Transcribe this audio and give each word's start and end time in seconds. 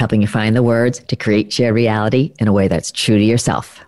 helping 0.00 0.22
you 0.22 0.26
find 0.26 0.56
the 0.56 0.62
words 0.62 0.98
to 1.00 1.14
create 1.14 1.52
shared 1.52 1.74
reality 1.74 2.32
in 2.38 2.48
a 2.48 2.52
way 2.54 2.68
that's 2.68 2.90
true 2.90 3.18
to 3.18 3.22
yourself. 3.22 3.84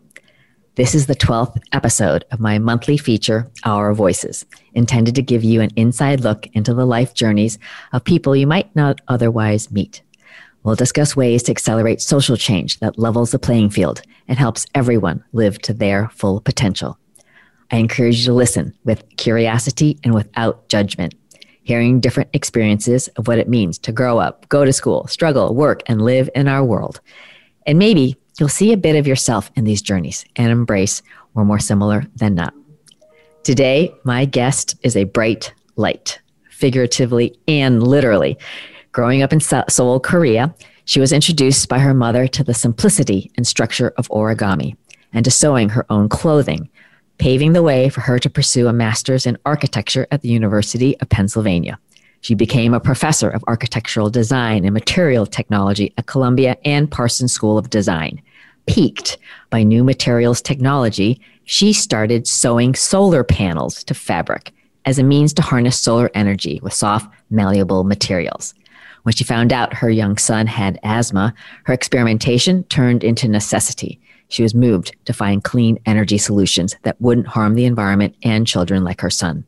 This 0.74 0.94
is 0.94 1.06
the 1.06 1.16
12th 1.16 1.56
episode 1.72 2.26
of 2.30 2.38
my 2.38 2.58
monthly 2.58 2.98
feature, 2.98 3.50
Our 3.64 3.94
Voices, 3.94 4.44
intended 4.74 5.14
to 5.14 5.22
give 5.22 5.42
you 5.42 5.62
an 5.62 5.70
inside 5.74 6.20
look 6.20 6.48
into 6.52 6.74
the 6.74 6.84
life 6.84 7.14
journeys 7.14 7.58
of 7.94 8.04
people 8.04 8.36
you 8.36 8.46
might 8.46 8.76
not 8.76 9.00
otherwise 9.08 9.70
meet. 9.70 10.02
We'll 10.62 10.74
discuss 10.74 11.16
ways 11.16 11.42
to 11.44 11.50
accelerate 11.50 12.02
social 12.02 12.36
change 12.36 12.78
that 12.80 12.98
levels 12.98 13.30
the 13.30 13.38
playing 13.38 13.70
field 13.70 14.02
and 14.28 14.38
helps 14.38 14.66
everyone 14.74 15.24
live 15.32 15.62
to 15.62 15.72
their 15.72 16.10
full 16.10 16.42
potential. 16.42 16.98
I 17.70 17.76
encourage 17.76 18.18
you 18.18 18.26
to 18.26 18.34
listen 18.34 18.74
with 18.84 19.16
curiosity 19.16 19.98
and 20.04 20.12
without 20.12 20.68
judgment 20.68 21.14
hearing 21.62 22.00
different 22.00 22.30
experiences 22.32 23.08
of 23.16 23.28
what 23.28 23.38
it 23.38 23.48
means 23.48 23.78
to 23.78 23.92
grow 23.92 24.18
up, 24.18 24.48
go 24.48 24.64
to 24.64 24.72
school, 24.72 25.06
struggle, 25.06 25.54
work, 25.54 25.82
and 25.86 26.02
live 26.02 26.28
in 26.34 26.48
our 26.48 26.64
world. 26.64 27.00
And 27.66 27.78
maybe 27.78 28.16
you'll 28.38 28.48
see 28.48 28.72
a 28.72 28.76
bit 28.76 28.96
of 28.96 29.06
yourself 29.06 29.50
in 29.54 29.64
these 29.64 29.82
journeys 29.82 30.24
and 30.36 30.50
embrace 30.50 31.02
we're 31.34 31.44
more 31.44 31.58
similar 31.58 32.04
than 32.16 32.34
not. 32.34 32.54
Today, 33.42 33.94
my 34.04 34.24
guest 34.24 34.76
is 34.82 34.96
a 34.96 35.04
bright 35.04 35.52
light, 35.76 36.20
figuratively 36.50 37.36
and 37.48 37.82
literally. 37.82 38.38
Growing 38.92 39.22
up 39.22 39.32
in 39.32 39.40
Seoul, 39.40 39.98
Korea, 40.00 40.54
she 40.84 41.00
was 41.00 41.12
introduced 41.12 41.68
by 41.68 41.78
her 41.78 41.94
mother 41.94 42.26
to 42.28 42.44
the 42.44 42.54
simplicity 42.54 43.30
and 43.36 43.46
structure 43.46 43.92
of 43.96 44.08
origami 44.08 44.76
and 45.12 45.24
to 45.24 45.30
sewing 45.30 45.70
her 45.70 45.86
own 45.90 46.08
clothing 46.08 46.68
paving 47.22 47.52
the 47.52 47.62
way 47.62 47.88
for 47.88 48.00
her 48.00 48.18
to 48.18 48.28
pursue 48.28 48.66
a 48.66 48.72
master's 48.72 49.26
in 49.26 49.38
architecture 49.46 50.08
at 50.10 50.22
the 50.22 50.28
University 50.28 50.98
of 50.98 51.08
Pennsylvania. 51.08 51.78
She 52.20 52.34
became 52.34 52.74
a 52.74 52.80
professor 52.80 53.30
of 53.30 53.44
architectural 53.46 54.10
design 54.10 54.64
and 54.64 54.74
material 54.74 55.24
technology 55.24 55.94
at 55.96 56.06
Columbia 56.06 56.56
and 56.64 56.90
Parsons 56.90 57.32
School 57.32 57.58
of 57.58 57.70
Design. 57.70 58.20
Piqued 58.66 59.18
by 59.50 59.62
new 59.62 59.84
materials 59.84 60.42
technology, 60.42 61.20
she 61.44 61.72
started 61.72 62.26
sewing 62.26 62.74
solar 62.74 63.22
panels 63.22 63.84
to 63.84 63.94
fabric 63.94 64.52
as 64.84 64.98
a 64.98 65.04
means 65.04 65.32
to 65.34 65.42
harness 65.42 65.78
solar 65.78 66.10
energy 66.14 66.58
with 66.60 66.72
soft, 66.72 67.08
malleable 67.30 67.84
materials. 67.84 68.52
When 69.04 69.14
she 69.14 69.22
found 69.22 69.52
out 69.52 69.74
her 69.74 69.90
young 69.90 70.18
son 70.18 70.48
had 70.48 70.80
asthma, 70.82 71.34
her 71.66 71.72
experimentation 71.72 72.64
turned 72.64 73.04
into 73.04 73.28
necessity 73.28 74.00
she 74.32 74.42
was 74.42 74.54
moved 74.54 74.96
to 75.04 75.12
find 75.12 75.44
clean 75.44 75.78
energy 75.86 76.18
solutions 76.18 76.74
that 76.82 77.00
wouldn't 77.00 77.26
harm 77.26 77.54
the 77.54 77.66
environment 77.66 78.16
and 78.22 78.46
children 78.46 78.82
like 78.82 79.00
her 79.00 79.10
son. 79.10 79.44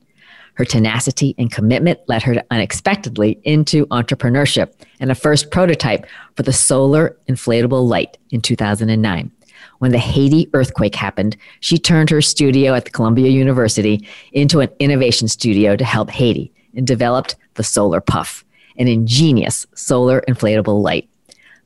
Her 0.55 0.65
tenacity 0.65 1.35
and 1.37 1.51
commitment 1.51 2.01
led 2.07 2.23
her 2.23 2.35
to 2.35 2.45
unexpectedly 2.51 3.41
into 3.43 3.87
entrepreneurship 3.87 4.73
and 5.01 5.11
a 5.11 5.15
first 5.15 5.51
prototype 5.51 6.07
for 6.37 6.45
the 6.45 6.53
solar 6.53 7.17
inflatable 7.29 7.89
light 7.89 8.19
in 8.31 8.41
2009. 8.41 9.33
When 9.79 9.91
the 9.91 9.99
Haiti 9.99 10.49
earthquake 10.53 10.95
happened, 10.95 11.37
she 11.61 11.79
turned 11.79 12.11
her 12.11 12.23
studio 12.23 12.75
at 12.75 12.85
the 12.85 12.91
Columbia 12.91 13.31
University 13.31 14.07
into 14.33 14.61
an 14.61 14.71
innovation 14.79 15.29
studio 15.29 15.77
to 15.77 15.85
help 15.85 16.11
Haiti 16.11 16.53
and 16.77 16.87
developed 16.87 17.37
the 17.55 17.65
Solar 17.65 18.01
Puff, 18.01 18.45
an 18.77 18.87
ingenious 18.87 19.67
solar 19.75 20.23
inflatable 20.29 20.83
light. 20.83 21.09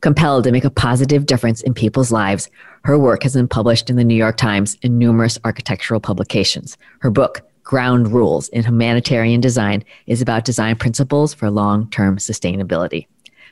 Compelled 0.01 0.45
to 0.45 0.53
make 0.53 0.65
a 0.65 0.71
positive 0.71 1.27
difference 1.27 1.61
in 1.63 1.75
people's 1.75 2.13
lives, 2.13 2.49
her 2.89 2.99
work 2.99 3.23
has 3.23 3.35
been 3.35 3.47
published 3.47 3.91
in 3.91 3.97
the 3.97 4.03
New 4.03 4.15
York 4.15 4.39
Times 4.39 4.79
and 4.83 4.99
numerous 4.99 5.39
architectural 5.45 6.01
publications. 6.01 6.79
Her 7.01 7.11
book, 7.11 7.43
Ground 7.63 8.11
Rules 8.11 8.49
in 8.49 8.65
Humanitarian 8.65 9.43
Design, 9.43 9.85
is 10.07 10.23
about 10.23 10.47
design 10.47 10.75
principles 10.75 11.35
for 11.35 11.51
long 11.51 11.91
term 11.91 12.17
sustainability. 12.17 13.07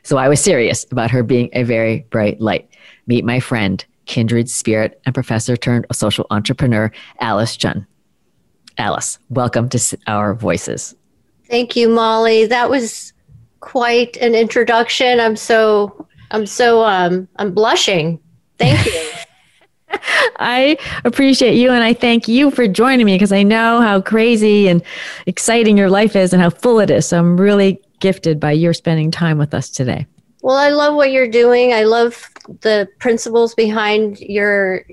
So 0.05 0.17
I 0.17 0.31
was 0.31 0.41
serious 0.41 0.87
about 0.91 1.11
her 1.11 1.23
being 1.23 1.51
a 1.53 1.65
very 1.65 2.07
bright 2.09 2.41
light. 2.41 2.67
Meet 3.09 3.27
my 3.27 3.39
friend, 3.39 3.85
kindred 4.07 4.49
spirit, 4.49 5.03
and 5.05 5.15
professor 5.15 5.55
turned 5.55 5.85
social 5.93 6.27
entrepreneur, 6.31 6.91
Alice 7.21 7.59
Chun. 7.59 7.87
Alice, 8.79 9.19
welcome 9.29 9.69
to 9.69 9.99
our 10.07 10.33
voices. 10.33 10.95
Thank 11.51 11.77
you, 11.77 11.91
Molly. 11.91 12.47
That 12.47 12.71
was 12.71 13.13
quite 13.61 14.17
an 14.17 14.35
introduction. 14.35 15.21
I'm 15.21 15.37
so 15.37 16.07
I'm 16.31 16.47
so 16.47 16.83
um 16.85 17.29
I'm 17.37 17.53
blushing. 17.53 18.19
Thank 18.57 18.87
you. 18.87 19.11
I 20.39 20.79
appreciate 21.05 21.55
you 21.55 21.71
and 21.71 21.83
I 21.83 21.93
thank 21.93 22.29
you 22.29 22.51
for 22.51 22.67
joining 22.69 23.07
me 23.07 23.15
because 23.15 23.33
I 23.33 23.43
know 23.43 23.81
how 23.81 24.01
crazy 24.01 24.69
and 24.69 24.83
exciting 25.27 25.77
your 25.77 25.91
life 25.91 26.17
is 26.17 26.33
and 26.33 26.43
how 26.43 26.51
full 26.51 26.81
it 26.81 26.91
is. 26.91 27.07
So 27.07 27.19
I'm 27.19 27.41
really 27.41 27.81
gifted 28.01 28.39
by 28.41 28.53
your 28.53 28.75
spending 28.75 29.11
time 29.11 29.39
with 29.39 29.55
us 29.55 29.71
today. 29.71 30.07
Well, 30.43 30.57
I 30.57 30.71
love 30.71 30.95
what 30.95 31.11
you're 31.11 31.29
doing. 31.29 31.73
I 31.73 31.85
love 31.85 32.29
the 32.61 32.89
principles 33.01 33.55
behind 33.55 34.21
your 34.21 34.85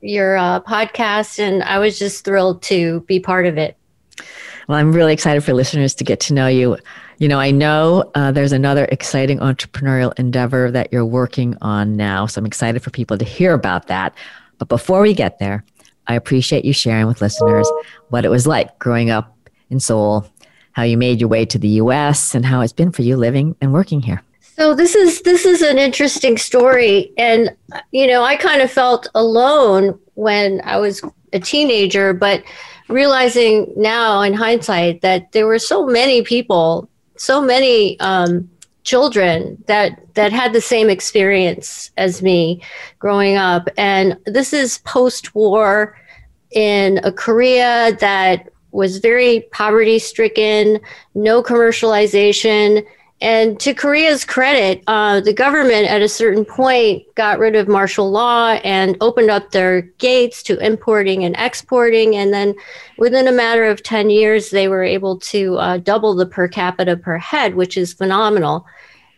your 0.00 0.36
uh, 0.36 0.60
podcast, 0.60 1.40
and 1.40 1.64
I 1.64 1.78
was 1.78 1.98
just 1.98 2.24
thrilled 2.24 2.62
to 2.64 3.00
be 3.00 3.18
part 3.18 3.46
of 3.46 3.58
it. 3.58 3.76
Well, 4.68 4.78
I'm 4.78 4.92
really 4.92 5.12
excited 5.12 5.42
for 5.42 5.54
listeners 5.54 5.94
to 5.96 6.04
get 6.04 6.20
to 6.20 6.34
know 6.34 6.46
you. 6.46 6.76
You 7.18 7.28
know, 7.28 7.40
I 7.40 7.50
know 7.50 8.10
uh, 8.14 8.30
there's 8.30 8.52
another 8.52 8.84
exciting 8.92 9.38
entrepreneurial 9.38 10.12
endeavor 10.18 10.70
that 10.70 10.92
you're 10.92 11.06
working 11.06 11.56
on 11.62 11.96
now. 11.96 12.26
So 12.26 12.38
I'm 12.38 12.46
excited 12.46 12.82
for 12.82 12.90
people 12.90 13.16
to 13.16 13.24
hear 13.24 13.54
about 13.54 13.86
that. 13.86 14.14
But 14.58 14.68
before 14.68 15.00
we 15.00 15.14
get 15.14 15.38
there, 15.38 15.64
I 16.06 16.14
appreciate 16.14 16.66
you 16.66 16.74
sharing 16.74 17.06
with 17.06 17.22
listeners 17.22 17.70
what 18.10 18.26
it 18.26 18.28
was 18.28 18.46
like 18.46 18.78
growing 18.78 19.08
up 19.08 19.34
in 19.70 19.80
Seoul, 19.80 20.30
how 20.72 20.82
you 20.82 20.98
made 20.98 21.20
your 21.20 21.28
way 21.30 21.46
to 21.46 21.58
the 21.58 21.68
US, 21.80 22.34
and 22.34 22.44
how 22.44 22.60
it's 22.60 22.74
been 22.74 22.92
for 22.92 23.00
you 23.00 23.16
living 23.16 23.56
and 23.62 23.72
working 23.72 24.02
here. 24.02 24.22
So 24.40 24.74
this 24.74 24.94
is 24.94 25.22
this 25.22 25.44
is 25.44 25.62
an 25.62 25.78
interesting 25.78 26.38
story 26.38 27.12
and 27.18 27.54
you 27.92 28.06
know, 28.06 28.22
I 28.22 28.36
kind 28.36 28.62
of 28.62 28.70
felt 28.70 29.06
alone 29.14 29.98
when 30.14 30.60
I 30.64 30.78
was 30.78 31.02
a 31.32 31.40
teenager, 31.40 32.12
but 32.12 32.42
realizing 32.88 33.72
now 33.76 34.22
in 34.22 34.32
hindsight 34.32 35.00
that 35.00 35.32
there 35.32 35.46
were 35.46 35.58
so 35.58 35.86
many 35.86 36.22
people 36.22 36.88
so 37.16 37.40
many 37.40 37.98
um, 38.00 38.48
children 38.84 39.62
that 39.66 40.00
that 40.14 40.32
had 40.32 40.52
the 40.52 40.60
same 40.60 40.88
experience 40.88 41.90
as 41.96 42.22
me 42.22 42.62
growing 42.98 43.36
up. 43.36 43.68
And 43.76 44.16
this 44.26 44.52
is 44.52 44.78
post-war 44.78 45.96
in 46.52 47.00
a 47.02 47.10
korea 47.10 47.96
that 47.98 48.48
was 48.70 48.98
very 48.98 49.40
poverty 49.50 49.98
stricken 49.98 50.78
no 51.14 51.42
commercialization 51.42 52.84
and 53.20 53.58
to 53.60 53.72
Korea's 53.72 54.26
credit, 54.26 54.82
uh, 54.86 55.20
the 55.20 55.32
government 55.32 55.88
at 55.88 56.02
a 56.02 56.08
certain 56.08 56.44
point 56.44 57.02
got 57.14 57.38
rid 57.38 57.56
of 57.56 57.66
martial 57.66 58.10
law 58.10 58.58
and 58.62 58.94
opened 59.00 59.30
up 59.30 59.52
their 59.52 59.82
gates 59.98 60.42
to 60.44 60.58
importing 60.58 61.24
and 61.24 61.34
exporting. 61.38 62.14
And 62.16 62.32
then 62.32 62.54
within 62.98 63.26
a 63.26 63.32
matter 63.32 63.64
of 63.64 63.82
10 63.82 64.10
years, 64.10 64.50
they 64.50 64.68
were 64.68 64.84
able 64.84 65.18
to 65.20 65.56
uh, 65.56 65.78
double 65.78 66.14
the 66.14 66.26
per 66.26 66.46
capita 66.46 66.94
per 66.94 67.16
head, 67.16 67.54
which 67.54 67.78
is 67.78 67.94
phenomenal. 67.94 68.66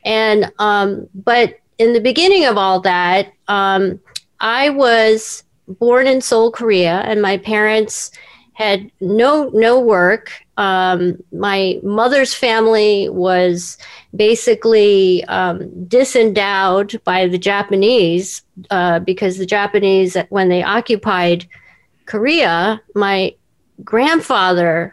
And, 0.04 0.52
um, 0.60 1.08
but 1.12 1.58
in 1.78 1.92
the 1.92 2.00
beginning 2.00 2.44
of 2.44 2.56
all 2.56 2.80
that, 2.80 3.32
um, 3.48 3.98
I 4.38 4.70
was 4.70 5.42
born 5.66 6.06
in 6.06 6.20
Seoul, 6.20 6.52
Korea, 6.52 7.00
and 7.00 7.20
my 7.20 7.36
parents 7.36 8.12
had 8.58 8.90
no 9.00 9.50
no 9.54 9.78
work. 9.78 10.32
Um, 10.56 11.22
my 11.30 11.78
mother's 11.84 12.34
family 12.34 13.08
was 13.08 13.78
basically 14.16 15.22
um, 15.26 15.86
disendowed 15.86 17.00
by 17.04 17.28
the 17.28 17.38
Japanese 17.38 18.42
uh, 18.70 18.98
because 18.98 19.38
the 19.38 19.46
Japanese, 19.46 20.16
when 20.30 20.48
they 20.48 20.64
occupied 20.64 21.46
Korea, 22.06 22.80
my 22.96 23.32
grandfather 23.84 24.92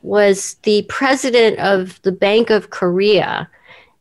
was 0.00 0.54
the 0.62 0.80
president 0.88 1.58
of 1.58 2.00
the 2.02 2.12
Bank 2.12 2.48
of 2.48 2.70
Korea. 2.70 3.46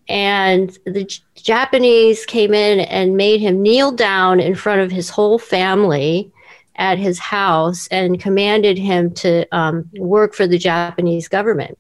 And 0.08 0.70
the 0.86 1.04
J- 1.04 1.22
Japanese 1.36 2.26
came 2.26 2.54
in 2.54 2.80
and 2.80 3.18
made 3.18 3.42
him 3.42 3.62
kneel 3.62 3.92
down 3.92 4.40
in 4.40 4.56
front 4.56 4.80
of 4.80 4.90
his 4.90 5.10
whole 5.10 5.38
family 5.38 6.32
at 6.76 6.98
his 6.98 7.20
house 7.20 7.88
and 7.88 8.20
commanded 8.20 8.78
him 8.78 9.14
to 9.14 9.46
um, 9.56 9.90
work 9.98 10.34
for 10.34 10.48
the 10.48 10.58
Japanese 10.58 11.28
government. 11.28 11.78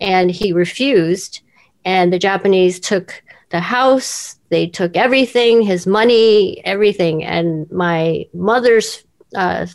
And 0.00 0.30
he 0.30 0.52
refused, 0.52 1.42
and 1.84 2.12
the 2.12 2.18
Japanese 2.18 2.80
took 2.80 3.22
the 3.50 3.60
house. 3.60 4.36
They 4.48 4.66
took 4.66 4.96
everything, 4.96 5.62
his 5.62 5.86
money, 5.86 6.64
everything. 6.64 7.24
And 7.24 7.70
my 7.70 8.26
mother's 8.32 9.04
uh, 9.34 9.66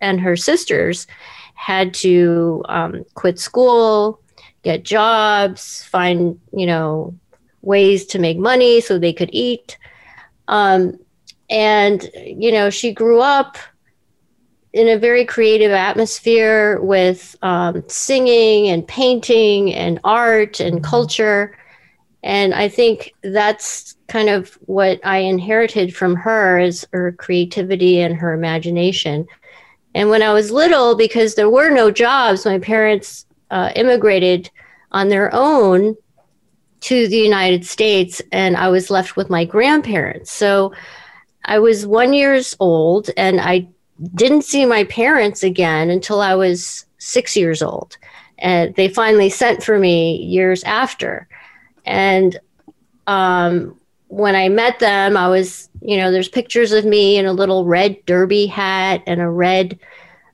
and 0.00 0.20
her 0.20 0.36
sisters 0.36 1.06
had 1.54 1.92
to 1.92 2.62
um, 2.68 3.04
quit 3.14 3.38
school, 3.38 4.20
get 4.62 4.84
jobs, 4.84 5.84
find, 5.84 6.38
you 6.52 6.66
know, 6.66 7.14
ways 7.62 8.06
to 8.06 8.18
make 8.18 8.38
money 8.38 8.80
so 8.80 8.98
they 8.98 9.12
could 9.12 9.30
eat. 9.32 9.76
Um, 10.46 10.98
and, 11.50 12.08
you 12.14 12.52
know, 12.52 12.70
she 12.70 12.92
grew 12.92 13.20
up 13.20 13.58
in 14.72 14.88
a 14.88 14.98
very 14.98 15.24
creative 15.24 15.72
atmosphere 15.72 16.80
with 16.80 17.36
um, 17.42 17.82
singing 17.88 18.68
and 18.68 18.86
painting 18.86 19.74
and 19.74 19.98
art 20.04 20.60
and 20.60 20.84
culture. 20.84 21.56
And 22.22 22.52
I 22.54 22.68
think 22.68 23.14
that's 23.22 23.96
kind 24.08 24.28
of 24.28 24.58
what 24.66 25.00
I 25.04 25.18
inherited 25.18 25.94
from 25.94 26.16
her 26.16 26.58
is 26.58 26.86
her 26.92 27.12
creativity 27.12 28.00
and 28.00 28.14
her 28.16 28.32
imagination. 28.34 29.26
And 29.94 30.10
when 30.10 30.22
I 30.22 30.32
was 30.32 30.50
little, 30.50 30.94
because 30.94 31.34
there 31.34 31.50
were 31.50 31.70
no 31.70 31.90
jobs, 31.90 32.44
my 32.44 32.58
parents 32.58 33.26
uh, 33.50 33.72
immigrated 33.74 34.50
on 34.92 35.08
their 35.08 35.30
own 35.34 35.96
to 36.80 37.08
the 37.08 37.16
United 37.16 37.66
States, 37.66 38.22
and 38.30 38.56
I 38.56 38.68
was 38.68 38.90
left 38.90 39.16
with 39.16 39.30
my 39.30 39.44
grandparents. 39.44 40.30
So 40.30 40.72
I 41.44 41.58
was 41.58 41.86
one 41.86 42.12
years 42.12 42.54
old, 42.60 43.10
and 43.16 43.40
I 43.40 43.68
didn't 44.14 44.42
see 44.42 44.64
my 44.64 44.84
parents 44.84 45.42
again 45.42 45.90
until 45.90 46.20
I 46.20 46.34
was 46.34 46.86
six 46.98 47.36
years 47.36 47.62
old. 47.62 47.96
And 48.38 48.74
they 48.76 48.88
finally 48.88 49.30
sent 49.30 49.62
for 49.62 49.78
me 49.78 50.16
years 50.16 50.62
after. 50.64 51.28
And 51.84 52.38
um, 53.06 53.78
when 54.08 54.36
I 54.36 54.48
met 54.48 54.78
them, 54.78 55.16
I 55.16 55.28
was, 55.28 55.68
you 55.82 55.96
know, 55.96 56.12
there's 56.12 56.28
pictures 56.28 56.72
of 56.72 56.84
me 56.84 57.16
in 57.16 57.26
a 57.26 57.32
little 57.32 57.64
red 57.64 58.04
derby 58.06 58.46
hat 58.46 59.02
and 59.06 59.20
a 59.20 59.28
red 59.28 59.78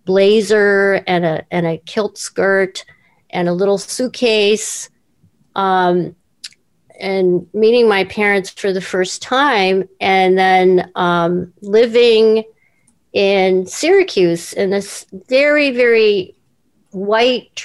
blazer 0.05 1.03
and 1.07 1.25
a 1.25 1.47
and 1.51 1.67
a 1.67 1.79
kilt 1.79 2.19
skirt 2.19 2.85
and 3.31 3.49
a 3.49 3.55
little 3.55 3.79
suitcase. 3.79 4.91
Um, 5.57 6.15
and 7.01 7.47
meeting 7.53 7.89
my 7.89 8.05
parents 8.05 8.51
for 8.51 8.73
the 8.73 8.81
first 8.81 9.21
time, 9.21 9.89
and 10.01 10.39
then 10.39 10.93
um, 10.95 11.53
living 11.61 12.45
in 13.15 13.65
Syracuse 13.67 14.53
in 14.53 14.71
this 14.71 15.07
very, 15.29 15.71
very 15.71 16.35
white. 16.91 17.65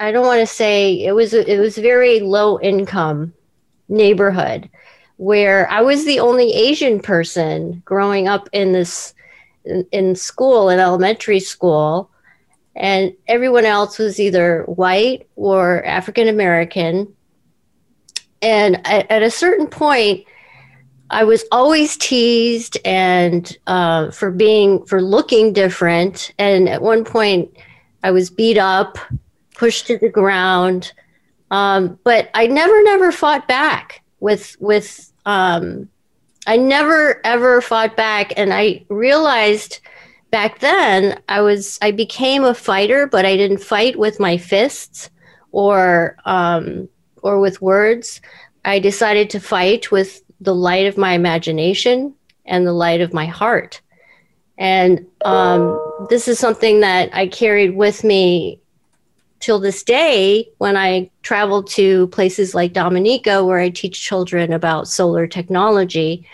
I 0.00 0.10
don't 0.10 0.26
want 0.26 0.40
to 0.40 0.46
say 0.46 1.04
it 1.04 1.12
was. 1.12 1.32
It 1.34 1.60
was 1.60 1.78
very 1.78 2.20
low 2.20 2.58
income 2.60 3.32
neighborhood 3.88 4.68
where 5.20 5.70
I 5.70 5.82
was 5.82 6.06
the 6.06 6.20
only 6.20 6.54
Asian 6.54 6.98
person 6.98 7.82
growing 7.84 8.26
up 8.26 8.48
in 8.52 8.72
this 8.72 9.12
in, 9.92 10.16
school 10.16 10.70
in 10.70 10.80
elementary 10.80 11.40
school 11.40 12.10
and 12.74 13.12
everyone 13.28 13.66
else 13.66 13.98
was 13.98 14.18
either 14.18 14.62
white 14.62 15.28
or 15.36 15.84
African 15.84 16.28
American 16.28 17.14
and 18.40 18.76
at, 18.86 19.10
at, 19.10 19.22
a 19.22 19.30
certain 19.30 19.66
point 19.66 20.24
i 21.10 21.24
was 21.24 21.44
always 21.52 21.96
teased 21.96 22.78
and 22.84 23.56
uh, 23.66 24.10
for 24.10 24.30
being 24.30 24.84
for 24.86 25.02
looking 25.02 25.52
different. 25.52 26.32
And 26.38 26.68
at 26.68 26.82
one 26.82 27.04
point 27.04 27.50
i 28.02 28.10
was 28.10 28.30
beat 28.30 28.58
up 28.58 28.98
pushed 29.54 29.86
to 29.88 29.98
the 29.98 30.08
ground. 30.08 30.92
Um, 31.50 31.98
but 32.04 32.30
i 32.34 32.46
never 32.46 32.82
never 32.82 33.12
fought 33.12 33.46
back 33.48 34.02
with 34.20 34.56
with 34.60 35.12
um, 35.26 35.88
i 36.46 36.56
never 36.56 37.20
ever 37.24 37.60
fought 37.60 37.96
back. 37.96 38.32
And 38.36 38.52
i 38.54 38.84
realized 38.88 39.80
back 40.30 40.60
then 40.60 41.20
i 41.28 41.40
was 41.40 41.78
i 41.82 41.90
became 41.90 42.44
a 42.44 42.54
fighter 42.54 43.04
but 43.08 43.26
i 43.26 43.36
didn't 43.36 43.58
fight 43.58 43.98
with 43.98 44.20
my 44.20 44.38
fists 44.38 45.10
or 45.52 46.16
um, 46.24 46.88
or 47.22 47.40
with 47.40 47.60
words. 47.62 48.20
I 48.64 48.78
decided 48.78 49.30
to 49.30 49.40
fight 49.40 49.90
with 49.90 50.22
the 50.40 50.54
light 50.54 50.86
of 50.86 50.96
my 50.96 51.12
imagination 51.12 52.14
and 52.44 52.66
the 52.66 52.72
light 52.72 53.00
of 53.00 53.12
my 53.12 53.26
heart. 53.26 53.80
And 54.58 55.06
um, 55.24 56.06
this 56.10 56.28
is 56.28 56.38
something 56.38 56.80
that 56.80 57.10
I 57.14 57.28
carried 57.28 57.76
with 57.76 58.04
me 58.04 58.60
till 59.40 59.58
this 59.58 59.82
day 59.82 60.50
when 60.58 60.76
I 60.76 61.10
travel 61.22 61.62
to 61.62 62.08
places 62.08 62.54
like 62.54 62.74
Dominica, 62.74 63.44
where 63.44 63.58
I 63.58 63.70
teach 63.70 64.02
children 64.02 64.52
about 64.52 64.88
solar 64.88 65.26
technology. 65.26 66.26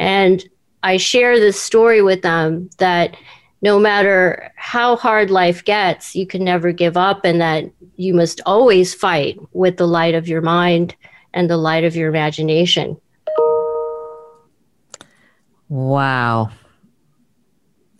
And 0.00 0.44
I 0.82 0.96
share 0.96 1.38
this 1.38 1.60
story 1.60 2.02
with 2.02 2.22
them 2.22 2.70
that 2.78 3.16
no 3.62 3.78
matter 3.78 4.50
how 4.56 4.96
hard 4.96 5.30
life 5.30 5.64
gets, 5.64 6.16
you 6.16 6.26
can 6.26 6.42
never 6.42 6.72
give 6.72 6.96
up, 6.96 7.24
and 7.24 7.40
that 7.40 7.70
you 7.96 8.14
must 8.14 8.40
always 8.46 8.94
fight 8.94 9.38
with 9.52 9.76
the 9.76 9.86
light 9.86 10.14
of 10.14 10.26
your 10.26 10.40
mind 10.40 10.96
and 11.34 11.48
the 11.48 11.58
light 11.58 11.84
of 11.84 11.94
your 11.94 12.08
imagination. 12.08 12.96
Wow. 15.70 16.50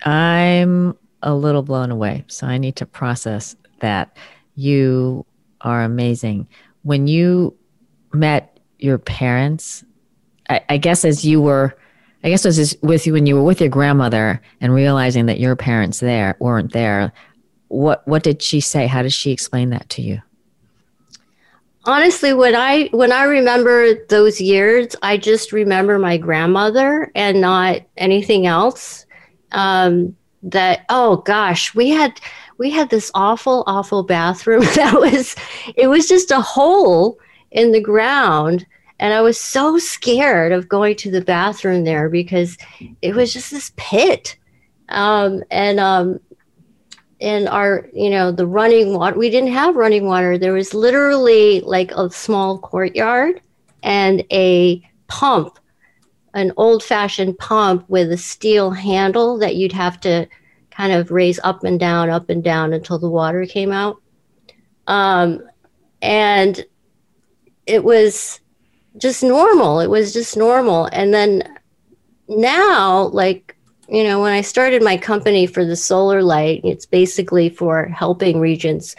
I'm 0.05 0.99
a 1.23 1.35
little 1.35 1.63
blown 1.63 1.91
away. 1.91 2.25
So 2.27 2.47
I 2.47 2.59
need 2.59 2.77
to 2.77 2.87
process 2.87 3.57
that. 3.79 4.17
You 4.57 5.25
are 5.63 5.83
amazing. 5.83 6.49
When 6.83 7.07
you 7.07 7.57
met 8.13 8.59
your 8.79 8.99
parents, 8.99 9.85
I, 10.51 10.61
I 10.69 10.77
guess 10.77 11.05
as 11.05 11.25
you 11.25 11.41
were 11.41 11.75
I 12.23 12.29
guess 12.29 12.45
it 12.45 12.49
was 12.49 12.77
with 12.83 13.07
you 13.07 13.15
when 13.15 13.25
you 13.27 13.37
were 13.37 13.43
with 13.43 13.61
your 13.61 13.71
grandmother 13.71 14.43
and 14.61 14.75
realizing 14.75 15.27
that 15.27 15.41
your 15.41 15.57
parents 15.57 16.01
there 16.01 16.37
weren't 16.39 16.73
there. 16.73 17.13
What 17.69 18.07
what 18.07 18.23
did 18.23 18.43
she 18.43 18.61
say? 18.61 18.87
How 18.87 19.03
did 19.03 19.13
she 19.13 19.31
explain 19.31 19.71
that 19.71 19.89
to 19.91 20.03
you? 20.03 20.21
Honestly, 21.85 22.35
when 22.35 22.55
I 22.55 22.89
when 22.93 23.13
I 23.13 23.25
remember 23.25 24.05
those 24.07 24.41
years, 24.41 24.95
I 25.03 25.17
just 25.17 25.53
remember 25.53 25.99
my 25.99 26.17
grandmother 26.17 27.11
and 27.15 27.41
not 27.41 27.81
anything 27.97 28.47
else. 28.47 29.07
Um, 29.53 30.17
that 30.43 30.85
oh 30.89 31.19
gosh, 31.19 31.75
we 31.75 31.91
had 31.91 32.21
we 32.59 32.71
had 32.71 32.91
this 32.91 33.11
awful 33.15 33.65
awful 33.67 34.03
bathroom 34.03 34.61
that 34.75 34.95
was 34.95 35.35
it 35.77 35.87
was 35.89 36.07
just 36.07 36.31
a 36.31 36.41
hole 36.41 37.19
in 37.51 37.73
the 37.73 37.81
ground 37.81 38.67
and 39.01 39.15
I 39.15 39.23
was 39.23 39.41
so 39.41 39.79
scared 39.79 40.53
of 40.53 40.69
going 40.69 40.95
to 40.97 41.11
the 41.11 41.23
bathroom 41.23 41.85
there 41.85 42.11
because 42.11 42.59
it 43.01 43.15
was 43.15 43.33
just 43.33 43.51
this 43.51 43.73
pit. 43.77 44.37
Um, 44.91 45.43
and 45.51 45.81
um, 45.81 46.21
and 47.21 47.49
our, 47.49 47.89
you 47.93 48.09
know, 48.11 48.33
the 48.33 48.47
running 48.47 48.95
water, 48.95 49.19
we 49.19 49.31
didn't 49.31 49.53
have 49.53 49.77
running 49.77 50.07
water. 50.07 50.39
There 50.39 50.53
was 50.53 50.73
literally 50.73 51.61
like 51.61 51.93
a 51.93 52.11
small 52.11 52.59
courtyard 52.59 53.41
and 53.83 54.25
a 54.33 54.83
pump, 55.07 55.59
an 56.35 56.53
old 56.57 56.83
fashioned 56.83 57.39
pump 57.39 57.85
with 57.89 58.11
a 58.11 58.17
steel 58.17 58.71
handle 58.71 59.39
that 59.39 59.57
you'd 59.57 59.73
have 59.73 60.01
to 60.01 60.27
kind 60.71 60.93
of 60.93 61.11
raise 61.11 61.39
up 61.45 61.65
and 61.65 61.79
down, 61.79 62.09
up 62.09 62.31
and 62.31 62.43
down 62.43 62.73
until 62.73 62.99
the 62.99 63.11
water 63.11 63.45
came 63.45 63.73
out. 63.73 64.01
Um, 64.87 65.43
and 66.01 66.65
it 67.67 67.85
was 67.85 68.41
just 68.97 69.23
normal. 69.23 69.81
It 69.81 69.89
was 69.89 70.13
just 70.13 70.37
normal. 70.37 70.87
And 70.87 71.13
then 71.13 71.59
now, 72.29 73.09
like, 73.09 73.57
you 73.91 74.05
know, 74.05 74.21
when 74.21 74.33
I 74.33 74.41
started 74.41 74.83
my 74.83 74.97
company 74.97 75.47
for 75.47 75.65
the 75.65 75.77
solar 75.77 76.23
light, 76.23 76.61
it's 76.65 76.87
basically 76.87 77.49
for 77.49 77.87
helping 77.87 78.39
regions 78.39 78.95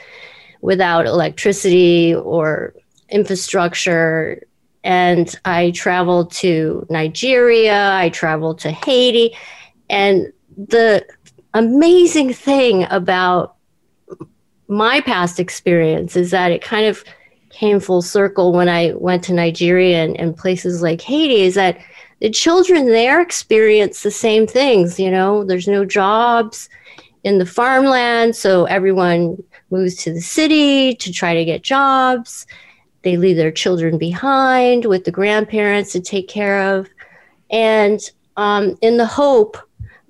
without 0.62 1.06
electricity 1.06 2.14
or 2.14 2.76
infrastructure. 3.10 4.44
And 4.84 5.34
I 5.46 5.72
traveled 5.72 6.32
to 6.34 6.86
Nigeria, 6.90 7.94
I 7.94 8.10
traveled 8.10 8.60
to 8.60 8.72
Haiti. 8.72 9.36
And 9.90 10.34
the 10.58 11.06
amazing 11.54 12.34
thing 12.34 12.86
about 12.90 13.56
my 14.68 15.02
past 15.02 15.40
experience 15.40 16.16
is 16.16 16.32
that 16.32 16.52
it 16.52 16.62
kind 16.62 16.86
of 16.86 17.04
came 17.50 17.80
full 17.80 18.02
circle 18.02 18.54
when 18.54 18.70
I 18.70 18.94
went 18.96 19.24
to 19.26 19.34
Nigeria 19.34 20.04
and, 20.04 20.18
and 20.18 20.36
places 20.36 20.82
like 20.82 21.02
Haiti 21.02 21.42
is 21.42 21.56
that 21.56 21.78
the 22.22 22.30
children 22.30 22.86
there 22.86 23.20
experience 23.20 24.04
the 24.04 24.12
same 24.12 24.48
things. 24.48 25.00
You 25.00 25.12
know, 25.12 25.44
there's 25.44 25.68
no 25.68 25.84
jobs 25.86 26.70
in 27.24 27.38
the 27.38 27.46
farmland, 27.46 28.36
so 28.36 28.66
everyone 28.66 29.44
moves 29.70 29.96
to 29.96 30.14
the 30.14 30.22
city 30.22 30.96
to 30.96 31.12
try 31.12 31.34
to 31.34 31.46
get 31.46 31.64
jobs. 31.64 32.48
They 33.04 33.18
leave 33.18 33.38
their 33.38 33.52
children 33.52 33.98
behind 33.98 34.86
with 34.86 35.06
the 35.06 35.12
grandparents 35.12 35.92
to 35.94 36.00
take 36.00 36.28
care 36.28 36.76
of. 36.76 36.88
And 37.50 38.00
um, 38.38 38.78
in 38.82 38.98
the 38.98 39.06
hope 39.06 39.58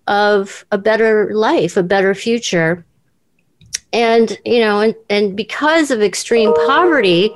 of 0.07 0.65
a 0.71 0.77
better 0.77 1.33
life, 1.33 1.77
a 1.77 1.83
better 1.83 2.13
future 2.13 2.85
and 3.93 4.39
you 4.45 4.59
know 4.59 4.79
and, 4.79 4.95
and 5.09 5.35
because 5.35 5.91
of 5.91 6.01
extreme 6.01 6.53
poverty 6.65 7.29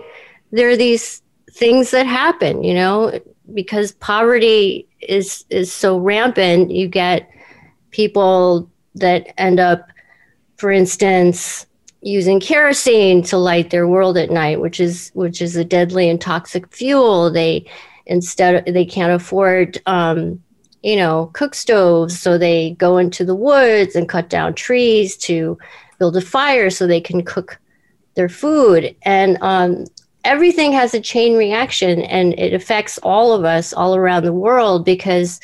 there 0.52 0.70
are 0.70 0.78
these 0.78 1.22
things 1.56 1.92
that 1.92 2.06
happen, 2.06 2.64
you 2.64 2.74
know, 2.74 3.20
because 3.54 3.92
poverty 3.94 4.88
is 5.02 5.46
is 5.50 5.72
so 5.72 5.98
rampant, 5.98 6.72
you 6.72 6.88
get 6.88 7.30
people 7.92 8.70
that 8.96 9.34
end 9.38 9.60
up, 9.60 9.88
for 10.58 10.72
instance, 10.72 11.66
using 12.02 12.40
kerosene 12.40 13.22
to 13.24 13.38
light 13.38 13.70
their 13.70 13.88
world 13.88 14.18
at 14.18 14.30
night, 14.30 14.62
which 14.62 14.80
is 14.80 15.12
which 15.14 15.42
is 15.42 15.56
a 15.56 15.66
deadly 15.66 16.10
and 16.10 16.22
toxic 16.22 16.72
fuel. 16.74 17.32
They 17.32 17.66
instead 18.06 18.66
they 18.66 18.86
can't 18.86 19.14
afford 19.14 19.82
um, 19.86 20.42
you 20.84 20.96
know 20.96 21.32
cook 21.34 21.56
stoves, 21.56 22.20
so 22.20 22.38
they 22.38 22.72
go 22.72 22.98
into 22.98 23.26
the 23.26 23.36
woods 23.36 23.96
and 23.96 24.10
cut 24.10 24.30
down 24.30 24.54
trees 24.54 25.18
to 25.18 25.58
build 26.00 26.18
a 26.18 26.22
fire 26.22 26.70
so 26.70 26.86
they 26.86 27.02
can 27.02 27.24
cook 27.24 27.60
their 28.16 28.30
food. 28.30 28.96
And 29.04 29.38
um, 29.42 29.86
everything 30.26 30.74
has 30.74 30.94
a 30.94 31.00
chain 31.00 31.38
reaction, 31.38 32.02
and 32.02 32.38
it 32.38 32.54
affects 32.54 32.98
all 33.04 33.34
of 33.34 33.46
us 33.46 33.72
all 33.72 33.96
around 33.96 34.24
the 34.24 34.34
world 34.34 34.84
because 34.84 35.40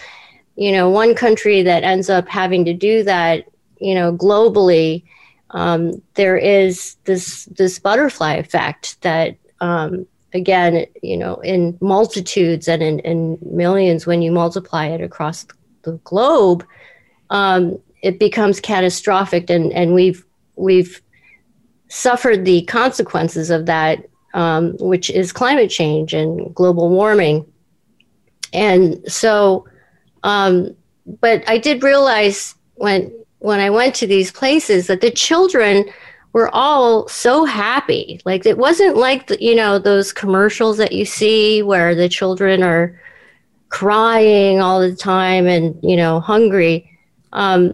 you 0.56 0.72
know, 0.72 0.90
one 0.90 1.16
country 1.16 1.64
that 1.64 1.84
ends 1.84 2.10
up 2.10 2.28
having 2.28 2.66
to 2.66 2.74
do 2.74 3.04
that, 3.04 3.46
you 3.80 3.96
know, 3.96 4.16
globally, 4.16 5.04
um, 5.52 6.02
there 6.14 6.38
is 6.38 6.98
this 7.06 7.46
this 7.46 7.80
butterfly 7.80 8.36
effect 8.36 9.02
that, 9.02 9.38
um, 9.60 10.06
again, 10.34 10.86
you 11.02 11.18
know, 11.18 11.36
in 11.38 11.78
multitudes 11.82 12.68
and 12.68 12.82
in, 12.84 13.00
in, 13.00 13.38
millions, 13.42 14.06
when 14.06 14.22
you 14.22 14.32
multiply 14.32 14.86
it 14.86 15.02
across 15.02 15.46
the 15.82 15.94
globe, 16.04 16.66
um, 17.32 17.78
it 18.02 18.20
becomes 18.20 18.60
catastrophic, 18.60 19.50
and 19.50 19.72
and 19.74 19.94
we've 19.94 20.26
we've 20.56 21.02
suffered 21.88 22.46
the 22.46 22.62
consequences 22.66 23.50
of 23.50 23.66
that, 23.66 24.06
um, 24.34 24.76
which 24.80 25.10
is 25.10 25.32
climate 25.32 25.70
change 25.70 26.14
and 26.14 26.54
global 26.54 26.90
warming, 26.90 27.46
and 28.54 29.00
so 29.12 29.66
um, 30.24 30.76
but 31.20 31.48
I 31.48 31.58
did 31.58 31.84
realize 31.84 32.56
when 32.76 33.12
when 33.40 33.60
I 33.60 33.70
went 33.70 33.96
to 33.96 34.08
these 34.08 34.32
places 34.32 34.88
that 34.88 35.02
the 35.02 35.12
children 35.12 35.86
were 36.34 36.50
all 36.54 37.08
so 37.08 37.44
happy. 37.44 38.22
Like 38.24 38.46
it 38.46 38.58
wasn't 38.58 38.98
like 38.98 39.28
the, 39.28 39.42
you 39.44 39.56
know 39.56 39.80
those 39.80 40.14
commercials 40.14 40.78
that 40.78 40.92
you 40.92 41.06
see 41.06 41.62
where 41.62 41.96
the 41.96 42.10
children 42.10 42.64
are 42.64 43.00
crying 43.70 44.60
all 44.60 44.82
the 44.82 44.96
time 44.96 45.48
and 45.48 45.78
you 45.82 45.96
know 45.96 46.20
hungry. 46.20 46.88
Um, 47.34 47.74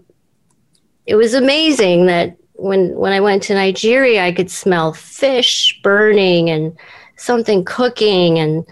it 1.06 1.16
was 1.16 1.34
amazing 1.34 2.06
that 2.08 2.38
when 2.58 2.96
when 2.96 3.14
I 3.14 3.20
went 3.20 3.44
to 3.44 3.54
Nigeria, 3.54 4.26
I 4.26 4.32
could 4.32 4.52
smell 4.52 4.94
fish 4.94 5.80
burning 5.84 6.50
and 6.50 6.78
something 7.18 7.66
cooking 7.66 8.40
and 8.40 8.66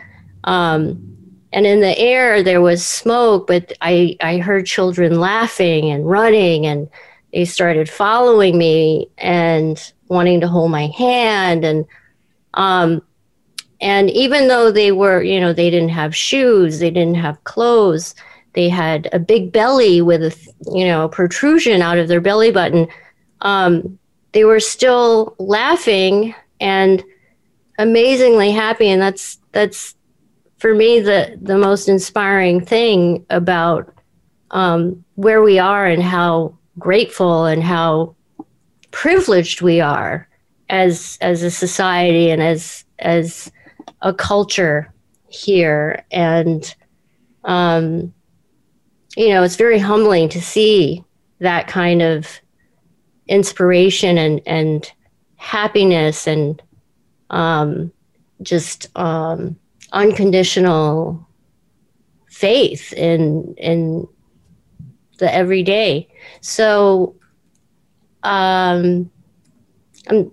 um, 0.44 1.16
and 1.56 1.66
in 1.66 1.80
the 1.80 1.98
air 1.98 2.44
there 2.44 2.62
was 2.62 2.86
smoke 2.86 3.48
but 3.48 3.72
i 3.82 4.16
i 4.22 4.38
heard 4.38 4.68
children 4.68 5.20
laughing 5.20 5.90
and 5.90 6.08
running 6.08 6.68
and 6.68 6.88
they 7.34 7.46
started 7.46 7.90
following 7.90 8.58
me 8.58 9.10
and 9.18 9.94
wanting 10.10 10.40
to 10.42 10.48
hold 10.48 10.70
my 10.70 10.88
hand 10.88 11.64
and 11.66 11.86
um 12.54 13.02
and 13.82 14.10
even 14.12 14.48
though 14.48 14.72
they 14.72 14.92
were 14.92 15.24
you 15.24 15.40
know 15.40 15.54
they 15.54 15.70
didn't 15.70 15.90
have 15.90 16.16
shoes 16.16 16.80
they 16.80 16.92
didn't 16.92 17.16
have 17.16 17.44
clothes 17.46 18.14
they 18.54 18.70
had 18.70 19.10
a 19.14 19.20
big 19.20 19.52
belly 19.52 20.02
with 20.02 20.22
a 20.24 20.36
you 20.72 20.86
know 20.86 21.08
protrusion 21.08 21.82
out 21.82 21.98
of 21.98 22.08
their 22.08 22.22
belly 22.22 22.52
button 22.52 22.88
um, 23.46 24.00
they 24.34 24.44
were 24.44 24.60
still 24.60 25.36
laughing 25.38 26.34
and 26.60 27.04
amazingly 27.78 28.52
happy. 28.52 28.90
And 28.90 29.02
that's 29.02 29.40
that's 29.52 29.96
for 30.58 30.74
me 30.74 31.00
the 31.00 31.38
the 31.42 31.58
most 31.58 31.88
inspiring 31.88 32.60
thing 32.60 33.26
about 33.30 33.94
um, 34.52 35.06
where 35.14 35.42
we 35.42 35.60
are 35.60 35.86
and 35.86 36.02
how 36.02 36.58
grateful 36.80 37.46
and 37.46 37.64
how 37.64 38.16
privileged 38.92 39.62
we 39.62 39.80
are 39.80 40.28
as 40.70 41.20
as 41.22 41.44
a 41.44 41.52
society 41.52 42.32
and 42.32 42.42
as 42.42 42.84
as 42.98 43.52
a 44.02 44.14
culture 44.14 44.92
here. 45.28 46.04
And 46.12 46.76
um, 47.44 48.12
you 49.16 49.30
know 49.30 49.44
it's 49.44 49.56
very 49.56 49.78
humbling 49.78 50.30
to 50.30 50.42
see 50.42 51.04
that 51.40 51.68
kind 51.68 52.02
of 52.02 52.42
inspiration 53.28 54.18
and 54.18 54.42
and 54.46 54.92
happiness 55.38 56.28
and 56.28 56.62
um, 57.30 57.92
just 58.42 58.90
um, 58.96 59.56
unconditional 59.92 61.28
faith 62.28 62.94
in 62.94 63.56
in 63.58 64.08
the 65.18 65.34
everyday. 65.34 66.08
So 66.42 67.16
um 68.24 69.10
I'm 70.08 70.32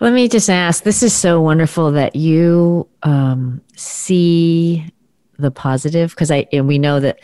let 0.00 0.12
me 0.12 0.28
just 0.28 0.50
ask 0.50 0.84
this 0.84 1.02
is 1.02 1.14
so 1.14 1.40
wonderful 1.40 1.92
that 1.92 2.16
you 2.16 2.86
um, 3.02 3.62
see 3.76 4.92
the 5.38 5.50
positive 5.50 6.10
because 6.10 6.30
i 6.30 6.46
and 6.50 6.66
we 6.66 6.78
know 6.78 6.98
that 6.98 7.20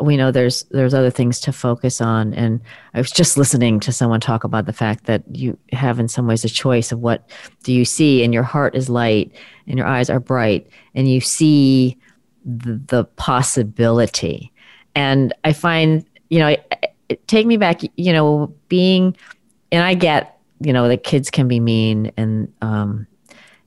we 0.00 0.16
know 0.16 0.30
there's 0.30 0.62
there's 0.70 0.94
other 0.94 1.10
things 1.10 1.40
to 1.40 1.52
focus 1.52 2.00
on. 2.00 2.34
And 2.34 2.60
i 2.94 2.98
was 2.98 3.10
just 3.10 3.36
listening 3.36 3.80
to 3.80 3.92
someone 3.92 4.20
talk 4.20 4.44
about 4.44 4.66
the 4.66 4.72
fact 4.72 5.04
that 5.04 5.22
you 5.34 5.58
have 5.72 5.98
in 5.98 6.08
some 6.08 6.26
ways 6.26 6.44
a 6.44 6.48
choice 6.48 6.92
of 6.92 7.00
what 7.00 7.28
do 7.62 7.72
you 7.72 7.84
see 7.84 8.22
and 8.22 8.32
your 8.32 8.42
heart 8.42 8.74
is 8.74 8.88
light 8.88 9.32
and 9.66 9.78
your 9.78 9.86
eyes 9.86 10.10
are 10.10 10.20
bright 10.20 10.68
and 10.94 11.08
you 11.10 11.20
see 11.20 11.96
the, 12.44 12.80
the 12.86 13.04
possibility. 13.04 14.52
And 14.94 15.32
i 15.44 15.52
find 15.52 16.04
you 16.30 16.38
know 16.38 16.56
it 17.08 17.26
take 17.26 17.46
me 17.46 17.56
back 17.56 17.80
you 17.96 18.12
know 18.12 18.52
being 18.68 19.16
and 19.72 19.82
i 19.82 19.94
get 19.94 20.38
you 20.60 20.72
know 20.72 20.88
that 20.88 21.04
kids 21.04 21.30
can 21.30 21.48
be 21.48 21.60
mean 21.60 22.12
and 22.16 22.52
um 22.62 23.06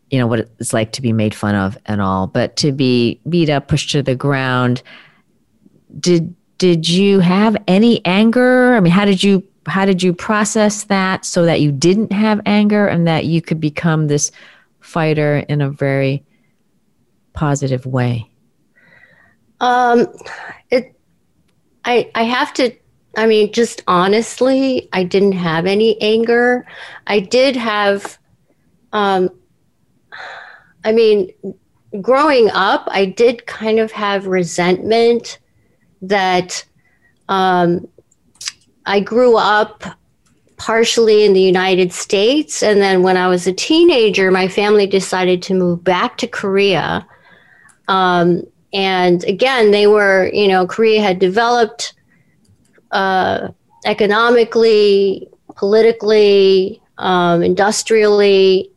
you 0.10 0.20
know 0.20 0.28
what 0.28 0.40
it's 0.60 0.74
like 0.74 0.92
to 0.92 1.02
be 1.02 1.14
made 1.14 1.34
fun 1.34 1.56
of 1.56 1.78
and 1.86 2.02
all 2.02 2.28
but 2.28 2.56
to 2.58 2.72
be 2.72 3.20
beat 3.30 3.50
up 3.50 3.68
pushed 3.68 3.90
to 3.92 4.04
the 4.04 4.16
ground 4.16 4.84
did 6.00 6.36
did 6.58 6.88
you 6.88 7.20
have 7.20 7.58
any 7.68 8.06
anger? 8.06 8.76
I 8.76 8.80
mean, 8.80 8.94
how 8.94 9.06
did 9.06 9.24
you 9.24 9.44
how 9.66 9.86
did 9.86 10.02
you 10.02 10.14
process 10.14 10.86
that 10.86 11.26
so 11.26 11.46
that 11.46 11.62
you 11.62 11.72
didn't 11.72 12.12
have 12.12 12.42
anger 12.46 12.88
and 12.88 13.08
that 13.08 13.26
you 13.26 13.42
could 13.42 13.60
become 13.60 14.08
this 14.08 14.32
fighter 14.80 15.38
in 15.38 15.62
a 15.62 15.70
very 15.70 16.24
positive 17.34 17.86
way? 17.86 18.30
Um, 19.60 20.08
it, 20.72 20.96
I, 21.86 22.10
I 22.16 22.24
have 22.24 22.54
to, 22.56 22.76
I 23.16 23.28
mean, 23.28 23.54
just 23.54 23.84
honestly, 23.88 24.90
I 24.92 25.04
didn't 25.04 25.34
have 25.34 25.68
any 25.68 26.02
anger. 26.02 26.66
I 27.06 27.20
did 27.20 27.56
have, 27.56 28.18
um, 28.92 29.30
I 30.84 30.92
mean, 30.92 31.32
growing 32.02 32.50
up, 32.50 32.88
I 32.92 33.06
did 33.06 33.46
kind 33.46 33.80
of 33.80 33.92
have 33.92 34.26
resentment 34.26 35.38
that 36.02 36.66
um, 37.30 37.88
I 38.86 39.00
grew 39.00 39.38
up 39.38 39.84
partially 40.58 41.26
in 41.26 41.34
the 41.34 41.42
United 41.42 41.92
States. 41.92 42.62
And 42.62 42.82
then 42.82 43.02
when 43.02 43.18
I 43.18 43.28
was 43.28 43.48
a 43.48 43.54
teenager, 43.54 44.30
my 44.30 44.48
family 44.48 44.86
decided 44.86 45.42
to 45.44 45.56
move 45.56 45.84
back 45.84 46.18
to 46.18 46.28
Korea. 46.28 47.08
Um, 47.88 48.44
and 48.74 49.24
again, 49.24 49.72
they 49.72 49.88
were, 49.88 50.30
you 50.32 50.48
know, 50.48 50.68
Korea 50.68 51.02
had 51.02 51.18
developed 51.18 51.94
uh, 52.92 53.50
economically, 53.86 55.28
politically, 55.56 56.82
um, 57.00 57.42
industrially 57.42 58.72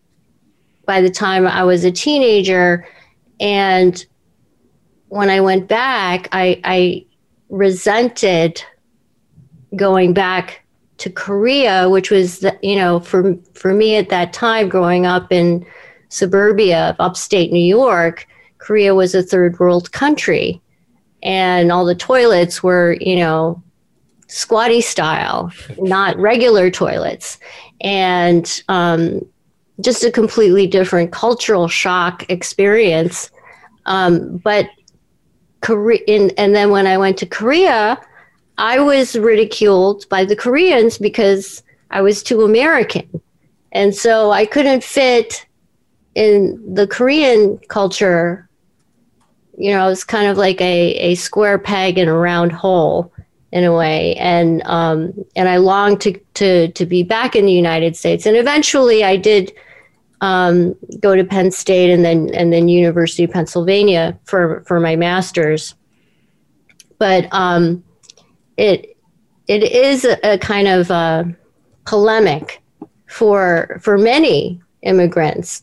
by 0.86 1.00
the 1.00 1.10
time 1.10 1.46
I 1.46 1.64
was 1.64 1.84
a 1.84 1.90
teenager. 1.90 2.86
And 3.40 4.04
when 5.08 5.28
I 5.28 5.40
went 5.40 5.68
back, 5.68 6.28
I, 6.32 6.60
I 6.64 7.06
resented 7.54 8.60
going 9.76 10.12
back 10.12 10.64
to 10.98 11.08
Korea, 11.10 11.88
which 11.88 12.10
was, 12.10 12.40
the, 12.40 12.58
you 12.62 12.74
know, 12.74 13.00
for 13.00 13.36
for 13.54 13.72
me 13.72 13.96
at 13.96 14.08
that 14.08 14.32
time, 14.32 14.68
growing 14.68 15.06
up 15.06 15.32
in 15.32 15.64
suburbia 16.08 16.90
of 16.90 16.96
upstate 16.98 17.52
New 17.52 17.64
York, 17.64 18.26
Korea 18.58 18.94
was 18.94 19.14
a 19.14 19.22
third 19.22 19.58
world 19.60 19.92
country, 19.92 20.60
and 21.22 21.70
all 21.70 21.84
the 21.84 21.94
toilets 21.94 22.62
were, 22.62 22.96
you 23.00 23.16
know, 23.16 23.62
squatty 24.26 24.80
style, 24.80 25.52
not 25.78 26.16
regular 26.16 26.70
toilets, 26.70 27.38
and 27.80 28.62
um, 28.68 29.20
just 29.80 30.04
a 30.04 30.10
completely 30.10 30.66
different 30.66 31.12
cultural 31.12 31.68
shock 31.68 32.28
experience. 32.28 33.30
Um, 33.86 34.38
but 34.38 34.66
Korea, 35.64 36.00
and 36.36 36.54
then 36.54 36.70
when 36.70 36.86
I 36.86 36.98
went 36.98 37.16
to 37.18 37.26
Korea, 37.26 37.98
I 38.58 38.78
was 38.80 39.16
ridiculed 39.16 40.06
by 40.10 40.24
the 40.24 40.36
Koreans 40.36 40.98
because 40.98 41.62
I 41.90 42.02
was 42.02 42.22
too 42.22 42.42
American. 42.42 43.08
And 43.72 43.94
so 43.94 44.30
I 44.30 44.44
couldn't 44.44 44.84
fit 44.84 45.46
in 46.14 46.62
the 46.74 46.86
Korean 46.86 47.58
culture, 47.68 48.48
you 49.56 49.72
know, 49.72 49.84
I 49.84 49.88
was 49.88 50.04
kind 50.04 50.28
of 50.28 50.36
like 50.36 50.60
a, 50.60 50.94
a 50.96 51.14
square 51.14 51.58
peg 51.58 51.98
in 51.98 52.08
a 52.08 52.14
round 52.14 52.52
hole 52.52 53.10
in 53.50 53.64
a 53.64 53.74
way. 53.74 54.14
And 54.16 54.62
um, 54.66 55.12
and 55.34 55.48
I 55.48 55.56
longed 55.56 56.02
to, 56.02 56.12
to 56.34 56.68
to 56.68 56.86
be 56.86 57.02
back 57.02 57.34
in 57.34 57.46
the 57.46 57.52
United 57.52 57.96
States. 57.96 58.26
And 58.26 58.36
eventually 58.36 59.02
I 59.02 59.16
did 59.16 59.52
um, 60.24 60.74
go 61.00 61.14
to 61.14 61.22
Penn 61.22 61.50
State 61.50 61.90
and 61.90 62.02
then 62.02 62.30
and 62.34 62.50
then 62.50 62.66
University 62.66 63.24
of 63.24 63.30
Pennsylvania 63.30 64.18
for, 64.24 64.64
for 64.66 64.80
my 64.80 64.96
master's. 64.96 65.74
But 66.98 67.28
um, 67.30 67.84
it 68.56 68.96
it 69.48 69.64
is 69.64 70.06
a, 70.06 70.18
a 70.24 70.38
kind 70.38 70.66
of 70.66 70.90
uh, 70.90 71.24
polemic 71.84 72.62
for 73.06 73.78
for 73.82 73.98
many 73.98 74.62
immigrants 74.80 75.62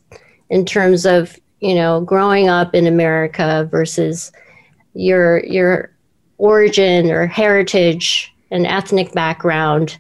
in 0.52 0.64
terms 0.64 1.08
of 1.08 1.40
you 1.60 1.74
know 1.74 2.02
growing 2.02 2.48
up 2.48 2.76
in 2.76 2.86
America 2.86 3.68
versus 3.72 4.32
your 4.94 5.44
your 5.46 5.92
origin 6.38 7.10
or 7.10 7.26
heritage 7.26 8.32
and 8.52 8.68
ethnic 8.68 9.12
background 9.14 9.98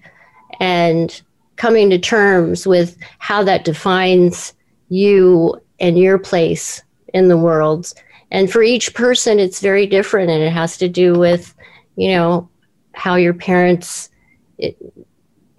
and 0.60 1.24
coming 1.62 1.89
to 1.89 2.00
terms 2.00 2.65
with 2.65 2.98
how 3.20 3.44
that 3.44 3.65
defines 3.65 4.53
you 4.89 5.56
and 5.80 5.98
your 5.98 6.18
place 6.18 6.82
in 7.13 7.27
the 7.27 7.38
world 7.38 7.94
and 8.32 8.51
for 8.51 8.63
each 8.63 8.94
person 8.94 9.39
it's 9.39 9.60
very 9.60 9.86
different 9.86 10.30
and 10.30 10.41
it 10.44 10.51
has 10.51 10.77
to 10.77 10.89
do 10.89 11.13
with 11.13 11.53
you 11.96 12.10
know 12.10 12.50
how 12.94 13.15
your 13.15 13.34
parents 13.34 14.10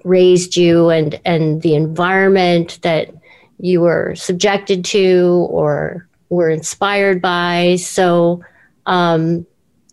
raised 0.04 0.56
you 0.56 0.90
and 0.90 1.20
and 1.24 1.62
the 1.62 1.74
environment 1.74 2.78
that 2.82 3.10
you 3.58 3.80
were 3.80 4.14
subjected 4.16 4.84
to 4.84 5.46
or 5.50 6.08
were 6.28 6.50
inspired 6.50 7.22
by. 7.22 7.76
So 7.78 8.42
um, 8.86 9.46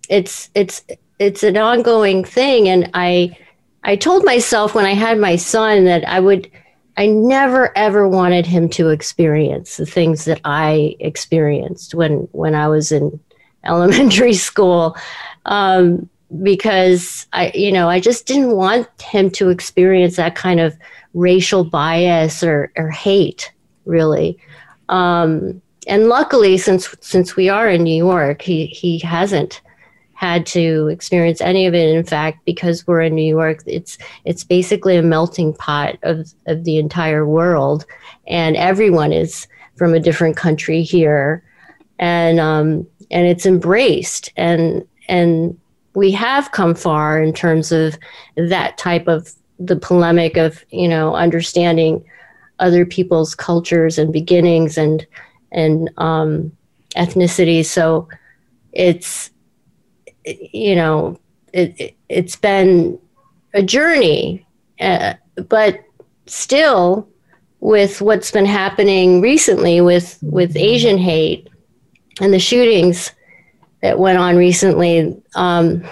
it's 0.09 0.49
it's 0.55 0.83
it's 1.19 1.43
an 1.43 1.57
ongoing 1.57 2.23
thing, 2.23 2.67
and 2.67 2.89
I 2.93 3.37
I 3.83 3.95
told 3.95 4.25
myself 4.25 4.75
when 4.75 4.85
I 4.85 4.93
had 4.93 5.19
my 5.19 5.35
son 5.35 5.85
that 5.85 6.07
I 6.07 6.19
would 6.19 6.49
I 6.97 7.07
never 7.07 7.75
ever 7.77 8.07
wanted 8.07 8.45
him 8.45 8.67
to 8.69 8.89
experience 8.89 9.77
the 9.77 9.85
things 9.85 10.25
that 10.25 10.41
I 10.43 10.95
experienced 10.99 11.95
when 11.95 12.27
when 12.31 12.55
I 12.55 12.67
was 12.67 12.91
in 12.91 13.19
elementary 13.63 14.33
school. 14.33 14.95
Um, 15.45 16.09
because 16.43 17.25
I, 17.33 17.51
you 17.55 17.71
know, 17.71 17.89
I 17.89 17.99
just 17.99 18.27
didn't 18.27 18.55
want 18.55 18.87
him 19.01 19.31
to 19.31 19.49
experience 19.49 20.15
that 20.17 20.35
kind 20.35 20.59
of 20.59 20.77
racial 21.15 21.63
bias 21.63 22.43
or, 22.43 22.71
or 22.77 22.89
hate 22.89 23.51
really. 23.85 24.37
Um, 24.89 25.61
and 25.87 26.07
luckily, 26.07 26.57
since 26.57 26.95
since 27.01 27.35
we 27.35 27.49
are 27.49 27.69
in 27.69 27.83
New 27.83 27.95
York, 27.95 28.41
he 28.41 28.67
he 28.67 28.99
hasn't 28.99 29.61
had 30.19 30.45
to 30.45 30.89
experience 30.89 31.39
any 31.39 31.65
of 31.65 31.73
it. 31.73 31.95
In 31.95 32.03
fact, 32.03 32.43
because 32.43 32.85
we're 32.85 32.99
in 32.99 33.15
New 33.15 33.23
York, 33.37 33.63
it's 33.65 33.97
it's 34.25 34.43
basically 34.43 34.97
a 34.97 35.01
melting 35.01 35.53
pot 35.53 35.97
of 36.03 36.33
of 36.45 36.65
the 36.65 36.77
entire 36.77 37.25
world, 37.25 37.85
and 38.27 38.57
everyone 38.57 39.13
is 39.13 39.47
from 39.77 39.93
a 39.93 39.99
different 39.99 40.35
country 40.35 40.83
here, 40.83 41.41
and 41.99 42.37
um, 42.37 42.85
and 43.09 43.27
it's 43.27 43.45
embraced 43.45 44.33
and 44.35 44.85
and 45.07 45.57
we 45.95 46.11
have 46.11 46.51
come 46.51 46.75
far 46.75 47.23
in 47.23 47.33
terms 47.33 47.71
of 47.71 47.97
that 48.35 48.77
type 48.77 49.07
of 49.07 49.31
the 49.57 49.77
polemic 49.77 50.35
of 50.35 50.65
you 50.69 50.89
know 50.89 51.15
understanding 51.15 52.03
other 52.59 52.85
people's 52.85 53.35
cultures 53.35 53.97
and 53.97 54.11
beginnings 54.11 54.77
and 54.77 55.07
and 55.53 55.89
um, 55.95 56.51
ethnicity. 56.97 57.63
So 57.65 58.09
it's 58.73 59.31
you 60.53 60.75
know 60.75 61.19
it, 61.53 61.95
it 62.09 62.23
has 62.23 62.35
been 62.35 62.99
a 63.53 63.63
journey, 63.63 64.45
uh, 64.79 65.13
but 65.47 65.83
still 66.25 67.07
with 67.61 68.01
what's 68.01 68.31
been 68.31 68.45
happening 68.45 69.21
recently 69.21 69.81
with 69.81 70.17
with 70.21 70.55
Asian 70.55 70.97
hate 70.97 71.49
and 72.21 72.33
the 72.33 72.39
shootings 72.39 73.11
that 73.81 73.99
went 73.99 74.17
on 74.17 74.35
recently. 74.35 75.21
Um, 75.35 75.83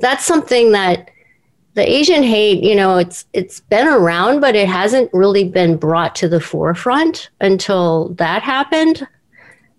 that's 0.00 0.24
something 0.24 0.72
that 0.72 1.10
the 1.74 1.88
Asian 1.88 2.22
hate, 2.22 2.62
you 2.62 2.74
know, 2.74 2.98
it's 2.98 3.26
it's 3.32 3.60
been 3.60 3.88
around, 3.88 4.40
but 4.40 4.54
it 4.54 4.68
hasn't 4.68 5.10
really 5.12 5.44
been 5.44 5.76
brought 5.76 6.14
to 6.16 6.28
the 6.28 6.40
forefront 6.40 7.30
until 7.40 8.10
that 8.10 8.42
happened. 8.42 9.06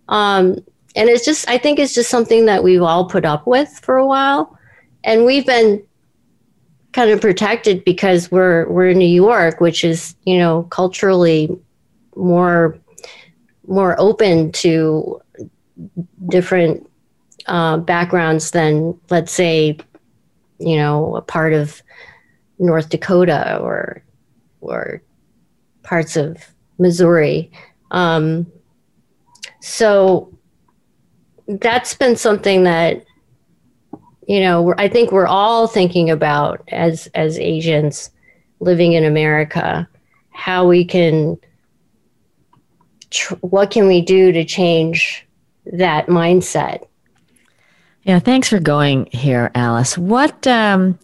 Um, 0.09 0.59
and 0.95 1.09
it's 1.09 1.25
just, 1.25 1.49
I 1.49 1.57
think, 1.57 1.79
it's 1.79 1.93
just 1.93 2.09
something 2.09 2.45
that 2.45 2.63
we've 2.63 2.81
all 2.81 3.09
put 3.09 3.25
up 3.25 3.45
with 3.45 3.69
for 3.81 3.97
a 3.97 4.05
while, 4.05 4.57
and 5.03 5.25
we've 5.25 5.45
been 5.45 5.83
kind 6.93 7.11
of 7.11 7.19
protected 7.19 7.83
because 7.83 8.31
we're 8.31 8.69
we're 8.69 8.89
in 8.89 8.97
New 8.97 9.05
York, 9.05 9.59
which 9.59 9.83
is, 9.83 10.15
you 10.23 10.37
know, 10.37 10.63
culturally 10.63 11.49
more 12.15 12.79
more 13.67 13.99
open 13.99 14.51
to 14.53 15.21
different 16.29 16.89
uh, 17.47 17.77
backgrounds 17.77 18.51
than, 18.51 18.97
let's 19.09 19.31
say, 19.31 19.77
you 20.59 20.77
know, 20.77 21.15
a 21.17 21.21
part 21.21 21.51
of 21.53 21.81
North 22.59 22.89
Dakota 22.89 23.59
or 23.61 24.01
or 24.61 25.01
parts 25.83 26.15
of 26.15 26.37
Missouri. 26.79 27.51
Um, 27.91 28.47
so 29.59 30.34
that's 31.47 31.93
been 31.93 32.15
something 32.15 32.63
that 32.63 33.03
you 34.27 34.39
know 34.39 34.73
I 34.77 34.87
think 34.87 35.11
we're 35.11 35.27
all 35.27 35.67
thinking 35.67 36.09
about 36.09 36.63
as 36.69 37.07
as 37.15 37.37
Asians 37.37 38.09
living 38.59 38.93
in 38.93 39.03
America, 39.03 39.87
how 40.31 40.67
we 40.67 40.85
can 40.85 41.37
tr- 43.09 43.35
what 43.35 43.71
can 43.71 43.87
we 43.87 44.01
do 44.01 44.31
to 44.31 44.43
change 44.43 45.25
that 45.65 46.07
mindset. 46.07 46.87
Yeah, 48.03 48.19
thanks 48.19 48.49
for 48.49 48.59
going 48.59 49.07
here, 49.07 49.51
Alice. 49.55 49.97
What 49.97 50.45
um, 50.45 50.99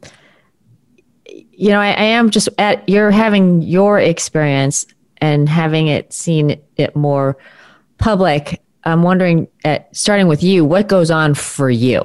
you 1.61 1.69
know, 1.69 1.79
I, 1.79 1.89
I 1.89 2.03
am 2.03 2.29
just 2.29 2.49
at 2.57 2.87
you're 2.89 3.11
having 3.11 3.61
your 3.61 3.99
experience 3.99 4.85
and 5.17 5.47
having 5.47 5.87
it 5.87 6.11
seen 6.11 6.59
it 6.77 6.95
more 6.95 7.37
public. 7.97 8.61
I'm 8.83 9.03
wondering, 9.03 9.47
at 9.63 9.95
starting 9.95 10.27
with 10.27 10.41
you, 10.43 10.65
what 10.65 10.87
goes 10.87 11.11
on 11.11 11.33
for 11.33 11.69
you? 11.69 12.03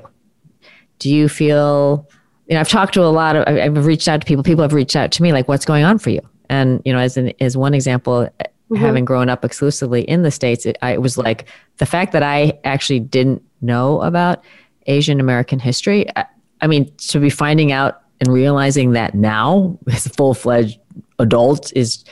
Do 0.98 1.12
you 1.12 1.28
feel, 1.28 2.08
you 2.46 2.54
know, 2.54 2.60
I've 2.60 2.68
talked 2.68 2.94
to 2.94 3.02
a 3.02 3.06
lot 3.06 3.36
of, 3.36 3.46
I've 3.46 3.86
reached 3.86 4.08
out 4.08 4.20
to 4.20 4.26
people. 4.26 4.42
People 4.42 4.62
have 4.62 4.72
reached 4.72 4.96
out 4.96 5.10
to 5.12 5.22
me, 5.22 5.32
like, 5.32 5.48
what's 5.48 5.64
going 5.64 5.84
on 5.84 5.98
for 5.98 6.10
you? 6.10 6.20
And 6.48 6.80
you 6.84 6.92
know, 6.92 6.98
as 6.98 7.16
an 7.16 7.32
as 7.40 7.56
one 7.56 7.74
example, 7.74 8.28
mm-hmm. 8.38 8.76
having 8.76 9.04
grown 9.04 9.28
up 9.28 9.44
exclusively 9.44 10.02
in 10.02 10.22
the 10.22 10.30
states, 10.30 10.66
it, 10.66 10.78
I, 10.82 10.92
it 10.92 11.02
was 11.02 11.18
like 11.18 11.46
the 11.78 11.86
fact 11.86 12.12
that 12.12 12.22
I 12.22 12.58
actually 12.64 13.00
didn't 13.00 13.42
know 13.60 14.00
about 14.02 14.44
Asian 14.86 15.20
American 15.20 15.58
history. 15.58 16.06
I, 16.16 16.26
I 16.60 16.66
mean, 16.66 16.92
to 17.08 17.18
be 17.18 17.30
finding 17.30 17.72
out 17.72 18.02
and 18.20 18.32
realizing 18.32 18.92
that 18.92 19.14
now 19.14 19.78
as 19.92 20.06
a 20.06 20.10
full 20.10 20.34
fledged 20.34 20.78
adult 21.18 21.72
is 21.74 22.04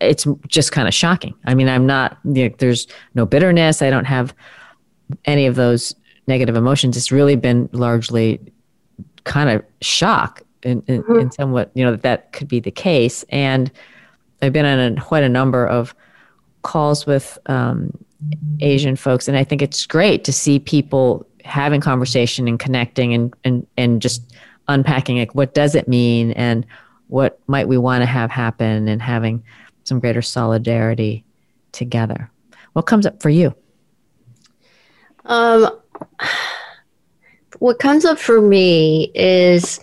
it's 0.00 0.26
just 0.48 0.72
kind 0.72 0.86
of 0.88 0.94
shocking. 0.94 1.34
I 1.46 1.54
mean, 1.54 1.68
I'm 1.68 1.86
not 1.86 2.18
you 2.24 2.48
know, 2.48 2.54
there's 2.58 2.86
no 3.14 3.26
bitterness. 3.26 3.82
I 3.82 3.90
don't 3.90 4.04
have 4.04 4.34
any 5.24 5.46
of 5.46 5.54
those 5.54 5.94
negative 6.26 6.56
emotions. 6.56 6.96
It's 6.96 7.10
really 7.10 7.36
been 7.36 7.68
largely 7.72 8.40
kind 9.24 9.50
of 9.50 9.64
shock 9.80 10.42
in, 10.62 10.82
in, 10.86 11.02
mm-hmm. 11.02 11.20
in 11.20 11.30
somewhat, 11.30 11.70
you 11.74 11.84
know, 11.84 11.92
that 11.92 12.02
that 12.02 12.32
could 12.32 12.48
be 12.48 12.60
the 12.60 12.70
case. 12.70 13.24
And 13.30 13.70
I've 14.42 14.52
been 14.52 14.66
on 14.66 14.78
a, 14.78 15.00
quite 15.00 15.22
a 15.22 15.28
number 15.28 15.66
of 15.66 15.94
calls 16.62 17.06
with 17.06 17.38
um, 17.46 17.92
Asian 18.60 18.96
folks, 18.96 19.28
and 19.28 19.36
I 19.36 19.44
think 19.44 19.62
it's 19.62 19.86
great 19.86 20.24
to 20.24 20.32
see 20.32 20.58
people 20.58 21.26
having 21.44 21.80
conversation 21.80 22.46
and 22.46 22.58
connecting 22.58 23.14
and 23.14 23.34
and 23.44 23.66
and 23.76 24.02
just 24.02 24.34
unpacking 24.68 25.18
like 25.18 25.34
what 25.34 25.54
does 25.54 25.74
it 25.74 25.88
mean 25.88 26.32
and 26.32 26.66
what 27.08 27.40
might 27.48 27.66
we 27.66 27.76
want 27.76 28.02
to 28.02 28.06
have 28.06 28.30
happen 28.30 28.86
and 28.88 29.02
having 29.02 29.42
some 29.90 29.98
greater 29.98 30.22
solidarity 30.22 31.24
together. 31.72 32.30
What 32.74 32.86
comes 32.86 33.06
up 33.06 33.20
for 33.20 33.28
you? 33.28 33.52
Um, 35.24 35.68
what 37.58 37.80
comes 37.80 38.04
up 38.04 38.16
for 38.16 38.40
me 38.40 39.10
is 39.16 39.80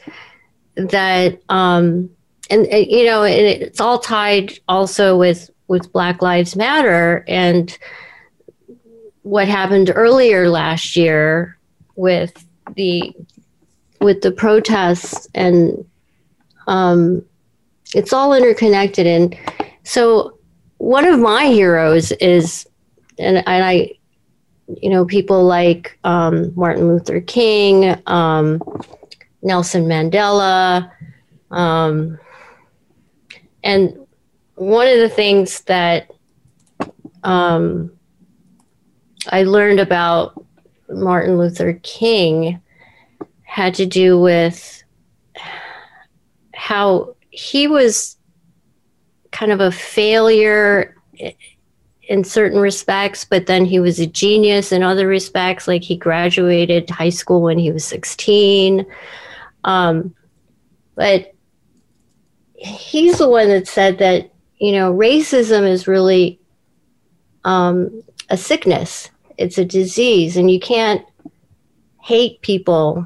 that, 0.78 1.42
um, 1.50 2.10
and, 2.50 2.66
and 2.68 2.88
you 2.88 3.04
know, 3.04 3.24
and 3.24 3.46
it's 3.46 3.82
all 3.82 4.00
tied 4.00 4.58
also 4.70 5.18
with 5.18 5.50
with 5.68 5.92
Black 5.92 6.22
Lives 6.22 6.56
Matter 6.56 7.26
and 7.28 7.78
what 9.24 9.50
happened 9.50 9.92
earlier 9.94 10.50
last 10.50 10.96
year 10.96 11.58
with 11.98 12.46
the 12.78 13.14
with 14.00 14.22
the 14.22 14.32
protests 14.32 15.28
and 15.36 15.86
um, 16.68 17.26
it's 17.94 18.14
all 18.14 18.34
interconnected 18.34 19.06
and 19.06 19.38
so 19.88 20.38
one 20.80 21.06
of 21.06 21.18
my 21.18 21.46
heroes 21.46 22.12
is 22.12 22.68
and 23.18 23.38
and 23.38 23.64
I, 23.64 23.94
you 24.82 24.90
know, 24.90 25.06
people 25.06 25.46
like 25.46 25.98
um, 26.04 26.52
Martin 26.56 26.90
Luther 26.90 27.22
King, 27.22 27.96
um, 28.06 28.62
Nelson 29.42 29.86
Mandela, 29.86 30.92
um, 31.52 32.20
and 33.64 33.98
one 34.56 34.90
of 34.90 35.00
the 35.00 35.08
things 35.08 35.62
that 35.62 36.12
um, 37.24 37.90
I 39.30 39.44
learned 39.44 39.80
about 39.80 40.46
Martin 40.90 41.38
Luther 41.38 41.80
King 41.82 42.62
had 43.44 43.74
to 43.76 43.86
do 43.86 44.20
with 44.20 44.84
how 46.54 47.16
he 47.30 47.70
was 47.70 48.17
kind 49.38 49.52
of 49.52 49.62
a 49.62 49.72
failure 49.72 50.96
in 52.08 52.24
certain 52.24 52.60
respects, 52.60 53.24
but 53.24 53.46
then 53.46 53.66
he 53.66 53.80
was 53.80 54.00
a 54.00 54.08
genius 54.08 54.72
in 54.72 54.82
other 54.82 55.08
respects. 55.08 55.68
Like 55.68 55.84
he 55.84 55.96
graduated 55.96 56.90
high 56.90 57.10
school 57.10 57.44
when 57.44 57.60
he 57.60 57.72
was 57.72 57.86
16. 57.86 58.84
Um, 59.64 60.16
but 60.96 61.36
he's 62.56 63.20
the 63.20 63.30
one 63.30 63.50
that 63.50 63.68
said 63.68 64.00
that, 64.00 64.32
you 64.58 64.72
know, 64.72 64.92
racism 64.92 65.70
is 65.70 65.88
really 65.88 66.40
um, 67.44 68.02
a 68.32 68.38
sickness, 68.38 69.12
it's 69.38 69.60
a 69.60 69.66
disease, 69.66 70.36
and 70.36 70.50
you 70.50 70.60
can't 70.60 71.06
hate 72.02 72.42
people 72.42 73.06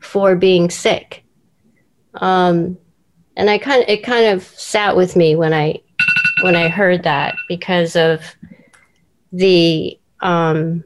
for 0.00 0.36
being 0.36 0.68
sick. 0.68 1.24
Um, 2.14 2.76
and 3.36 3.50
I 3.50 3.58
kind 3.58 3.82
of, 3.82 3.88
it 3.88 4.02
kind 4.02 4.26
of 4.26 4.42
sat 4.42 4.96
with 4.96 5.14
me 5.14 5.36
when 5.36 5.52
I 5.52 5.80
when 6.42 6.56
I 6.56 6.68
heard 6.68 7.02
that 7.04 7.36
because 7.48 7.96
of 7.96 8.22
the 9.32 9.98
um, 10.20 10.84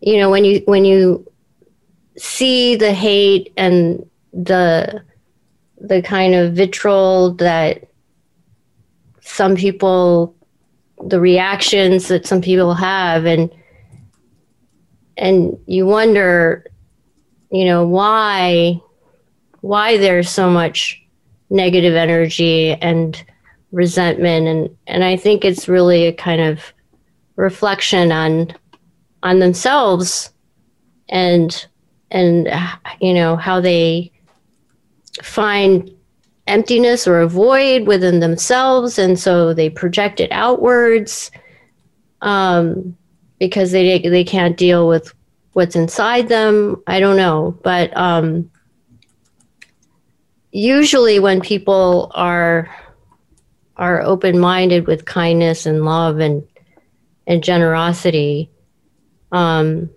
you 0.00 0.18
know 0.18 0.30
when 0.30 0.44
you 0.44 0.62
when 0.66 0.84
you 0.84 1.30
see 2.16 2.76
the 2.76 2.92
hate 2.92 3.52
and 3.56 4.08
the 4.32 5.02
the 5.80 6.02
kind 6.02 6.34
of 6.34 6.54
vitriol 6.54 7.32
that 7.34 7.88
some 9.20 9.54
people 9.54 10.34
the 11.04 11.20
reactions 11.20 12.08
that 12.08 12.26
some 12.26 12.40
people 12.40 12.74
have 12.74 13.26
and 13.26 13.52
and 15.16 15.58
you 15.66 15.86
wonder 15.86 16.66
you 17.50 17.64
know 17.64 17.86
why 17.86 18.80
why 19.66 19.96
there's 19.96 20.30
so 20.30 20.48
much 20.48 21.02
negative 21.50 21.94
energy 21.94 22.72
and 22.74 23.22
resentment. 23.72 24.46
And 24.46 24.76
and 24.86 25.04
I 25.04 25.16
think 25.16 25.44
it's 25.44 25.68
really 25.68 26.06
a 26.06 26.12
kind 26.12 26.40
of 26.40 26.72
reflection 27.34 28.12
on 28.12 28.54
on 29.22 29.40
themselves 29.40 30.30
and 31.08 31.66
and 32.12 32.48
you 33.00 33.12
know 33.12 33.36
how 33.36 33.60
they 33.60 34.12
find 35.22 35.90
emptiness 36.46 37.08
or 37.08 37.20
a 37.20 37.28
void 37.28 37.88
within 37.88 38.20
themselves. 38.20 39.00
And 39.00 39.18
so 39.18 39.52
they 39.52 39.68
project 39.68 40.20
it 40.20 40.30
outwards 40.30 41.32
um, 42.22 42.96
because 43.40 43.72
they 43.72 43.98
they 43.98 44.22
can't 44.22 44.56
deal 44.56 44.86
with 44.86 45.12
what's 45.54 45.74
inside 45.74 46.28
them. 46.28 46.80
I 46.86 47.00
don't 47.00 47.16
know. 47.16 47.58
But 47.64 47.96
um, 47.96 48.48
usually 50.56 51.18
when 51.18 51.42
people 51.42 52.10
are 52.14 52.74
are 53.76 54.00
open-minded 54.00 54.86
with 54.86 55.04
kindness 55.04 55.66
and 55.66 55.84
love 55.84 56.18
and 56.18 56.42
and 57.26 57.44
generosity 57.44 58.50
um, 59.32 59.90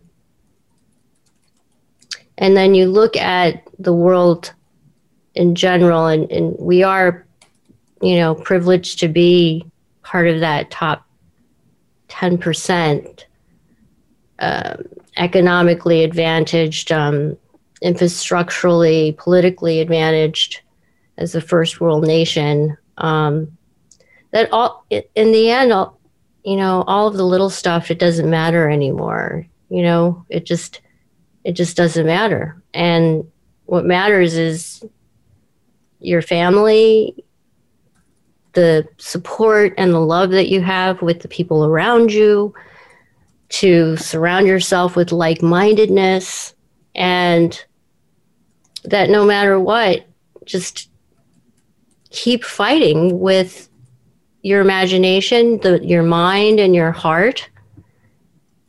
and 2.38 2.58
then 2.58 2.76
you 2.76 2.88
look 2.88 3.16
at 3.16 3.64
the 3.78 3.94
world 3.94 4.54
in 5.34 5.56
general 5.56 6.08
and, 6.08 6.30
and 6.30 6.54
we 6.60 6.84
are 6.84 7.26
you 8.02 8.18
know 8.18 8.36
privileged 8.36 9.00
to 9.00 9.08
be 9.08 9.66
part 10.04 10.28
of 10.28 10.42
that 10.42 10.70
top 10.70 11.08
10% 12.10 13.24
uh, 14.40 14.76
um, 14.78 14.84
economically 15.16 16.04
advantaged 16.04 16.92
um, 16.92 17.38
infrastructurally, 17.84 19.16
politically 19.18 19.80
advantaged 19.80 20.62
as 21.18 21.36
a 21.36 21.42
first 21.42 21.80
world 21.80 22.06
nation. 22.06 22.78
Um, 22.98 23.58
that 24.32 24.52
all 24.52 24.86
in 24.90 25.32
the 25.32 25.50
end, 25.50 25.72
all, 25.72 26.00
you 26.44 26.56
know, 26.56 26.84
all 26.88 27.08
of 27.08 27.16
the 27.16 27.26
little 27.26 27.50
stuff 27.50 27.92
it 27.92 28.00
doesn't 28.00 28.30
matter 28.30 28.70
anymore. 28.70 29.46
You 29.70 29.84
know, 29.84 30.26
it 30.30 30.46
just 30.46 30.82
it 31.44 31.54
just 31.54 31.78
doesn't 31.78 32.06
matter. 32.06 32.62
And 32.74 33.30
what 33.66 33.86
matters 33.86 34.36
is 34.36 34.84
your 36.00 36.22
family, 36.22 37.24
the 38.54 38.88
support 38.98 39.74
and 39.78 39.94
the 39.94 40.00
love 40.00 40.32
that 40.32 40.50
you 40.50 40.62
have 40.62 41.02
with 41.02 41.22
the 41.22 41.28
people 41.28 41.66
around 41.66 42.12
you, 42.12 42.54
to 43.50 43.98
surround 43.98 44.48
yourself 44.48 44.96
with 44.96 45.12
like 45.12 45.42
mindedness, 45.42 46.54
and 46.96 47.66
that 48.86 49.10
no 49.10 49.26
matter 49.26 49.60
what, 49.60 50.06
just 50.46 50.90
keep 52.12 52.44
fighting 52.44 53.20
with 53.20 53.70
your 54.42 54.62
imagination, 54.62 55.60
the, 55.60 55.86
your 55.86 56.04
mind, 56.04 56.60
and 56.60 56.74
your 56.74 56.92
heart, 56.92 57.50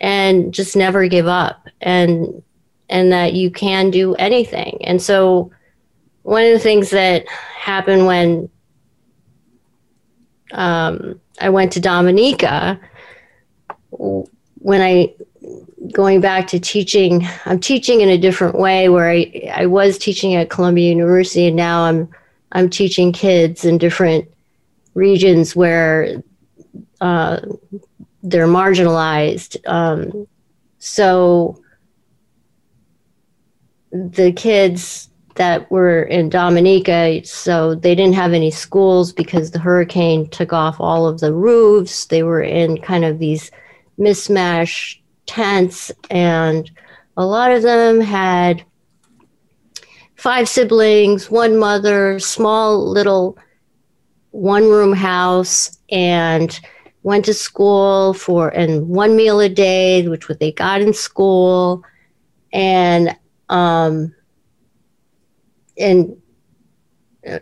and 0.00 0.52
just 0.52 0.76
never 0.76 1.06
give 1.08 1.26
up. 1.26 1.66
And 1.80 2.42
and 2.90 3.12
that 3.12 3.34
you 3.34 3.50
can 3.50 3.90
do 3.90 4.14
anything. 4.16 4.78
And 4.82 5.00
so, 5.00 5.50
one 6.22 6.44
of 6.44 6.52
the 6.52 6.58
things 6.58 6.90
that 6.90 7.26
happened 7.28 8.04
when 8.04 8.50
um, 10.52 11.20
I 11.40 11.48
went 11.48 11.72
to 11.72 11.80
Dominica, 11.80 12.78
when 13.90 14.82
I 14.82 15.14
going 15.92 16.20
back 16.20 16.46
to 16.48 16.60
teaching, 16.60 17.26
I'm 17.46 17.60
teaching 17.60 18.00
in 18.00 18.08
a 18.08 18.18
different 18.18 18.56
way 18.56 18.88
where 18.88 19.10
I, 19.10 19.50
I 19.54 19.66
was 19.66 19.98
teaching 19.98 20.34
at 20.34 20.50
Columbia 20.50 20.88
University 20.88 21.46
and 21.46 21.56
now 21.56 21.84
I'm 21.84 22.08
I'm 22.52 22.68
teaching 22.68 23.12
kids 23.12 23.64
in 23.64 23.78
different 23.78 24.28
regions 24.94 25.54
where 25.54 26.22
uh, 27.00 27.40
they're 28.22 28.48
marginalized. 28.48 29.56
Um, 29.68 30.26
so 30.78 31.62
the 33.92 34.32
kids 34.32 35.08
that 35.36 35.70
were 35.70 36.02
in 36.02 36.28
Dominica, 36.28 37.24
so 37.24 37.74
they 37.74 37.94
didn't 37.94 38.14
have 38.14 38.32
any 38.32 38.50
schools 38.50 39.12
because 39.12 39.52
the 39.52 39.58
hurricane 39.58 40.28
took 40.28 40.52
off 40.52 40.80
all 40.80 41.06
of 41.06 41.20
the 41.20 41.32
roofs. 41.32 42.06
They 42.06 42.22
were 42.22 42.42
in 42.42 42.80
kind 42.80 43.04
of 43.04 43.18
these 43.18 43.50
mismatched 43.96 44.99
tents, 45.30 45.92
and 46.10 46.68
a 47.16 47.24
lot 47.24 47.52
of 47.52 47.62
them 47.62 48.00
had 48.00 48.64
five 50.16 50.48
siblings, 50.48 51.30
one 51.30 51.56
mother, 51.56 52.18
small 52.18 52.90
little 52.90 53.38
one 54.32 54.64
room 54.64 54.92
house, 54.92 55.78
and 55.92 56.60
went 57.04 57.24
to 57.24 57.32
school 57.32 58.12
for 58.12 58.48
and 58.48 58.88
one 58.88 59.14
meal 59.14 59.38
a 59.38 59.48
day, 59.48 60.06
which 60.08 60.28
what 60.28 60.40
they 60.40 60.50
got 60.50 60.80
in 60.80 60.92
school, 60.92 61.84
and 62.52 63.16
um, 63.48 64.12
and 65.78 66.20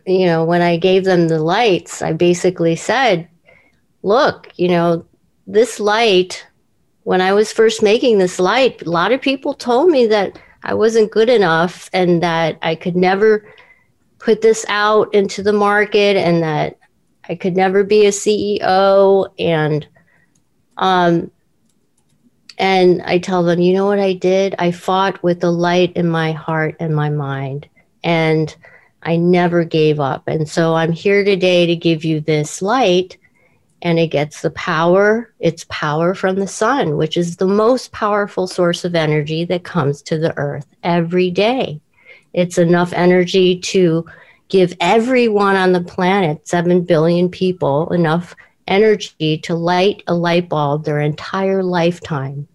you 0.07 0.27
know 0.27 0.45
when 0.45 0.61
I 0.61 0.77
gave 0.77 1.05
them 1.05 1.29
the 1.29 1.43
lights, 1.43 2.03
I 2.03 2.13
basically 2.13 2.77
said, 2.77 3.27
"Look, 4.03 4.53
you 4.57 4.69
know, 4.69 5.07
this 5.47 5.81
light 5.81 6.47
when 7.09 7.23
I 7.23 7.33
was 7.33 7.51
first 7.51 7.83
making 7.83 8.19
this 8.19 8.39
light, 8.39 8.83
a 8.83 8.91
lot 8.91 9.13
of 9.13 9.23
people 9.23 9.55
told 9.55 9.89
me 9.89 10.07
that 10.09 10.39
I 10.63 10.75
wasn't 10.75 11.11
good 11.11 11.31
enough 11.31 11.89
and 11.95 12.23
that 12.23 12.59
I 12.61 12.75
could 12.75 12.97
never 12.97 13.49
put 14.19 14.43
this 14.43 14.67
out 14.69 15.15
into 15.15 15.43
the 15.43 15.55
market 15.55 16.19
and 16.19 16.43
that 16.43 16.77
I 17.27 17.35
could 17.35 17.57
never 17.57 17.83
be 17.83 18.05
a 18.05 18.11
CEO 18.11 19.27
and 19.39 19.89
um 20.77 21.31
and 22.59 23.01
I 23.01 23.17
tell 23.17 23.43
them, 23.43 23.59
you 23.59 23.73
know 23.73 23.87
what 23.87 24.01
I 24.01 24.13
did? 24.13 24.55
I 24.59 24.71
fought 24.71 25.23
with 25.23 25.41
the 25.41 25.51
light 25.51 25.97
in 25.97 26.11
my 26.11 26.33
heart 26.33 26.77
and 26.79 26.95
my 26.95 27.09
mind 27.09 27.71
and 28.05 28.55
I 29.03 29.17
never 29.17 29.65
gave 29.65 29.99
up. 29.99 30.25
And 30.29 30.47
so 30.47 30.75
I'm 30.75 30.93
here 30.93 31.25
today 31.25 31.65
to 31.65 31.75
give 31.75 32.05
you 32.05 32.21
this 32.21 32.61
light 32.61 33.17
and 33.83 33.99
it 33.99 34.09
gets 34.09 34.43
the 34.43 34.51
power, 34.51 35.33
its 35.39 35.65
power 35.69 36.15
from 36.15 36.37
the 36.37 36.49
sun, 36.49 36.97
which 36.97 37.17
is 37.17 37.37
the 37.37 37.47
most 37.47 37.93
powerful 37.93 38.47
source 38.47 38.85
of 38.85 38.95
energy 38.95 39.45
that 39.45 39.65
comes 39.65 40.03
to 40.03 40.19
the 40.19 40.37
earth 40.37 40.67
every 40.83 41.31
day. 41.31 41.81
It's 42.33 42.59
enough 42.59 42.93
energy 42.93 43.59
to 43.61 44.05
give 44.49 44.75
everyone 44.81 45.57
on 45.57 45.73
the 45.73 45.83
planet, 45.83 46.49
7 46.49 46.83
billion 46.83 47.29
people, 47.29 47.93
enough 47.93 48.35
energy 48.67 49.39
to 49.39 49.55
light 49.55 50.03
a 50.07 50.15
light 50.15 50.49
bulb 50.49 50.85
their 50.85 51.01
entire 51.01 51.63
lifetime. 51.63 52.47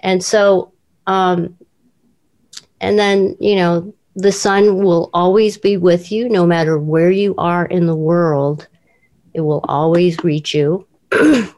And 0.00 0.22
so, 0.22 0.72
um, 1.06 1.56
and 2.80 2.98
then, 2.98 3.36
you 3.40 3.56
know, 3.56 3.94
the 4.14 4.32
sun 4.32 4.82
will 4.82 5.10
always 5.12 5.56
be 5.56 5.76
with 5.76 6.12
you 6.12 6.28
no 6.28 6.46
matter 6.46 6.78
where 6.78 7.10
you 7.10 7.34
are 7.36 7.66
in 7.66 7.86
the 7.86 7.96
world. 7.96 8.68
It 9.34 9.42
will 9.42 9.64
always 9.64 10.22
reach 10.24 10.54
you. 10.54 10.86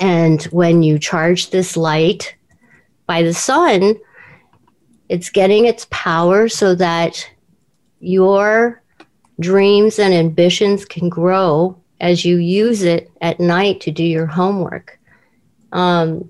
and 0.00 0.42
when 0.44 0.82
you 0.82 0.98
charge 0.98 1.50
this 1.50 1.76
light 1.76 2.34
by 3.06 3.22
the 3.22 3.34
sun, 3.34 3.96
it's 5.08 5.30
getting 5.30 5.66
its 5.66 5.86
power 5.90 6.48
so 6.48 6.74
that 6.74 7.28
your 8.00 8.82
dreams 9.40 9.98
and 9.98 10.14
ambitions 10.14 10.84
can 10.84 11.08
grow 11.08 11.78
as 12.00 12.24
you 12.24 12.36
use 12.38 12.82
it 12.82 13.10
at 13.20 13.38
night 13.38 13.80
to 13.82 13.90
do 13.90 14.02
your 14.02 14.26
homework. 14.26 14.98
Um, 15.72 16.28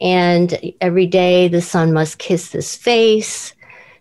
and 0.00 0.58
every 0.80 1.06
day 1.06 1.48
the 1.48 1.60
sun 1.60 1.92
must 1.92 2.18
kiss 2.18 2.50
this 2.50 2.74
face 2.76 3.54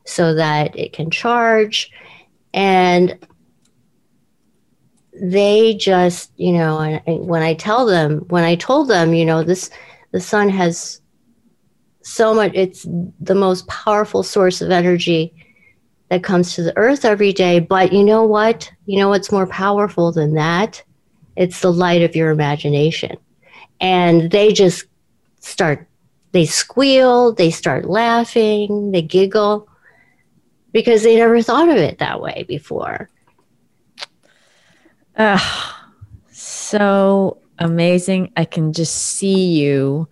so 0.06 0.34
that 0.36 0.78
it 0.78 0.94
can 0.94 1.12
charge. 1.12 1.92
And 2.54 3.18
they 5.22 5.76
just, 5.76 6.32
you 6.38 6.54
know, 6.54 7.00
when 7.06 7.42
I 7.42 7.54
tell 7.54 7.86
them, 7.86 8.20
when 8.30 8.44
I 8.44 8.56
told 8.56 8.88
them, 8.88 9.14
you 9.14 9.26
know, 9.26 9.44
this, 9.44 9.70
the 10.12 10.20
sun 10.20 10.50
has 10.50 11.02
so 12.02 12.34
much, 12.34 12.52
it's 12.56 12.86
the 13.20 13.36
most 13.36 13.68
powerful 13.68 14.24
source 14.24 14.62
of 14.62 14.72
energy 14.72 15.34
that 16.10 16.24
comes 16.24 16.56
to 16.56 16.64
the 16.64 16.76
earth 16.78 17.06
every 17.06 17.34
day. 17.34 17.60
But 17.60 17.94
you 17.94 18.04
know 18.04 18.24
what? 18.24 18.72
You 18.86 19.00
know 19.00 19.10
what's 19.10 19.32
more 19.32 19.48
powerful 19.48 20.12
than 20.12 20.34
that? 20.34 20.82
It's 21.36 21.62
the 21.62 21.72
light 21.72 22.02
of 22.02 22.16
your 22.16 22.32
imagination. 22.32 23.18
And 23.80 24.32
they 24.32 24.52
just 24.52 24.86
start, 25.40 25.88
they 26.32 26.46
squeal, 26.46 27.34
they 27.34 27.52
start 27.52 27.86
laughing, 27.86 28.92
they 28.92 29.02
giggle 29.02 29.68
because 30.72 31.04
they 31.04 31.16
never 31.16 31.42
thought 31.42 31.70
of 31.70 31.78
it 31.78 32.00
that 32.00 32.22
way 32.22 32.46
before. 32.48 33.10
Uh, 35.20 35.38
so 36.32 37.42
amazing. 37.60 38.32
I 38.38 38.46
can 38.46 38.72
just 38.72 38.96
see 38.96 39.60
you. 39.60 40.08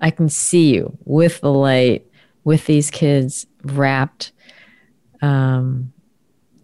I 0.00 0.10
can 0.10 0.30
see 0.30 0.74
you 0.74 0.96
with 1.04 1.42
the 1.42 1.52
light, 1.52 2.06
with 2.44 2.64
these 2.64 2.90
kids 2.90 3.46
wrapped. 3.64 4.32
Um, 5.20 5.92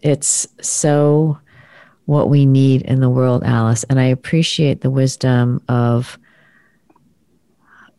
it's 0.00 0.48
so 0.62 1.38
what 2.06 2.30
we 2.30 2.46
need 2.46 2.82
in 2.82 3.00
the 3.00 3.10
world, 3.10 3.44
Alice. 3.44 3.84
And 3.84 4.00
I 4.00 4.04
appreciate 4.04 4.80
the 4.80 4.90
wisdom 4.90 5.62
of 5.68 6.18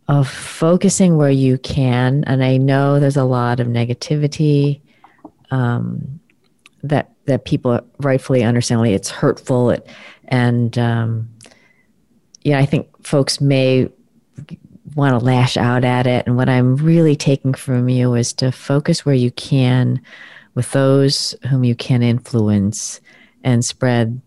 of 0.09 0.27
focusing 0.27 1.17
where 1.17 1.29
you 1.29 1.57
can. 1.59 2.23
And 2.25 2.43
I 2.43 2.57
know 2.57 2.99
there's 2.99 3.15
a 3.15 3.23
lot 3.23 3.59
of 3.59 3.67
negativity 3.67 4.81
um, 5.49 6.19
that 6.81 7.12
that 7.25 7.45
people 7.45 7.79
rightfully 7.99 8.43
understand. 8.43 8.85
It's 8.87 9.09
hurtful, 9.09 9.69
it, 9.69 9.87
and 10.25 10.77
um, 10.77 11.29
yeah, 12.43 12.59
I 12.59 12.65
think 12.65 12.87
folks 13.05 13.39
may 13.41 13.89
want 14.95 15.17
to 15.17 15.25
lash 15.25 15.57
out 15.57 15.83
at 15.83 16.07
it. 16.07 16.27
And 16.27 16.35
what 16.35 16.49
I'm 16.49 16.75
really 16.75 17.15
taking 17.15 17.53
from 17.53 17.89
you 17.89 18.13
is 18.15 18.33
to 18.33 18.51
focus 18.51 19.05
where 19.05 19.15
you 19.15 19.31
can 19.31 20.01
with 20.55 20.71
those 20.71 21.35
whom 21.49 21.63
you 21.63 21.75
can 21.75 22.03
influence 22.03 23.01
and 23.43 23.63
spread 23.63 24.21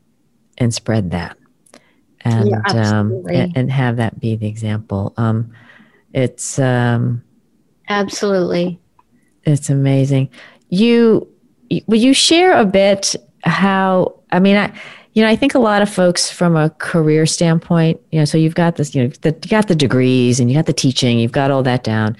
and 0.59 0.74
spread 0.74 1.11
that. 1.12 1.37
And 2.22 2.50
yeah, 2.50 2.98
um, 2.98 3.24
and, 3.30 3.56
and, 3.56 3.70
have 3.70 3.96
that 3.98 4.18
be 4.18 4.35
the 4.35 4.48
example. 4.48 5.14
Um, 5.16 5.52
it's 6.12 6.59
um, 6.59 7.22
absolutely. 7.88 8.80
it's 9.44 9.70
amazing. 9.70 10.30
You 10.68 11.28
will 11.87 11.98
you 11.98 12.14
share 12.14 12.52
a 12.52 12.64
bit 12.64 13.14
how 13.44 14.14
i 14.31 14.38
mean 14.38 14.57
i 14.57 14.72
you 15.14 15.22
know 15.22 15.29
i 15.29 15.37
think 15.37 15.55
a 15.55 15.59
lot 15.59 15.83
of 15.83 15.88
folks 15.88 16.31
from 16.31 16.57
a 16.57 16.70
career 16.70 17.26
standpoint 17.26 18.00
you 18.12 18.18
know 18.18 18.24
so 18.24 18.38
you've 18.38 18.55
got 18.55 18.76
this 18.76 18.94
you 18.94 19.05
know 19.05 19.09
the, 19.22 19.29
you 19.29 19.48
got 19.48 19.68
the 19.68 19.74
degrees 19.74 20.40
and 20.40 20.50
you 20.50 20.57
got 20.57 20.66
the 20.66 20.72
teaching 20.72 21.18
you've 21.18 21.33
got 21.33 21.50
all 21.50 21.62
that 21.62 21.85
down 21.85 22.16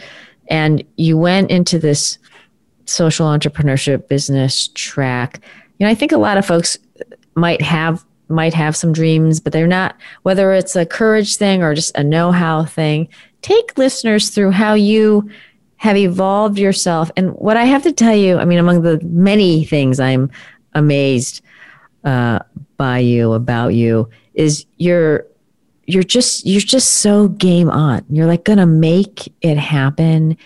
and 0.49 0.83
you 0.97 1.19
went 1.19 1.51
into 1.51 1.79
this 1.79 2.19
social 2.89 3.27
entrepreneurship 3.27 4.07
business 4.07 4.69
track. 4.69 5.41
You 5.79 5.87
know 5.87 5.91
i 5.91 5.95
think 5.95 6.13
a 6.13 6.19
lot 6.19 6.39
of 6.39 6.47
folks 6.47 6.79
might 7.35 7.63
have 7.63 8.05
might 8.29 8.55
have 8.55 8.75
some 8.77 8.93
dreams 8.93 9.41
but 9.41 9.53
they're 9.53 9.67
not 9.67 9.97
whether 10.23 10.53
it's 10.53 10.75
a 10.75 10.87
courage 10.87 11.37
thing 11.37 11.63
or 11.63 11.75
just 11.75 11.97
a 11.97 12.03
know-how 12.03 12.65
thing 12.65 13.09
take 13.43 13.79
listeners 13.79 14.31
through 14.31 14.51
how 14.51 14.75
you 14.75 15.31
have 15.77 15.97
evolved 15.97 16.59
yourself. 16.59 17.11
And 17.17 17.33
what 17.33 17.57
I 17.57 17.65
have 17.65 17.83
to 17.83 17.93
tell 17.93 18.15
you, 18.15 18.39
I 18.39 18.45
mean, 18.45 18.59
among 18.59 18.83
the 18.83 19.01
many 19.03 19.65
things 19.65 20.01
I'm 20.01 20.31
amazed 20.75 21.43
uh, 22.05 22.41
by 22.77 22.99
you 22.99 23.33
about 23.33 23.69
you 23.69 24.09
is 24.35 24.67
you're 24.77 25.27
you're 25.87 26.03
just 26.03 26.47
you're 26.47 26.61
just 26.61 26.95
so 26.95 27.29
game 27.29 27.71
on. 27.71 28.05
You're 28.11 28.27
like 28.27 28.45
gonna 28.45 28.67
make 28.67 29.33
it 29.43 29.57
happen, 29.57 30.37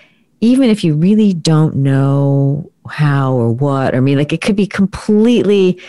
even 0.41 0.69
if 0.69 0.85
you 0.85 0.95
really 0.95 1.33
don't 1.33 1.77
know 1.77 2.71
how 2.89 3.35
or 3.35 3.51
what. 3.51 3.95
Or 3.95 3.99
I 3.99 4.01
mean, 4.01 4.19
like 4.19 4.33
it 4.33 4.41
could 4.41 4.57
be 4.57 4.67
completely 4.67 5.81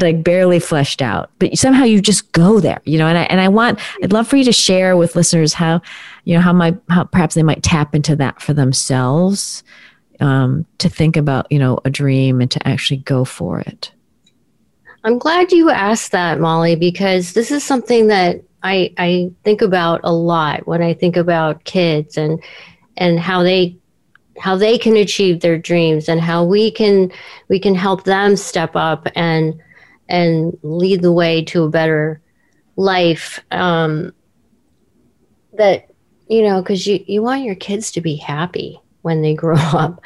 like 0.00 0.22
barely 0.22 0.58
fleshed 0.60 1.02
out, 1.02 1.30
but 1.38 1.56
somehow 1.58 1.84
you 1.84 2.00
just 2.00 2.32
go 2.32 2.60
there, 2.60 2.80
you 2.84 2.98
know. 2.98 3.06
And 3.06 3.18
I 3.18 3.22
and 3.24 3.40
I 3.40 3.48
want 3.48 3.78
I'd 4.02 4.12
love 4.12 4.28
for 4.28 4.36
you 4.36 4.44
to 4.44 4.52
share 4.52 4.96
with 4.96 5.16
listeners 5.16 5.52
how, 5.52 5.82
you 6.30 6.36
know, 6.36 6.42
how 6.42 6.52
my 6.52 6.76
how 6.88 7.02
perhaps 7.02 7.34
they 7.34 7.42
might 7.42 7.64
tap 7.64 7.92
into 7.92 8.14
that 8.14 8.40
for 8.40 8.54
themselves, 8.54 9.64
um, 10.20 10.64
to 10.78 10.88
think 10.88 11.16
about 11.16 11.50
you 11.50 11.58
know 11.58 11.80
a 11.84 11.90
dream 11.90 12.40
and 12.40 12.48
to 12.52 12.68
actually 12.68 12.98
go 12.98 13.24
for 13.24 13.58
it. 13.58 13.90
I'm 15.02 15.18
glad 15.18 15.50
you 15.50 15.70
asked 15.70 16.12
that, 16.12 16.38
Molly, 16.38 16.76
because 16.76 17.32
this 17.32 17.50
is 17.50 17.64
something 17.64 18.06
that 18.06 18.44
I 18.62 18.94
I 18.96 19.32
think 19.42 19.60
about 19.60 20.02
a 20.04 20.12
lot 20.12 20.68
when 20.68 20.82
I 20.82 20.94
think 20.94 21.16
about 21.16 21.64
kids 21.64 22.16
and 22.16 22.40
and 22.96 23.18
how 23.18 23.42
they 23.42 23.76
how 24.38 24.54
they 24.54 24.78
can 24.78 24.96
achieve 24.96 25.40
their 25.40 25.58
dreams 25.58 26.08
and 26.08 26.20
how 26.20 26.44
we 26.44 26.70
can 26.70 27.10
we 27.48 27.58
can 27.58 27.74
help 27.74 28.04
them 28.04 28.36
step 28.36 28.76
up 28.76 29.08
and 29.16 29.60
and 30.08 30.56
lead 30.62 31.02
the 31.02 31.10
way 31.10 31.42
to 31.46 31.64
a 31.64 31.70
better 31.70 32.22
life 32.76 33.40
um, 33.50 34.12
that 35.54 35.89
you 36.30 36.42
know 36.42 36.62
because 36.62 36.86
you, 36.86 37.04
you 37.06 37.22
want 37.22 37.44
your 37.44 37.54
kids 37.54 37.90
to 37.92 38.00
be 38.00 38.16
happy 38.16 38.80
when 39.02 39.20
they 39.20 39.34
grow 39.34 39.56
up. 39.58 40.02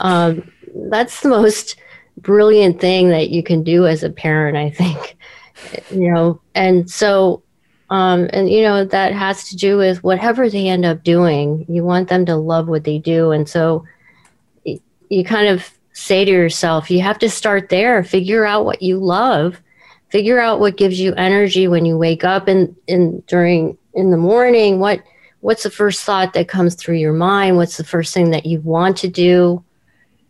Um, 0.00 0.50
that's 0.90 1.20
the 1.20 1.28
most 1.28 1.76
brilliant 2.18 2.80
thing 2.80 3.10
that 3.10 3.30
you 3.30 3.42
can 3.42 3.62
do 3.62 3.86
as 3.86 4.02
a 4.02 4.08
parent 4.08 4.56
i 4.56 4.70
think 4.70 5.16
you 5.90 6.12
know. 6.12 6.40
And 6.54 6.90
so 6.90 7.42
um, 7.88 8.28
and 8.32 8.50
you 8.50 8.62
know 8.62 8.84
that 8.84 9.12
has 9.12 9.48
to 9.48 9.56
do 9.56 9.76
with 9.76 10.02
whatever 10.02 10.50
they 10.50 10.68
end 10.68 10.84
up 10.84 11.04
doing 11.04 11.64
you 11.68 11.84
want 11.84 12.08
them 12.08 12.26
to 12.26 12.36
love 12.36 12.68
what 12.68 12.84
they 12.84 12.98
do. 12.98 13.30
And 13.30 13.48
so 13.48 13.84
you 14.64 15.24
kind 15.24 15.48
of 15.48 15.70
say 15.92 16.24
to 16.24 16.30
yourself, 16.30 16.90
you 16.90 17.00
have 17.00 17.18
to 17.20 17.30
start 17.30 17.68
there, 17.68 18.02
figure 18.02 18.44
out 18.44 18.64
what 18.64 18.82
you 18.82 18.98
love, 18.98 19.62
figure 20.08 20.40
out 20.40 20.58
what 20.58 20.76
gives 20.76 20.98
you 20.98 21.14
energy 21.14 21.68
when 21.68 21.86
you 21.86 21.96
wake 21.96 22.24
up 22.24 22.48
and 22.48 22.74
in 22.86 23.22
during 23.28 23.78
in 23.94 24.10
the 24.10 24.16
morning, 24.16 24.80
what 24.80 25.00
what's 25.46 25.62
the 25.62 25.70
first 25.70 26.02
thought 26.02 26.32
that 26.32 26.48
comes 26.48 26.74
through 26.74 26.96
your 26.96 27.12
mind? 27.12 27.56
What's 27.56 27.76
the 27.76 27.84
first 27.84 28.12
thing 28.12 28.30
that 28.30 28.46
you 28.46 28.58
want 28.62 28.96
to 28.96 29.06
do 29.06 29.62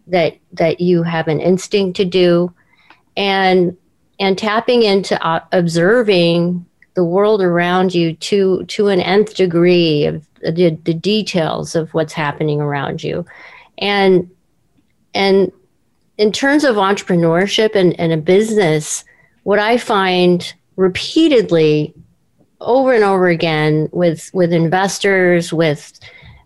that 0.09 0.37
that 0.53 0.79
you 0.79 1.03
have 1.05 1.27
an 1.27 1.41
instinct 1.41 1.97
to 1.97 2.05
do? 2.05 2.53
And 3.17 3.75
and 4.21 4.37
tapping 4.37 4.83
into 4.83 5.17
uh, 5.27 5.41
observing 5.53 6.67
the 6.93 7.05
world 7.05 7.41
around 7.41 7.95
you 7.95 8.13
to 8.13 8.67
to 8.67 8.89
an 8.89 9.01
nth 9.01 9.35
degree 9.35 10.05
of 10.05 10.29
the, 10.43 10.79
the 10.85 10.93
details 10.93 11.75
of 11.75 11.95
what's 11.95 12.13
happening 12.13 12.61
around 12.61 13.03
you 13.03 13.25
and 13.79 14.31
and 15.15 15.51
in 16.19 16.31
terms 16.31 16.63
of 16.63 16.77
entrepreneurship 16.77 17.75
and, 17.75 17.99
and 17.99 18.13
a 18.13 18.19
business, 18.19 19.03
what 19.45 19.59
I 19.59 19.79
find 19.79 20.53
repeatedly 20.77 21.95
over 22.61 22.93
and 22.93 23.05
over 23.05 23.29
again 23.29 23.89
with 23.93 24.31
with 24.33 24.53
investors, 24.53 25.53
with 25.53 25.99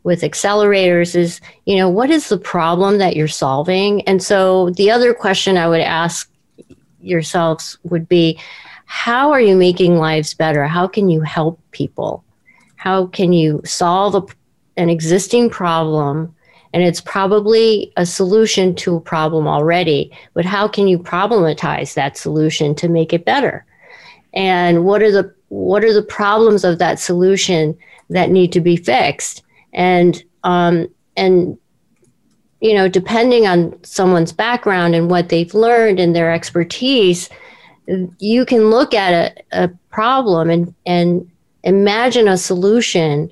with 0.02 0.22
accelerators 0.22 1.14
is, 1.14 1.40
you 1.66 1.76
know, 1.76 1.88
what 1.88 2.10
is 2.10 2.28
the 2.28 2.38
problem 2.38 2.98
that 2.98 3.16
you're 3.16 3.28
solving? 3.28 4.02
And 4.02 4.22
so 4.22 4.70
the 4.70 4.90
other 4.90 5.12
question 5.12 5.56
I 5.56 5.68
would 5.68 5.82
ask 5.82 6.30
yourselves 7.00 7.78
would 7.84 8.08
be, 8.08 8.38
how 8.86 9.30
are 9.30 9.40
you 9.40 9.56
making 9.56 9.96
lives 9.96 10.34
better? 10.34 10.66
How 10.66 10.86
can 10.86 11.10
you 11.10 11.20
help 11.20 11.60
people? 11.70 12.24
How 12.76 13.06
can 13.06 13.32
you 13.32 13.60
solve 13.64 14.14
a, 14.14 14.22
an 14.80 14.88
existing 14.88 15.50
problem 15.50 16.34
and 16.72 16.82
it's 16.82 17.00
probably 17.00 17.92
a 17.96 18.06
solution 18.06 18.74
to 18.76 18.96
a 18.96 19.00
problem 19.00 19.46
already 19.46 20.10
but 20.34 20.44
how 20.44 20.68
can 20.68 20.86
you 20.86 20.98
problematize 20.98 21.94
that 21.94 22.16
solution 22.16 22.74
to 22.76 22.88
make 22.88 23.12
it 23.12 23.24
better 23.24 23.64
and 24.32 24.84
what 24.84 25.02
are 25.02 25.10
the 25.10 25.34
what 25.50 25.84
are 25.84 25.92
the 25.92 26.02
problems 26.02 26.64
of 26.64 26.78
that 26.78 26.98
solution 26.98 27.76
that 28.08 28.30
need 28.30 28.52
to 28.52 28.60
be 28.60 28.76
fixed? 28.76 29.42
And 29.72 30.22
um, 30.42 30.88
and 31.16 31.58
you 32.60 32.74
know 32.74 32.88
depending 32.88 33.46
on 33.46 33.78
someone's 33.84 34.32
background 34.32 34.94
and 34.94 35.10
what 35.10 35.28
they've 35.28 35.54
learned 35.54 36.00
and 36.00 36.16
their 36.16 36.32
expertise 36.32 37.28
you 38.18 38.44
can 38.44 38.70
look 38.70 38.94
at 38.94 39.36
a, 39.52 39.64
a 39.64 39.68
problem 39.90 40.50
and 40.50 40.74
and 40.86 41.30
imagine 41.64 42.28
a 42.28 42.36
solution 42.36 43.30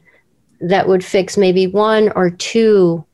that 0.60 0.88
would 0.88 1.04
fix 1.04 1.36
maybe 1.36 1.66
one 1.66 2.10
or 2.12 2.30
two 2.30 3.04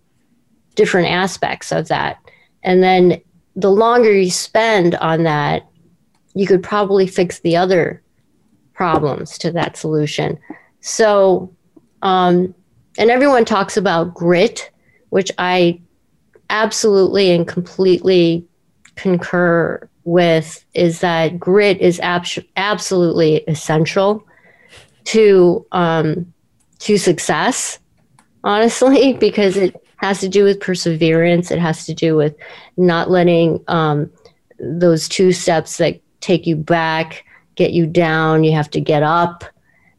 different 0.74 1.08
aspects 1.08 1.70
of 1.70 1.88
that. 1.88 2.18
And 2.62 2.82
then 2.82 3.20
the 3.54 3.70
longer 3.70 4.12
you 4.12 4.30
spend 4.30 4.94
on 4.96 5.24
that 5.24 5.68
you 6.34 6.46
could 6.46 6.62
probably 6.62 7.06
fix 7.06 7.40
the 7.40 7.56
other 7.56 8.02
problems 8.74 9.38
to 9.38 9.50
that 9.52 9.76
solution. 9.76 10.38
So, 10.80 11.54
um, 12.02 12.54
and 12.98 13.10
everyone 13.10 13.44
talks 13.44 13.76
about 13.76 14.14
grit, 14.14 14.70
which 15.08 15.30
I 15.38 15.80
absolutely 16.50 17.30
and 17.30 17.48
completely 17.48 18.46
concur 18.96 19.88
with, 20.04 20.64
is 20.74 21.00
that 21.00 21.38
grit 21.38 21.80
is 21.80 21.98
ab- 22.00 22.26
absolutely 22.56 23.36
essential 23.48 24.26
to 25.04 25.66
um, 25.72 26.32
to 26.80 26.98
success. 26.98 27.78
Honestly, 28.42 29.12
because 29.20 29.56
it 29.56 29.74
has 29.96 30.20
to 30.20 30.28
do 30.28 30.44
with 30.44 30.60
perseverance. 30.60 31.50
It 31.50 31.58
has 31.58 31.86
to 31.86 31.94
do 31.94 32.14
with 32.16 32.36
not 32.76 33.10
letting 33.10 33.64
um, 33.68 34.10
those 34.58 35.08
two 35.08 35.32
steps 35.32 35.78
that 35.78 36.00
take 36.20 36.46
you 36.46 36.56
back 36.56 37.24
get 37.54 37.72
you 37.72 37.86
down. 37.86 38.44
You 38.44 38.52
have 38.52 38.70
to 38.70 38.80
get 38.80 39.02
up 39.02 39.44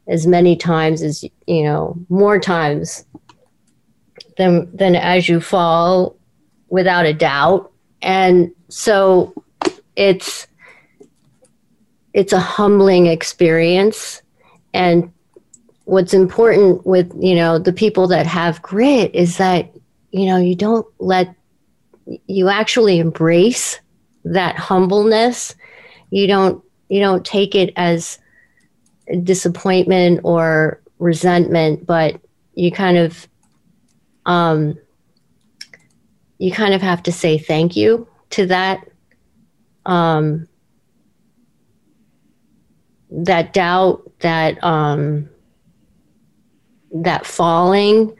as 0.08 0.26
many 0.26 0.56
times 0.56 1.02
as 1.02 1.24
you 1.46 1.62
know, 1.62 1.96
more 2.08 2.38
times 2.38 3.04
than 4.36 4.74
than 4.74 4.96
as 4.96 5.28
you 5.28 5.40
fall, 5.40 6.16
without 6.68 7.06
a 7.06 7.12
doubt. 7.12 7.72
And 8.02 8.52
so 8.68 9.34
it's 9.96 10.46
it's 12.12 12.32
a 12.32 12.40
humbling 12.40 13.06
experience 13.06 14.22
and 14.72 15.12
what's 15.84 16.14
important 16.14 16.84
with 16.86 17.12
you 17.18 17.34
know 17.34 17.58
the 17.58 17.72
people 17.72 18.06
that 18.08 18.26
have 18.26 18.60
grit 18.62 19.14
is 19.14 19.36
that 19.36 19.72
you 20.10 20.26
know 20.26 20.36
you 20.36 20.54
don't 20.54 20.86
let 20.98 21.34
you 22.26 22.48
actually 22.48 22.98
embrace 22.98 23.78
that 24.24 24.56
humbleness 24.56 25.54
you 26.10 26.26
don't 26.26 26.62
you 26.88 27.00
don't 27.00 27.24
take 27.24 27.54
it 27.54 27.72
as 27.76 28.18
disappointment 29.22 30.20
or 30.24 30.80
resentment, 30.98 31.86
but 31.86 32.20
you 32.54 32.70
kind 32.70 32.96
of 32.96 33.28
um, 34.24 34.78
you 36.38 36.50
kind 36.52 36.74
of 36.74 36.82
have 36.82 37.02
to 37.04 37.12
say 37.12 37.38
thank 37.38 37.76
you 37.76 38.08
to 38.30 38.46
that 38.46 38.86
um, 39.86 40.48
that 43.10 43.52
doubt, 43.52 44.10
that 44.20 44.62
um, 44.62 45.28
that 46.92 47.24
falling. 47.24 48.14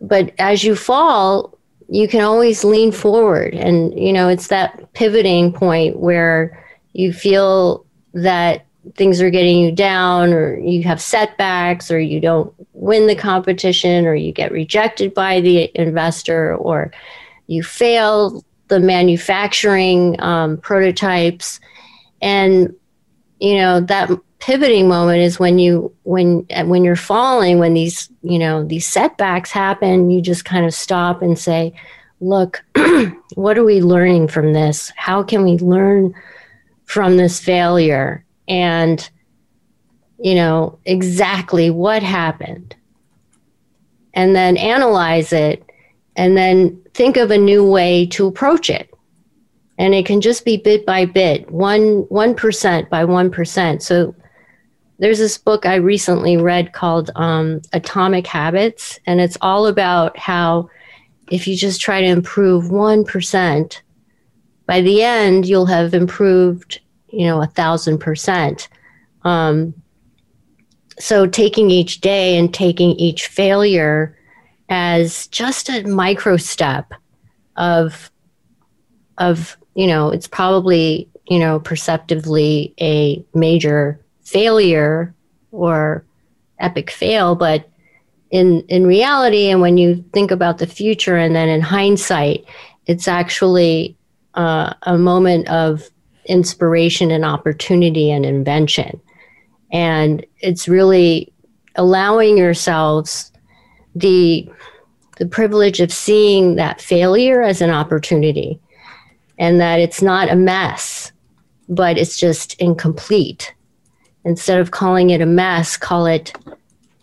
But 0.00 0.34
as 0.38 0.64
you 0.64 0.74
fall, 0.74 1.58
you 1.88 2.08
can 2.08 2.22
always 2.22 2.64
lean 2.64 2.92
forward, 2.92 3.54
and 3.54 3.98
you 3.98 4.12
know 4.12 4.28
it's 4.28 4.48
that 4.48 4.92
pivoting 4.94 5.52
point 5.52 5.98
where 5.98 6.65
you 6.96 7.12
feel 7.12 7.84
that 8.14 8.64
things 8.94 9.20
are 9.20 9.28
getting 9.28 9.58
you 9.58 9.70
down 9.70 10.32
or 10.32 10.58
you 10.58 10.82
have 10.82 11.00
setbacks 11.00 11.90
or 11.90 12.00
you 12.00 12.20
don't 12.20 12.54
win 12.72 13.06
the 13.06 13.14
competition 13.14 14.06
or 14.06 14.14
you 14.14 14.32
get 14.32 14.50
rejected 14.50 15.12
by 15.12 15.40
the 15.40 15.70
investor 15.74 16.56
or 16.56 16.90
you 17.48 17.62
fail 17.62 18.42
the 18.68 18.80
manufacturing 18.80 20.18
um, 20.22 20.56
prototypes. 20.56 21.60
And 22.22 22.74
you 23.40 23.56
know 23.58 23.80
that 23.80 24.10
pivoting 24.38 24.88
moment 24.88 25.20
is 25.20 25.38
when 25.38 25.58
you 25.58 25.92
when 26.04 26.46
when 26.64 26.82
you're 26.82 26.96
falling 26.96 27.58
when 27.58 27.74
these 27.74 28.08
you 28.22 28.38
know 28.38 28.64
these 28.64 28.86
setbacks 28.86 29.50
happen 29.50 30.08
you 30.08 30.22
just 30.22 30.46
kind 30.46 30.64
of 30.64 30.72
stop 30.72 31.20
and 31.20 31.38
say 31.38 31.74
look 32.20 32.64
what 33.34 33.58
are 33.58 33.64
we 33.64 33.80
learning 33.80 34.28
from 34.28 34.52
this? 34.52 34.92
How 34.96 35.22
can 35.22 35.42
we 35.42 35.58
learn 35.58 36.14
from 36.86 37.16
this 37.16 37.38
failure 37.38 38.24
and 38.48 39.10
you 40.18 40.34
know 40.34 40.78
exactly 40.86 41.68
what 41.70 42.02
happened. 42.02 42.74
And 44.14 44.34
then 44.34 44.56
analyze 44.56 45.34
it 45.34 45.62
and 46.16 46.38
then 46.38 46.82
think 46.94 47.18
of 47.18 47.30
a 47.30 47.36
new 47.36 47.68
way 47.68 48.06
to 48.06 48.26
approach 48.26 48.70
it. 48.70 48.90
And 49.76 49.94
it 49.94 50.06
can 50.06 50.22
just 50.22 50.46
be 50.46 50.56
bit 50.56 50.86
by 50.86 51.04
bit 51.04 51.50
one 51.50 52.06
one 52.08 52.34
percent 52.34 52.88
by 52.88 53.04
one 53.04 53.30
percent. 53.30 53.82
So 53.82 54.14
there's 54.98 55.18
this 55.18 55.36
book 55.36 55.66
i 55.66 55.74
recently 55.74 56.38
read 56.38 56.72
called 56.72 57.10
um, 57.16 57.60
atomic 57.74 58.26
habits. 58.26 58.98
And 59.04 59.20
it's 59.20 59.36
all 59.42 59.66
about 59.66 60.16
how 60.18 60.70
if 61.30 61.46
you 61.46 61.54
just 61.54 61.82
try 61.82 62.00
to 62.00 62.06
improve 62.06 62.70
one 62.70 63.04
percent 63.04 63.82
by 64.66 64.80
the 64.80 65.02
end 65.02 65.46
you'll 65.46 65.66
have 65.66 65.94
improved 65.94 66.80
you 67.08 67.26
know 67.26 67.42
a 67.42 67.46
thousand 67.46 67.98
percent. 67.98 68.68
Um, 69.22 69.74
so 70.98 71.26
taking 71.26 71.70
each 71.70 72.00
day 72.00 72.38
and 72.38 72.52
taking 72.52 72.90
each 72.92 73.26
failure 73.26 74.16
as 74.68 75.26
just 75.28 75.68
a 75.68 75.82
micro 75.84 76.36
step 76.36 76.92
of 77.56 78.10
of 79.18 79.56
you 79.74 79.86
know 79.86 80.10
it's 80.10 80.28
probably 80.28 81.08
you 81.28 81.38
know 81.38 81.60
perceptively 81.60 82.74
a 82.80 83.24
major 83.34 84.00
failure 84.22 85.14
or 85.52 86.04
epic 86.58 86.90
fail 86.90 87.34
but 87.34 87.68
in 88.30 88.60
in 88.62 88.86
reality 88.86 89.48
and 89.48 89.60
when 89.60 89.76
you 89.76 90.04
think 90.12 90.30
about 90.30 90.58
the 90.58 90.66
future 90.66 91.16
and 91.16 91.34
then 91.36 91.48
in 91.48 91.60
hindsight 91.60 92.44
it's 92.86 93.06
actually 93.06 93.96
uh, 94.36 94.74
a 94.82 94.98
moment 94.98 95.48
of 95.48 95.88
inspiration 96.26 97.10
and 97.10 97.24
opportunity 97.24 98.10
and 98.10 98.24
invention. 98.24 99.00
And 99.72 100.24
it's 100.40 100.68
really 100.68 101.32
allowing 101.76 102.38
yourselves 102.38 103.32
the 103.94 104.48
the 105.18 105.26
privilege 105.26 105.80
of 105.80 105.90
seeing 105.90 106.56
that 106.56 106.80
failure 106.80 107.40
as 107.40 107.62
an 107.62 107.70
opportunity 107.70 108.60
and 109.38 109.58
that 109.60 109.80
it's 109.80 110.02
not 110.02 110.30
a 110.30 110.36
mess 110.36 111.12
but 111.68 111.98
it's 111.98 112.16
just 112.16 112.54
incomplete. 112.60 113.52
Instead 114.24 114.60
of 114.60 114.70
calling 114.70 115.10
it 115.10 115.20
a 115.20 115.26
mess 115.26 115.76
call 115.76 116.06
it 116.06 116.32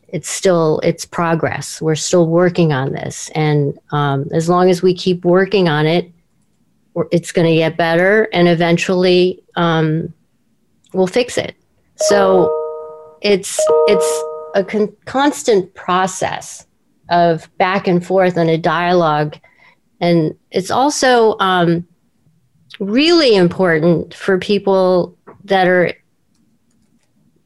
it's 0.10 0.30
still 0.30 0.80
it's 0.84 1.06
progress. 1.06 1.82
We're 1.82 1.96
still 1.96 2.28
working 2.28 2.72
on 2.72 2.94
this. 2.94 3.32
And 3.34 3.80
um, 3.92 4.28
as 4.32 4.48
long 4.48 4.70
as 4.70 4.84
we 4.84 4.94
keep 4.94 5.26
working 5.26 5.68
on 5.68 5.88
it 5.88 6.13
it's 7.12 7.32
going 7.32 7.48
to 7.48 7.56
get 7.56 7.78
better 7.78 8.30
and 8.34 8.48
eventually 8.48 9.44
um, 9.56 10.14
we'll 10.94 11.08
fix 11.08 11.38
it. 11.38 11.56
So 11.96 12.52
it's 13.22 13.60
it's 13.88 14.24
a 14.56 14.64
con- 14.64 14.96
constant 15.06 15.74
process 15.74 16.68
of 17.10 17.50
back 17.58 17.88
and 17.88 18.06
forth 18.06 18.38
and 18.38 18.50
a 18.50 18.58
dialogue. 18.58 19.38
And 20.00 20.36
it's 20.52 20.72
also 20.72 21.38
um, 21.40 21.88
really 22.80 23.36
important 23.36 24.14
for 24.14 24.38
people 24.38 25.18
that 25.46 25.68
are 25.68 25.94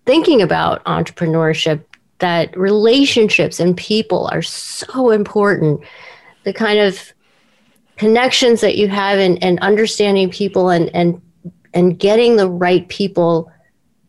thinking 0.05 0.41
about 0.41 0.84
entrepreneurship 0.86 1.84
that 2.19 2.57
relationships 2.57 3.59
and 3.59 3.78
people 3.78 4.28
are 4.32 4.41
so 4.41 5.11
important. 5.11 5.82
The 6.43 6.53
kind 6.53 6.80
of 6.80 7.13
connections 7.98 8.62
that 8.62 8.78
you 8.78 8.88
have 8.88 9.20
and, 9.20 9.41
and 9.43 9.60
understanding 9.60 10.30
people 10.30 10.70
and, 10.70 10.93
and 10.95 11.22
and 11.74 12.00
getting 12.00 12.38
the 12.38 12.50
right 12.50 12.88
people 12.88 13.52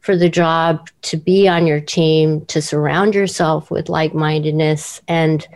for 0.01 0.16
the 0.16 0.28
job 0.28 0.89
to 1.03 1.16
be 1.16 1.49
on 1.49 1.66
your 1.66 1.80
team 1.80 2.45
to 2.47 2.62
surround 2.62 3.14
yourself 3.14 3.70
with 3.70 3.89
like-mindedness 3.89 5.03
and 5.09 5.47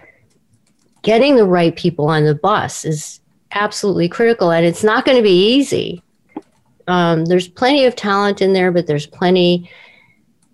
getting 1.03 1.37
the 1.37 1.47
right 1.47 1.77
people 1.77 2.07
on 2.07 2.25
the 2.25 2.35
bus 2.35 2.85
is 2.85 3.21
absolutely 3.53 4.09
critical. 4.09 4.51
And 4.51 4.67
it's 4.67 4.85
not 4.85 5.05
going 5.05 5.17
to 5.17 5.23
be 5.23 5.55
easy. 5.55 6.03
Um, 6.87 7.25
there's 7.25 7.49
plenty 7.49 7.85
of 7.85 7.97
talent 7.97 8.43
in 8.43 8.53
there 8.53 8.73
but 8.73 8.87
there's 8.87 9.07
plenty 9.07 9.71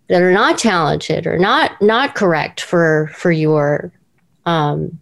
that 0.08 0.22
are 0.22 0.32
not 0.32 0.58
talented 0.58 1.26
or 1.26 1.38
not 1.38 1.80
not 1.80 2.14
correct 2.14 2.60
for 2.60 3.10
for 3.14 3.30
your 3.30 3.92
um, 4.46 5.00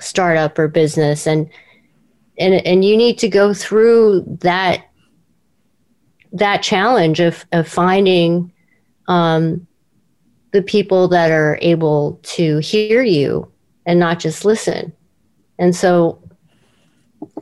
startup 0.00 0.58
or 0.58 0.68
business. 0.68 1.26
And 1.26 1.48
and 2.38 2.54
and 2.66 2.84
you 2.84 2.96
need 2.96 3.18
to 3.18 3.28
go 3.28 3.52
through 3.54 4.24
that 4.40 4.84
that 6.32 6.62
challenge 6.62 7.20
of, 7.20 7.44
of 7.52 7.68
finding 7.68 8.50
um, 9.08 9.66
the 10.52 10.62
people 10.62 11.08
that 11.08 11.30
are 11.30 11.58
able 11.60 12.18
to 12.22 12.58
hear 12.58 13.02
you 13.02 13.50
and 13.84 14.00
not 14.00 14.18
just 14.18 14.44
listen. 14.44 14.92
And 15.58 15.76
so 15.76 16.22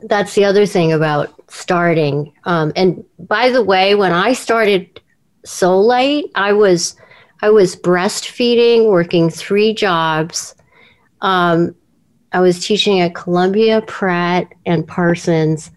that's 0.03 0.35
the 0.35 0.45
other 0.45 0.65
thing 0.65 0.91
about 0.91 1.33
starting. 1.49 2.33
Um, 2.43 2.73
and 2.75 3.03
by 3.19 3.49
the 3.49 3.63
way, 3.63 3.95
when 3.95 4.11
I 4.11 4.33
started 4.33 5.01
Solight, 5.45 6.29
I 6.35 6.53
was 6.53 6.95
I 7.41 7.49
was 7.49 7.75
breastfeeding, 7.75 8.87
working 8.87 9.29
three 9.29 9.73
jobs. 9.73 10.53
Um, 11.21 11.75
I 12.33 12.39
was 12.39 12.65
teaching 12.65 13.01
at 13.01 13.15
Columbia, 13.15 13.81
Pratt, 13.81 14.53
and 14.65 14.87
Parsons, 14.87 15.71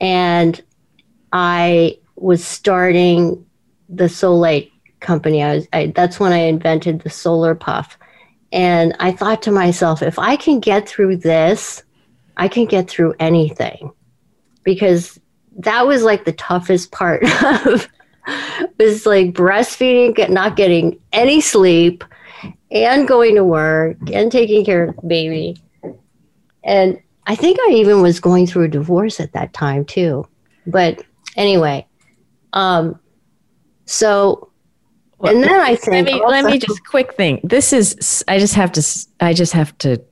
and 0.00 0.62
I 1.32 1.98
was 2.16 2.44
starting 2.44 3.44
the 3.88 4.08
Light 4.30 4.70
company. 5.00 5.42
I 5.42 5.56
was 5.56 5.68
I, 5.72 5.92
that's 5.94 6.18
when 6.18 6.32
I 6.32 6.38
invented 6.38 7.00
the 7.00 7.10
Solar 7.10 7.54
Puff, 7.54 7.98
and 8.52 8.96
I 8.98 9.12
thought 9.12 9.42
to 9.42 9.52
myself, 9.52 10.02
if 10.02 10.18
I 10.18 10.36
can 10.36 10.60
get 10.60 10.88
through 10.88 11.18
this, 11.18 11.82
I 12.36 12.48
can 12.48 12.64
get 12.64 12.88
through 12.88 13.14
anything, 13.20 13.92
because 14.62 15.20
that 15.58 15.86
was 15.86 16.02
like 16.02 16.24
the 16.24 16.32
toughest 16.32 16.92
part 16.92 17.22
of 17.66 17.88
was 18.78 19.04
like 19.04 19.34
breastfeeding, 19.34 20.30
not 20.30 20.56
getting 20.56 20.98
any 21.12 21.40
sleep, 21.40 22.04
and 22.70 23.06
going 23.06 23.34
to 23.34 23.44
work 23.44 23.96
and 24.12 24.32
taking 24.32 24.64
care 24.64 24.88
of 24.88 24.96
the 24.96 25.06
baby. 25.06 25.56
And 26.64 27.00
I 27.26 27.36
think 27.36 27.58
I 27.68 27.72
even 27.72 28.02
was 28.02 28.20
going 28.20 28.46
through 28.46 28.64
a 28.64 28.68
divorce 28.68 29.20
at 29.20 29.32
that 29.32 29.52
time 29.52 29.84
too. 29.84 30.26
But 30.66 31.04
anyway, 31.36 31.86
um, 32.52 32.98
so 33.86 34.50
and 35.22 35.42
then 35.42 35.60
I 35.60 35.76
think 35.76 35.92
let 35.92 36.04
me, 36.04 36.20
also, 36.20 36.26
let 36.28 36.44
me 36.44 36.58
just 36.58 36.86
quick 36.86 37.14
thing. 37.14 37.40
This 37.44 37.72
is 37.72 38.24
I 38.28 38.38
just 38.38 38.54
have 38.54 38.72
to 38.72 39.06
I 39.20 39.32
just 39.32 39.52
have 39.52 39.76
to 39.78 40.02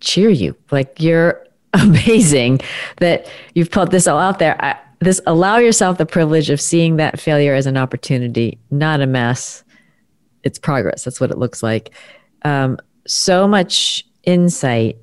cheer 0.00 0.30
you. 0.30 0.56
Like 0.70 1.00
you're 1.00 1.46
amazing 1.74 2.60
that 2.98 3.28
you've 3.54 3.70
put 3.70 3.90
this 3.90 4.06
all 4.06 4.18
out 4.18 4.38
there. 4.38 4.62
I, 4.62 4.78
this 5.00 5.20
allow 5.26 5.58
yourself 5.58 5.98
the 5.98 6.06
privilege 6.06 6.50
of 6.50 6.60
seeing 6.60 6.96
that 6.96 7.20
failure 7.20 7.54
as 7.54 7.66
an 7.66 7.76
opportunity, 7.76 8.58
not 8.70 9.00
a 9.00 9.06
mess. 9.06 9.62
It's 10.42 10.58
progress. 10.58 11.04
That's 11.04 11.20
what 11.20 11.30
it 11.30 11.38
looks 11.38 11.62
like. 11.62 11.90
Um, 12.42 12.78
so 13.06 13.46
much 13.46 14.04
insight, 14.24 14.96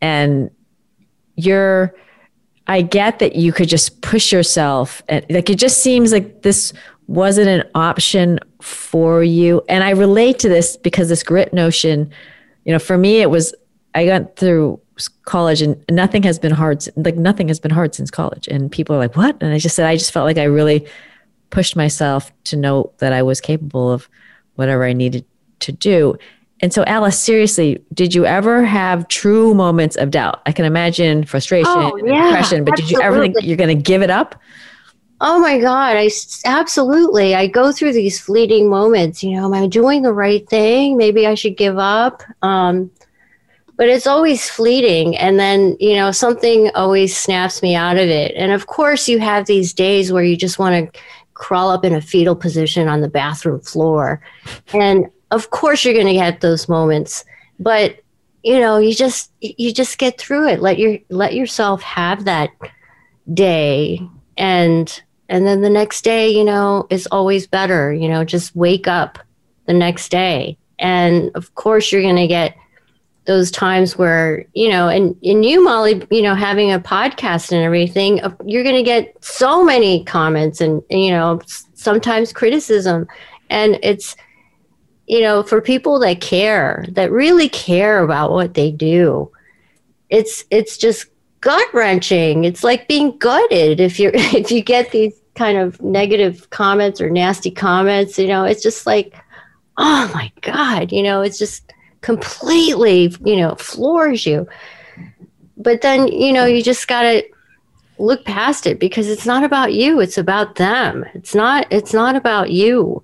and 0.00 0.50
you're. 1.36 1.94
I 2.70 2.82
get 2.82 3.18
that 3.20 3.34
you 3.34 3.50
could 3.50 3.68
just 3.70 4.02
push 4.02 4.30
yourself, 4.30 5.02
and 5.08 5.24
like 5.30 5.48
it 5.48 5.58
just 5.58 5.82
seems 5.82 6.12
like 6.12 6.42
this 6.42 6.74
wasn't 7.06 7.48
an 7.48 7.64
option 7.74 8.38
for 8.60 9.22
you. 9.22 9.62
And 9.68 9.82
I 9.82 9.90
relate 9.90 10.38
to 10.40 10.48
this 10.50 10.76
because 10.76 11.08
this 11.08 11.22
grit 11.22 11.54
notion, 11.54 12.10
you 12.64 12.72
know, 12.72 12.78
for 12.78 12.98
me, 12.98 13.22
it 13.22 13.30
was 13.30 13.54
I 13.94 14.04
went 14.04 14.36
through 14.36 14.80
college 15.24 15.62
and 15.62 15.82
nothing 15.90 16.22
has 16.22 16.38
been 16.38 16.52
hard 16.52 16.84
like 16.96 17.16
nothing 17.16 17.48
has 17.48 17.60
been 17.60 17.70
hard 17.70 17.94
since 17.94 18.10
college 18.10 18.48
and 18.48 18.72
people 18.72 18.96
are 18.96 18.98
like 18.98 19.14
what 19.16 19.40
and 19.40 19.52
i 19.52 19.58
just 19.58 19.76
said 19.76 19.86
i 19.86 19.96
just 19.96 20.10
felt 20.10 20.24
like 20.24 20.38
i 20.38 20.44
really 20.44 20.86
pushed 21.50 21.76
myself 21.76 22.32
to 22.42 22.56
know 22.56 22.92
that 22.98 23.12
i 23.12 23.22
was 23.22 23.40
capable 23.40 23.92
of 23.92 24.08
whatever 24.56 24.84
i 24.84 24.92
needed 24.92 25.24
to 25.60 25.70
do 25.70 26.18
and 26.60 26.72
so 26.72 26.84
alice 26.84 27.18
seriously 27.18 27.82
did 27.92 28.14
you 28.14 28.26
ever 28.26 28.64
have 28.64 29.06
true 29.08 29.54
moments 29.54 29.96
of 29.96 30.10
doubt? 30.10 30.42
I 30.46 30.52
can 30.52 30.64
imagine 30.64 31.24
frustration 31.24 31.70
oh, 31.70 31.96
yeah, 31.96 32.24
depression 32.24 32.64
but 32.64 32.72
absolutely. 32.72 32.82
did 32.82 32.90
you 32.90 33.02
ever 33.02 33.20
think 33.20 33.36
you're 33.42 33.56
going 33.56 33.76
to 33.76 33.82
give 33.82 34.02
it 34.02 34.10
up? 34.10 34.40
Oh 35.20 35.40
my 35.40 35.58
god 35.58 35.96
i 35.96 36.10
absolutely. 36.44 37.34
I 37.34 37.46
go 37.48 37.72
through 37.72 37.92
these 37.92 38.20
fleeting 38.20 38.68
moments 38.68 39.22
you 39.22 39.32
know 39.32 39.44
am 39.44 39.54
i 39.54 39.66
doing 39.66 40.02
the 40.02 40.12
right 40.12 40.48
thing? 40.48 40.96
Maybe 40.96 41.26
i 41.26 41.34
should 41.34 41.56
give 41.56 41.78
up 41.78 42.22
um, 42.42 42.90
but 43.78 43.88
it's 43.88 44.08
always 44.08 44.50
fleeting 44.50 45.16
and 45.16 45.38
then 45.38 45.76
you 45.78 45.94
know 45.94 46.10
something 46.10 46.70
always 46.74 47.16
snaps 47.16 47.62
me 47.62 47.74
out 47.76 47.96
of 47.96 48.08
it. 48.08 48.34
And 48.36 48.52
of 48.52 48.66
course 48.66 49.08
you 49.08 49.20
have 49.20 49.46
these 49.46 49.72
days 49.72 50.12
where 50.12 50.24
you 50.24 50.36
just 50.36 50.58
want 50.58 50.92
to 50.92 51.00
crawl 51.34 51.70
up 51.70 51.84
in 51.84 51.94
a 51.94 52.00
fetal 52.00 52.34
position 52.34 52.88
on 52.88 53.00
the 53.00 53.08
bathroom 53.08 53.60
floor. 53.60 54.20
And 54.74 55.06
of 55.30 55.50
course 55.50 55.84
you're 55.84 55.94
going 55.94 56.06
to 56.06 56.12
get 56.14 56.40
those 56.40 56.68
moments 56.68 57.24
but 57.58 58.00
you 58.42 58.60
know 58.60 58.78
you 58.78 58.94
just 58.94 59.32
you 59.40 59.72
just 59.72 59.98
get 59.98 60.18
through 60.18 60.48
it. 60.48 60.60
Let 60.60 60.78
your 60.78 60.98
let 61.08 61.34
yourself 61.34 61.82
have 61.82 62.24
that 62.24 62.50
day 63.34 64.00
and 64.36 65.02
and 65.28 65.46
then 65.46 65.60
the 65.60 65.70
next 65.70 66.02
day 66.02 66.30
you 66.30 66.44
know 66.44 66.86
is 66.90 67.06
always 67.08 67.46
better. 67.46 67.92
You 67.92 68.08
know 68.08 68.24
just 68.24 68.54
wake 68.54 68.86
up 68.86 69.18
the 69.66 69.74
next 69.74 70.10
day. 70.10 70.56
And 70.78 71.30
of 71.34 71.54
course 71.56 71.90
you're 71.90 72.02
going 72.02 72.16
to 72.16 72.26
get 72.26 72.56
those 73.24 73.50
times 73.50 73.98
where 73.98 74.46
you 74.54 74.70
know 74.70 74.88
and 74.88 75.14
in 75.20 75.42
you 75.42 75.62
molly 75.62 76.02
you 76.10 76.22
know 76.22 76.34
having 76.34 76.72
a 76.72 76.80
podcast 76.80 77.52
and 77.52 77.62
everything 77.62 78.18
you're 78.46 78.62
going 78.62 78.76
to 78.76 78.82
get 78.82 79.12
so 79.22 79.62
many 79.62 80.02
comments 80.04 80.62
and 80.62 80.82
you 80.88 81.10
know 81.10 81.40
sometimes 81.74 82.32
criticism. 82.32 83.06
And 83.50 83.78
it's 83.82 84.16
you 85.08 85.20
know 85.20 85.42
for 85.42 85.60
people 85.60 85.98
that 85.98 86.20
care 86.20 86.84
that 86.90 87.10
really 87.10 87.48
care 87.48 88.02
about 88.02 88.30
what 88.30 88.54
they 88.54 88.70
do 88.70 89.30
it's 90.10 90.44
it's 90.50 90.76
just 90.76 91.06
gut 91.40 91.72
wrenching 91.72 92.44
it's 92.44 92.64
like 92.64 92.88
being 92.88 93.16
gutted 93.18 93.80
if 93.80 93.98
you're 93.98 94.12
if 94.14 94.50
you 94.50 94.62
get 94.62 94.90
these 94.92 95.14
kind 95.34 95.56
of 95.56 95.80
negative 95.80 96.50
comments 96.50 97.00
or 97.00 97.10
nasty 97.10 97.50
comments 97.50 98.18
you 98.18 98.26
know 98.26 98.44
it's 98.44 98.62
just 98.62 98.86
like 98.86 99.14
oh 99.76 100.10
my 100.12 100.30
god 100.42 100.90
you 100.90 101.02
know 101.02 101.22
it's 101.22 101.38
just 101.38 101.72
completely, 102.00 103.14
you 103.24 103.36
know, 103.36 103.54
floors 103.56 104.26
you. 104.26 104.48
But 105.56 105.80
then, 105.80 106.08
you 106.08 106.32
know, 106.32 106.44
you 106.44 106.62
just 106.62 106.86
got 106.86 107.02
to 107.02 107.22
look 107.98 108.24
past 108.24 108.66
it 108.66 108.78
because 108.78 109.08
it's 109.08 109.26
not 109.26 109.42
about 109.42 109.74
you, 109.74 110.00
it's 110.00 110.18
about 110.18 110.54
them. 110.54 111.04
It's 111.14 111.34
not 111.34 111.66
it's 111.70 111.92
not 111.92 112.14
about 112.14 112.50
you. 112.50 113.02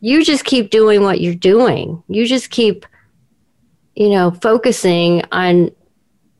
You 0.00 0.24
just 0.24 0.44
keep 0.44 0.70
doing 0.70 1.02
what 1.02 1.20
you're 1.20 1.34
doing. 1.34 2.02
You 2.08 2.26
just 2.26 2.50
keep 2.50 2.86
you 4.00 4.08
know, 4.08 4.30
focusing 4.30 5.22
on 5.30 5.70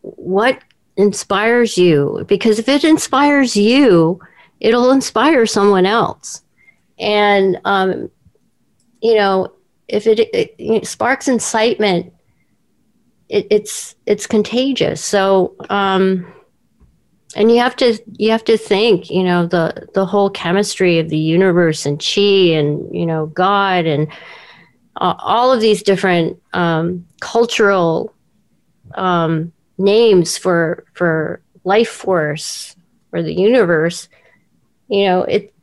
what 0.00 0.62
inspires 0.96 1.76
you 1.76 2.24
because 2.26 2.58
if 2.58 2.68
it 2.68 2.84
inspires 2.84 3.54
you, 3.56 4.20
it'll 4.60 4.90
inspire 4.90 5.44
someone 5.46 5.84
else. 5.86 6.42
And 6.98 7.60
um 7.64 8.10
you 9.02 9.14
know, 9.14 9.52
if 9.88 10.06
it, 10.06 10.20
it, 10.20 10.54
it 10.58 10.86
sparks 10.86 11.28
incitement, 11.28 12.12
it, 13.28 13.46
it's 13.50 13.94
it's 14.06 14.26
contagious. 14.26 15.04
So, 15.04 15.54
um, 15.68 16.32
and 17.36 17.50
you 17.50 17.58
have 17.58 17.76
to 17.76 17.98
you 18.16 18.30
have 18.30 18.44
to 18.44 18.58
think, 18.58 19.10
you 19.10 19.22
know, 19.22 19.46
the 19.46 19.88
the 19.94 20.06
whole 20.06 20.30
chemistry 20.30 20.98
of 20.98 21.08
the 21.08 21.18
universe 21.18 21.86
and 21.86 22.00
chi 22.00 22.20
and 22.20 22.94
you 22.94 23.06
know 23.06 23.26
God 23.26 23.86
and 23.86 24.08
uh, 24.96 25.14
all 25.18 25.52
of 25.52 25.60
these 25.60 25.82
different 25.82 26.40
um, 26.52 27.06
cultural 27.20 28.12
um, 28.94 29.52
names 29.78 30.36
for 30.36 30.84
for 30.94 31.40
life 31.64 31.88
force 31.88 32.74
or 33.12 33.22
the 33.22 33.34
universe. 33.34 34.08
You 34.88 35.04
know, 35.04 35.22
it 35.22 35.54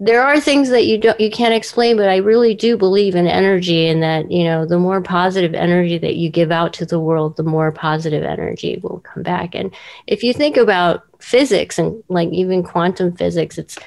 there 0.00 0.22
are 0.22 0.40
things 0.40 0.70
that 0.70 0.86
you 0.86 0.98
don't 0.98 1.20
you 1.20 1.30
can't 1.30 1.54
explain 1.54 1.96
but 1.96 2.08
i 2.08 2.16
really 2.16 2.52
do 2.52 2.76
believe 2.76 3.14
in 3.14 3.28
energy 3.28 3.86
and 3.86 4.02
that 4.02 4.30
you 4.30 4.42
know 4.42 4.66
the 4.66 4.78
more 4.78 5.00
positive 5.00 5.54
energy 5.54 5.98
that 5.98 6.16
you 6.16 6.28
give 6.28 6.50
out 6.50 6.72
to 6.72 6.84
the 6.84 6.98
world 6.98 7.36
the 7.36 7.42
more 7.42 7.70
positive 7.70 8.24
energy 8.24 8.78
will 8.82 9.00
come 9.00 9.22
back. 9.22 9.54
And 9.54 9.74
if 10.06 10.22
you 10.22 10.32
think 10.32 10.56
about 10.56 11.04
physics 11.20 11.78
and 11.78 12.02
like 12.08 12.28
even 12.30 12.62
quantum 12.62 13.16
physics 13.16 13.56
it's 13.56 13.78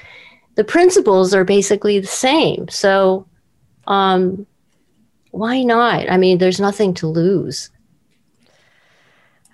the 0.54 0.64
principles 0.64 1.34
are 1.34 1.44
basically 1.44 2.00
the 2.00 2.06
same. 2.06 2.68
So 2.68 3.26
um 3.86 4.46
why 5.30 5.62
not? 5.62 6.10
I 6.10 6.16
mean 6.16 6.38
there's 6.38 6.60
nothing 6.60 6.94
to 6.94 7.06
lose. 7.06 7.70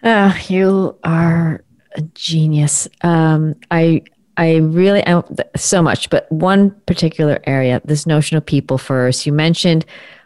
Uh, 0.02 0.34
you 0.48 0.96
are 1.02 1.64
a 1.96 2.02
genius. 2.14 2.88
Um 3.02 3.56
i 3.70 4.02
I 4.36 4.56
really 4.56 5.06
I, 5.06 5.22
so 5.56 5.82
much, 5.82 6.10
but 6.10 6.30
one 6.30 6.70
particular 6.86 7.40
area, 7.44 7.80
this 7.84 8.06
notion 8.06 8.36
of 8.36 8.44
people 8.44 8.78
first. 8.78 9.26
You 9.26 9.32
mentioned 9.32 9.84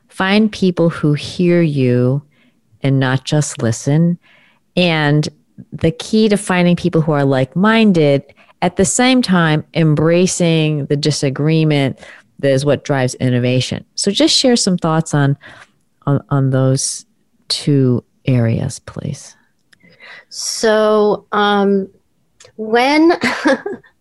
find 0.09 0.51
people 0.51 0.89
who 0.89 1.13
hear 1.13 1.61
you 1.63 2.23
and 2.83 2.99
not 2.99 3.25
just 3.25 3.63
listen. 3.63 4.19
And 4.77 5.29
the 5.73 5.91
key 5.91 6.29
to 6.29 6.37
finding 6.37 6.77
people 6.77 7.01
who 7.01 7.13
are 7.13 7.25
like 7.25 7.55
minded, 7.55 8.35
at 8.63 8.77
the 8.77 8.85
same 8.85 9.23
time, 9.23 9.65
embracing 9.75 10.87
the 10.87 10.97
disagreement 10.97 11.99
that 12.41 12.51
is 12.51 12.65
what 12.65 12.85
drives 12.85 13.15
innovation. 13.17 13.85
So 13.95 14.11
just 14.11 14.37
share 14.37 14.57
some 14.57 14.79
thoughts 14.79 15.15
on, 15.15 15.37
on, 16.07 16.25
on 16.31 16.51
those 16.51 17.05
two 17.49 18.05
areas, 18.27 18.79
please. 18.81 19.37
So, 20.29 21.27
um, 21.33 21.89
when 22.57 23.13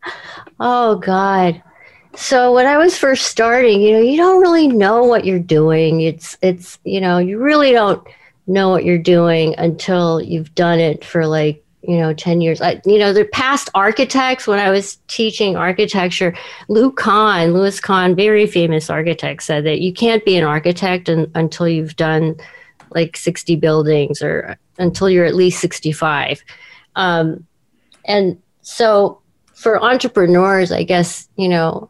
Oh 0.60 0.96
God. 0.98 1.62
so 2.16 2.54
when 2.54 2.66
I 2.66 2.78
was 2.78 2.98
first 2.98 3.28
starting, 3.28 3.82
you 3.82 3.94
know, 3.94 4.02
you 4.02 4.18
don't 4.18 4.42
really 4.42 4.68
know 4.68 5.04
what 5.04 5.26
you're 5.26 5.40
doing. 5.40 6.02
It's 6.02 6.38
it's 6.42 6.80
you 6.84 7.00
know, 7.00 7.20
you 7.20 7.38
really 7.38 7.72
don't 7.72 8.06
know 8.48 8.70
what 8.70 8.86
you're 8.86 8.98
doing 8.98 9.54
until 9.58 10.22
you've 10.22 10.56
done 10.56 10.80
it 10.80 11.04
for 11.04 11.28
like 11.28 11.64
you 11.82 11.98
know 11.98 12.14
10 12.14 12.42
years 12.42 12.62
I, 12.62 12.82
you 12.86 12.98
know 12.98 13.14
the 13.14 13.26
past 13.26 13.70
architects 13.76 14.48
when 14.48 14.60
i 14.60 14.70
was 14.70 14.98
teaching 15.08 15.56
architecture 15.56 16.36
lou 16.70 16.92
kahn 16.92 17.54
louis 17.54 17.80
kahn 17.80 18.16
very 18.16 18.48
famous 18.48 18.90
architect 18.90 19.44
said 19.44 19.66
that 19.66 19.80
you 19.80 19.94
can't 19.94 20.26
be 20.26 20.38
an 20.38 20.44
architect 20.44 21.08
until 21.08 21.68
you've 21.68 21.96
done 21.96 22.36
like 22.92 23.16
60 23.16 23.58
buildings 23.58 24.22
or 24.22 24.58
until 24.80 25.10
you're 25.10 25.26
at 25.26 25.36
least 25.36 25.60
65 25.60 26.44
um, 26.96 27.46
and 28.06 28.42
so 28.62 29.22
for 29.58 29.84
entrepreneurs 29.84 30.72
i 30.72 30.84
guess 30.84 31.28
you 31.36 31.50
know 31.50 31.90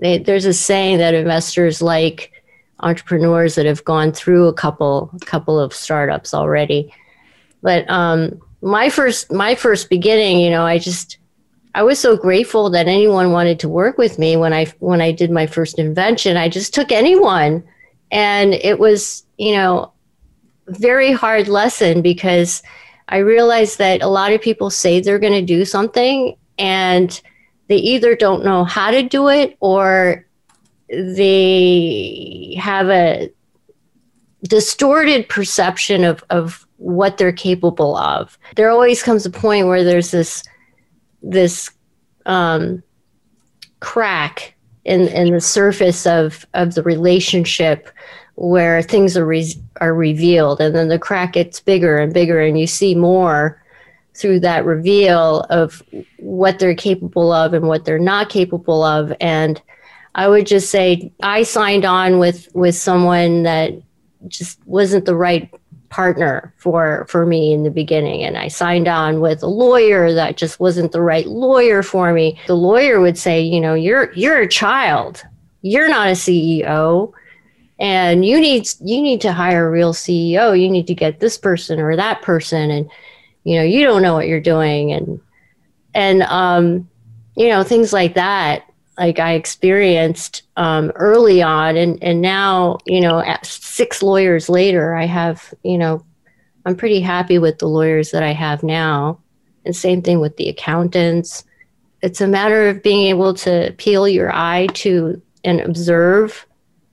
they, 0.00 0.18
there's 0.18 0.44
a 0.44 0.52
saying 0.52 0.98
that 0.98 1.14
investors 1.14 1.82
like 1.82 2.32
entrepreneurs 2.80 3.56
that 3.56 3.66
have 3.66 3.84
gone 3.84 4.12
through 4.12 4.46
a 4.46 4.52
couple 4.52 5.10
couple 5.26 5.58
of 5.58 5.74
startups 5.74 6.32
already. 6.32 6.92
But 7.62 7.88
um, 7.90 8.40
my 8.62 8.88
first 8.88 9.32
my 9.32 9.54
first 9.54 9.88
beginning 9.88 10.40
you 10.40 10.50
know 10.50 10.64
i 10.64 10.78
just 10.78 11.18
i 11.76 11.82
was 11.82 11.96
so 11.96 12.16
grateful 12.16 12.70
that 12.70 12.88
anyone 12.88 13.30
wanted 13.30 13.60
to 13.60 13.68
work 13.68 13.96
with 13.96 14.18
me 14.18 14.36
when 14.36 14.52
i 14.52 14.64
when 14.80 15.00
i 15.00 15.12
did 15.12 15.30
my 15.30 15.46
first 15.46 15.78
invention. 15.78 16.36
I 16.36 16.48
just 16.48 16.74
took 16.74 16.92
anyone. 16.92 17.64
And 18.10 18.54
it 18.54 18.78
was 18.78 19.24
you 19.36 19.52
know 19.52 19.92
very 20.66 21.12
hard 21.12 21.48
lesson 21.48 22.02
because 22.02 22.62
i 23.08 23.18
realized 23.18 23.78
that 23.78 24.02
a 24.02 24.08
lot 24.08 24.32
of 24.32 24.40
people 24.40 24.70
say 24.70 25.00
they're 25.00 25.18
going 25.18 25.32
to 25.32 25.42
do 25.42 25.64
something 25.64 26.36
and 26.58 27.20
they 27.68 27.76
either 27.76 28.16
don't 28.16 28.44
know 28.44 28.64
how 28.64 28.90
to 28.90 29.02
do 29.02 29.28
it 29.28 29.56
or 29.60 30.26
they 30.88 32.56
have 32.58 32.88
a 32.88 33.30
distorted 34.44 35.28
perception 35.28 36.04
of, 36.04 36.24
of 36.30 36.66
what 36.76 37.18
they're 37.18 37.32
capable 37.32 37.96
of. 37.96 38.38
There 38.56 38.70
always 38.70 39.02
comes 39.02 39.26
a 39.26 39.30
point 39.30 39.66
where 39.66 39.84
there's 39.84 40.10
this 40.10 40.42
this 41.22 41.70
um, 42.26 42.82
crack 43.80 44.54
in 44.84 45.08
in 45.08 45.32
the 45.32 45.40
surface 45.40 46.06
of 46.06 46.46
of 46.54 46.74
the 46.74 46.82
relationship 46.82 47.90
where 48.36 48.82
things 48.82 49.16
are 49.16 49.26
re- 49.26 49.54
are 49.80 49.94
revealed, 49.94 50.60
and 50.60 50.74
then 50.74 50.88
the 50.88 50.98
crack 50.98 51.32
gets 51.32 51.60
bigger 51.60 51.98
and 51.98 52.14
bigger, 52.14 52.40
and 52.40 52.58
you 52.58 52.66
see 52.66 52.94
more 52.94 53.60
through 54.18 54.40
that 54.40 54.64
reveal 54.64 55.40
of 55.50 55.82
what 56.18 56.58
they're 56.58 56.74
capable 56.74 57.32
of 57.32 57.54
and 57.54 57.68
what 57.68 57.84
they're 57.84 57.98
not 57.98 58.28
capable 58.28 58.82
of 58.82 59.12
and 59.20 59.62
i 60.14 60.26
would 60.28 60.46
just 60.46 60.70
say 60.70 61.12
i 61.22 61.42
signed 61.42 61.84
on 61.84 62.18
with 62.18 62.48
with 62.54 62.74
someone 62.74 63.44
that 63.44 63.72
just 64.26 64.58
wasn't 64.66 65.04
the 65.04 65.14
right 65.14 65.50
partner 65.90 66.52
for 66.58 67.06
for 67.08 67.24
me 67.24 67.52
in 67.52 67.62
the 67.62 67.70
beginning 67.70 68.22
and 68.22 68.36
I 68.36 68.48
signed 68.48 68.88
on 68.88 69.20
with 69.20 69.42
a 69.42 69.46
lawyer 69.46 70.12
that 70.12 70.36
just 70.36 70.60
wasn't 70.60 70.92
the 70.92 71.00
right 71.00 71.26
lawyer 71.26 71.82
for 71.82 72.12
me. 72.12 72.38
The 72.46 72.56
lawyer 72.56 73.00
would 73.00 73.16
say, 73.16 73.40
you 73.40 73.60
know, 73.60 73.74
you're 73.74 74.12
you're 74.12 74.40
a 74.40 74.48
child. 74.48 75.22
You're 75.62 75.88
not 75.88 76.08
a 76.08 76.12
CEO 76.12 77.12
and 77.78 78.24
you 78.24 78.40
need 78.40 78.68
you 78.80 79.00
need 79.00 79.20
to 79.22 79.32
hire 79.32 79.66
a 79.66 79.70
real 79.70 79.94
CEO. 79.94 80.58
You 80.60 80.68
need 80.68 80.86
to 80.88 80.94
get 80.94 81.20
this 81.20 81.38
person 81.38 81.80
or 81.80 81.96
that 81.96 82.22
person 82.22 82.70
and 82.70 82.90
you 83.44 83.56
know, 83.56 83.62
you 83.62 83.84
don't 83.84 84.02
know 84.02 84.14
what 84.14 84.28
you're 84.28 84.40
doing. 84.40 84.92
And 84.92 85.20
and 85.94 86.22
um 86.22 86.88
you 87.36 87.48
know, 87.48 87.62
things 87.62 87.92
like 87.92 88.14
that 88.14 88.68
like 88.98 89.20
I 89.20 89.34
experienced 89.34 90.42
um, 90.56 90.90
early 90.96 91.40
on, 91.40 91.76
and 91.76 92.02
and 92.02 92.20
now 92.20 92.78
you 92.84 93.00
know, 93.00 93.24
six 93.42 94.02
lawyers 94.02 94.48
later, 94.48 94.94
I 94.94 95.06
have 95.06 95.54
you 95.62 95.78
know, 95.78 96.04
I'm 96.66 96.76
pretty 96.76 97.00
happy 97.00 97.38
with 97.38 97.58
the 97.58 97.68
lawyers 97.68 98.10
that 98.10 98.22
I 98.22 98.32
have 98.32 98.62
now, 98.62 99.20
and 99.64 99.74
same 99.74 100.02
thing 100.02 100.20
with 100.20 100.36
the 100.36 100.48
accountants. 100.48 101.44
It's 102.02 102.20
a 102.20 102.28
matter 102.28 102.68
of 102.68 102.82
being 102.82 103.06
able 103.06 103.34
to 103.34 103.72
peel 103.78 104.08
your 104.08 104.32
eye 104.32 104.66
to 104.74 105.20
and 105.44 105.60
observe 105.60 106.46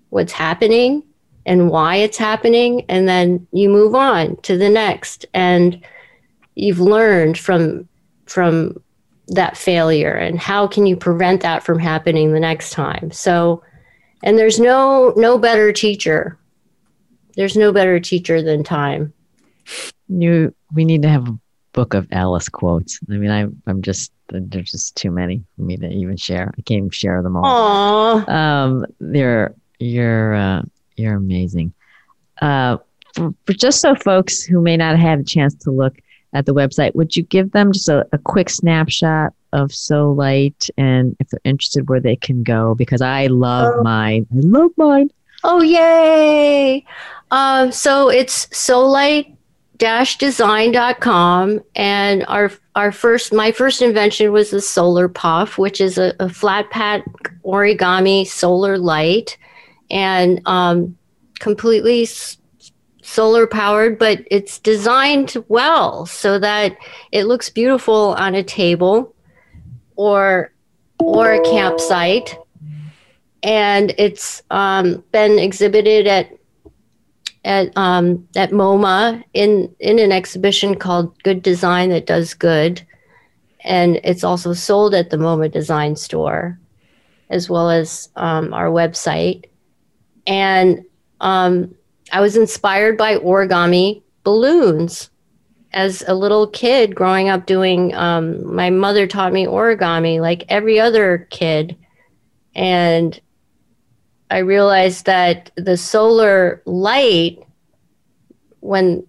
what's 0.09 0.33
happening 0.33 1.03
and 1.47 1.69
why 1.69 1.97
it's 1.97 2.17
happening, 2.17 2.85
and 2.87 3.07
then 3.07 3.47
you 3.51 3.69
move 3.69 3.95
on 3.95 4.37
to 4.43 4.57
the 4.57 4.69
next, 4.69 5.25
and 5.33 5.83
you've 6.55 6.79
learned 6.79 7.37
from 7.37 7.87
from 8.25 8.81
that 9.27 9.57
failure 9.57 10.13
and 10.13 10.39
how 10.39 10.67
can 10.67 10.85
you 10.85 10.95
prevent 10.95 11.41
that 11.41 11.63
from 11.63 11.79
happening 11.79 12.31
the 12.33 12.39
next 12.39 12.71
time? 12.71 13.11
So 13.11 13.63
and 14.23 14.37
there's 14.37 14.59
no 14.59 15.13
no 15.15 15.37
better 15.37 15.71
teacher. 15.71 16.37
There's 17.35 17.55
no 17.55 17.71
better 17.71 17.99
teacher 17.99 18.41
than 18.41 18.63
time. 18.63 19.13
You 20.07 20.53
we 20.73 20.85
need 20.85 21.01
to 21.03 21.09
have 21.09 21.27
a 21.27 21.37
book 21.73 21.93
of 21.93 22.07
alice 22.11 22.49
quotes. 22.49 22.99
I 23.09 23.13
mean 23.13 23.31
i'm 23.31 23.61
i'm 23.67 23.81
just 23.81 24.11
there's 24.29 24.71
just 24.71 24.95
too 24.95 25.11
many 25.11 25.43
for 25.55 25.63
me 25.63 25.77
to 25.77 25.87
even 25.89 26.17
share. 26.17 26.51
I 26.57 26.61
can't 26.61 26.79
even 26.79 26.89
share 26.89 27.21
them 27.21 27.37
all. 27.37 28.21
Aww. 28.21 28.29
um 28.29 28.85
they're 28.99 29.53
you're 29.79 30.33
uh, 30.33 30.61
you're 30.95 31.15
amazing. 31.15 31.73
Uh 32.41 32.77
for, 33.13 33.33
for 33.45 33.53
just 33.53 33.81
so 33.81 33.95
folks 33.95 34.43
who 34.43 34.61
may 34.61 34.77
not 34.77 34.97
have 34.97 34.99
had 34.99 35.19
a 35.19 35.23
chance 35.23 35.55
to 35.55 35.71
look 35.71 35.97
at 36.33 36.45
the 36.45 36.53
website, 36.53 36.95
would 36.95 37.15
you 37.15 37.23
give 37.23 37.51
them 37.51 37.71
just 37.71 37.89
a, 37.89 38.05
a 38.11 38.17
quick 38.17 38.49
snapshot 38.49 39.33
of 39.53 39.69
Solight 39.69 40.69
and 40.77 41.15
if 41.19 41.29
they're 41.29 41.39
interested 41.43 41.89
where 41.89 41.99
they 41.99 42.15
can 42.15 42.43
go? 42.43 42.75
Because 42.75 43.01
I 43.01 43.27
love 43.27 43.75
oh. 43.77 43.83
mine. 43.83 44.27
I 44.31 44.39
love 44.39 44.71
mine. 44.77 45.11
Oh, 45.43 45.61
yay. 45.61 46.85
Um, 47.31 47.71
so 47.71 48.09
it's 48.09 48.47
Solight 48.47 49.35
design.com 49.77 51.59
and 51.75 52.25
our 52.27 52.51
our 52.75 52.91
first 52.91 53.33
my 53.33 53.51
first 53.51 53.81
invention 53.81 54.31
was 54.31 54.51
the 54.51 54.61
solar 54.61 55.09
puff 55.09 55.57
which 55.57 55.81
is 55.81 55.97
a, 55.97 56.13
a 56.19 56.29
flat 56.29 56.69
pack 56.69 57.03
origami 57.43 58.25
solar 58.25 58.77
light 58.77 59.37
and 59.91 60.41
um, 60.45 60.97
completely 61.39 62.05
solar 63.05 63.45
powered, 63.45 63.99
but 63.99 64.25
it's 64.31 64.59
designed 64.59 65.35
well 65.47 66.05
so 66.05 66.39
that 66.39 66.75
it 67.11 67.25
looks 67.25 67.49
beautiful 67.49 68.15
on 68.17 68.35
a 68.35 68.43
table 68.43 69.15
or 69.95 70.51
or 70.99 71.33
a 71.33 71.43
campsite. 71.43 72.37
And 73.43 73.93
it's 73.97 74.41
um, 74.49 75.03
been 75.11 75.37
exhibited 75.37 76.07
at 76.07 76.31
at 77.43 77.77
um, 77.77 78.27
at 78.35 78.51
MoMA 78.51 79.23
in 79.33 79.73
in 79.79 79.99
an 79.99 80.11
exhibition 80.11 80.75
called 80.75 81.21
Good 81.23 81.43
Design 81.43 81.89
that 81.89 82.07
does 82.07 82.33
good, 82.33 82.81
and 83.63 83.97
it's 84.03 84.23
also 84.23 84.53
sold 84.53 84.95
at 84.95 85.11
the 85.11 85.17
MoMA 85.17 85.51
Design 85.51 85.95
Store, 85.95 86.59
as 87.29 87.49
well 87.49 87.69
as 87.69 88.09
um, 88.15 88.51
our 88.51 88.69
website. 88.69 89.45
And 90.25 90.83
um, 91.21 91.75
I 92.11 92.21
was 92.21 92.37
inspired 92.37 92.97
by 92.97 93.17
origami 93.17 94.03
balloons. 94.23 95.09
As 95.73 96.03
a 96.07 96.15
little 96.15 96.47
kid 96.47 96.95
growing 96.95 97.27
up 97.27 97.45
doing 97.45 97.93
um, 97.95 98.55
my 98.55 98.69
mother 98.69 99.07
taught 99.07 99.33
me 99.33 99.45
origami 99.45 100.21
like 100.21 100.45
every 100.47 100.79
other 100.79 101.27
kid. 101.29 101.75
And 102.55 103.19
i 104.29 104.39
realized 104.39 105.05
that 105.05 105.51
the 105.55 105.77
solar 105.77 106.61
light 106.65 107.39
when 108.59 109.05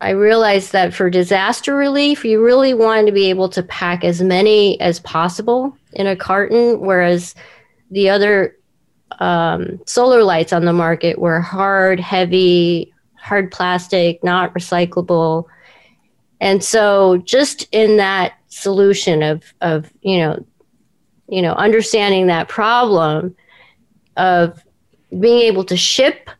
i 0.00 0.10
realized 0.10 0.72
that 0.72 0.92
for 0.92 1.08
disaster 1.08 1.74
relief 1.74 2.24
you 2.24 2.42
really 2.42 2.74
wanted 2.74 3.06
to 3.06 3.12
be 3.12 3.30
able 3.30 3.48
to 3.48 3.62
pack 3.62 4.04
as 4.04 4.20
many 4.20 4.80
as 4.80 5.00
possible 5.00 5.76
in 5.92 6.06
a 6.06 6.16
carton 6.16 6.80
whereas 6.80 7.34
the 7.90 8.08
other 8.08 8.56
um, 9.18 9.80
solar 9.86 10.22
lights 10.22 10.52
on 10.52 10.64
the 10.64 10.72
market 10.72 11.18
were 11.18 11.40
hard, 11.40 12.00
heavy, 12.00 12.92
hard 13.14 13.50
plastic, 13.50 14.22
not 14.22 14.54
recyclable. 14.54 15.44
And 16.40 16.62
so 16.62 17.18
just 17.18 17.66
in 17.72 17.96
that 17.96 18.34
solution 18.48 19.22
of, 19.22 19.42
of 19.60 19.90
you 20.02 20.18
know, 20.18 20.44
you 21.28 21.42
know, 21.42 21.54
understanding 21.54 22.26
that 22.26 22.48
problem 22.48 23.34
of 24.16 24.62
being 25.18 25.40
able 25.40 25.64
to 25.64 25.76
ship 25.76 26.30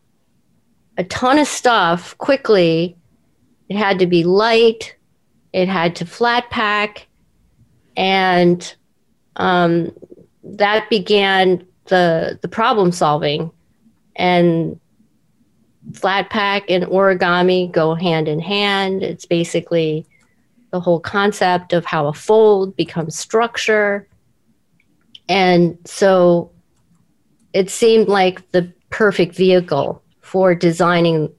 a 0.98 1.04
ton 1.04 1.38
of 1.38 1.46
stuff 1.46 2.16
quickly, 2.18 2.96
it 3.68 3.76
had 3.76 3.98
to 3.98 4.06
be 4.06 4.24
light, 4.24 4.96
it 5.52 5.68
had 5.68 5.96
to 5.96 6.06
flat 6.06 6.48
pack, 6.50 7.06
and 7.96 8.76
um, 9.36 9.92
that 10.44 10.88
began 10.88 11.66
the 11.88 12.38
the 12.42 12.48
problem 12.48 12.92
solving 12.92 13.50
and 14.16 14.78
flat 15.94 16.30
pack 16.30 16.70
and 16.70 16.84
origami 16.84 17.70
go 17.70 17.94
hand 17.94 18.28
in 18.28 18.40
hand 18.40 19.02
it's 19.02 19.26
basically 19.26 20.06
the 20.72 20.80
whole 20.80 21.00
concept 21.00 21.72
of 21.72 21.84
how 21.84 22.06
a 22.08 22.12
fold 22.12 22.76
becomes 22.76 23.18
structure 23.18 24.06
And 25.28 25.78
so 25.84 26.50
it 27.52 27.70
seemed 27.70 28.08
like 28.08 28.50
the 28.52 28.72
perfect 28.90 29.34
vehicle 29.34 30.02
for 30.20 30.54
designing 30.54 31.32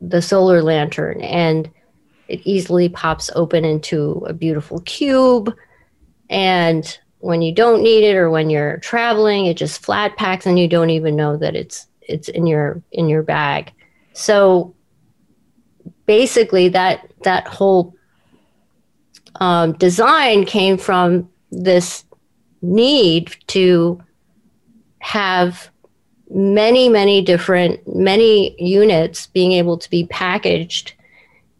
the 0.00 0.22
solar 0.22 0.62
lantern. 0.62 1.20
And 1.22 1.70
it 2.28 2.40
easily 2.44 2.88
pops 2.88 3.30
open 3.34 3.64
into 3.64 4.24
a 4.28 4.32
beautiful 4.32 4.80
cube. 4.80 5.54
And 6.30 6.98
when 7.20 7.42
you 7.42 7.52
don't 7.52 7.82
need 7.82 8.04
it 8.04 8.16
or 8.16 8.30
when 8.30 8.50
you're 8.50 8.78
traveling, 8.78 9.46
it 9.46 9.56
just 9.56 9.82
flat 9.82 10.16
packs 10.16 10.46
and 10.46 10.58
you 10.58 10.68
don't 10.68 10.90
even 10.90 11.16
know 11.16 11.36
that 11.36 11.56
it's 11.56 11.86
it's 12.02 12.28
in 12.28 12.46
your 12.46 12.82
in 12.92 13.08
your 13.08 13.22
bag. 13.22 13.72
So 14.12 14.74
basically 16.06 16.68
that 16.70 17.10
that 17.22 17.46
whole 17.46 17.94
um, 19.36 19.72
design 19.74 20.44
came 20.44 20.78
from 20.78 21.28
this 21.50 22.04
need 22.62 23.36
to 23.48 24.02
have 25.00 25.70
many 26.30 26.88
many 26.88 27.22
different 27.22 27.80
many 27.94 28.54
units 28.62 29.26
being 29.28 29.52
able 29.52 29.78
to 29.78 29.88
be 29.88 30.06
packaged 30.06 30.92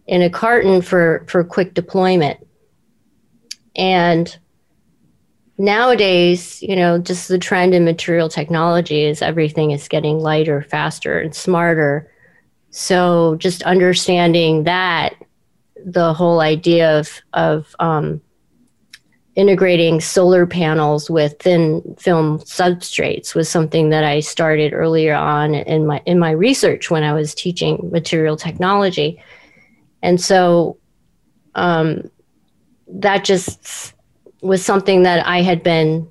in 0.06 0.22
a 0.22 0.30
carton 0.30 0.82
for 0.82 1.24
for 1.28 1.42
quick 1.44 1.74
deployment 1.74 2.46
and 3.76 4.38
nowadays 5.58 6.62
you 6.62 6.76
know 6.76 6.98
just 6.98 7.28
the 7.28 7.38
trend 7.38 7.74
in 7.74 7.84
material 7.84 8.28
technology 8.28 9.02
is 9.02 9.20
everything 9.20 9.72
is 9.72 9.88
getting 9.88 10.18
lighter 10.18 10.62
faster 10.62 11.18
and 11.18 11.34
smarter. 11.34 12.10
So 12.70 13.36
just 13.36 13.62
understanding 13.64 14.64
that 14.64 15.14
the 15.84 16.14
whole 16.14 16.40
idea 16.40 16.98
of 16.98 17.20
of 17.32 17.74
um, 17.80 18.20
integrating 19.34 20.00
solar 20.00 20.46
panels 20.46 21.08
with 21.08 21.40
thin 21.40 21.82
film 21.98 22.40
substrates 22.40 23.34
was 23.34 23.48
something 23.48 23.90
that 23.90 24.04
I 24.04 24.20
started 24.20 24.72
earlier 24.72 25.14
on 25.14 25.54
in 25.54 25.86
my 25.86 26.02
in 26.06 26.18
my 26.18 26.32
research 26.32 26.90
when 26.90 27.02
I 27.02 27.12
was 27.12 27.34
teaching 27.34 27.88
material 27.92 28.36
technology, 28.36 29.22
and 30.02 30.20
so 30.20 30.78
um, 31.54 32.10
that 32.88 33.24
just 33.24 33.94
was 34.40 34.64
something 34.64 35.02
that 35.02 35.26
I 35.26 35.42
had 35.42 35.62
been 35.62 36.08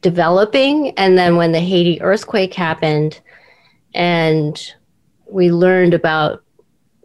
developing. 0.00 0.90
And 0.98 1.18
then 1.18 1.36
when 1.36 1.52
the 1.52 1.60
Haiti 1.60 2.00
earthquake 2.02 2.54
happened, 2.54 3.20
and 3.94 4.74
we 5.30 5.50
learned 5.50 5.94
about 5.94 6.42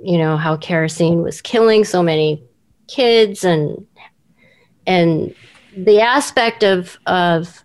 you 0.01 0.17
know 0.17 0.38
how 0.38 0.55
kerosene 0.57 1.22
was 1.22 1.41
killing 1.41 1.84
so 1.84 2.01
many 2.01 2.43
kids 2.88 3.43
and 3.43 3.86
and 4.88 5.36
the 5.76 6.01
aspect 6.01 6.63
of 6.63 6.97
of 7.05 7.63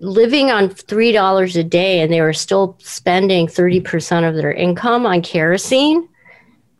living 0.00 0.50
on 0.50 0.68
three 0.68 1.12
dollars 1.12 1.56
a 1.56 1.64
day 1.64 2.00
and 2.00 2.12
they 2.12 2.20
were 2.20 2.32
still 2.32 2.76
spending 2.80 3.48
30% 3.48 4.28
of 4.28 4.36
their 4.36 4.52
income 4.52 5.04
on 5.04 5.20
kerosene 5.22 6.08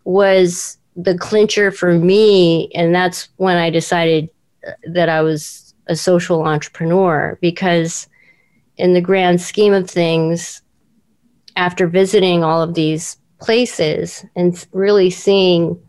was 0.04 0.78
the 0.96 1.18
clincher 1.18 1.70
for 1.70 1.94
me 1.94 2.70
and 2.74 2.94
that's 2.94 3.28
when 3.36 3.56
i 3.56 3.70
decided 3.70 4.28
that 4.84 5.08
i 5.08 5.20
was 5.20 5.74
a 5.86 5.96
social 5.96 6.44
entrepreneur 6.44 7.38
because 7.40 8.08
in 8.76 8.94
the 8.94 9.00
grand 9.00 9.40
scheme 9.40 9.72
of 9.72 9.90
things 9.90 10.62
after 11.56 11.86
visiting 11.86 12.44
all 12.44 12.62
of 12.62 12.74
these 12.74 13.16
places 13.40 14.24
and 14.36 14.66
really 14.72 15.10
seeing 15.10 15.80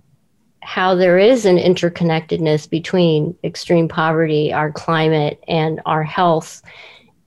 how 0.61 0.93
there 0.95 1.17
is 1.17 1.45
an 1.45 1.57
interconnectedness 1.57 2.69
between 2.69 3.35
extreme 3.43 3.87
poverty, 3.87 4.51
our 4.51 4.71
climate, 4.71 5.41
and 5.47 5.79
our 5.85 6.03
health 6.03 6.61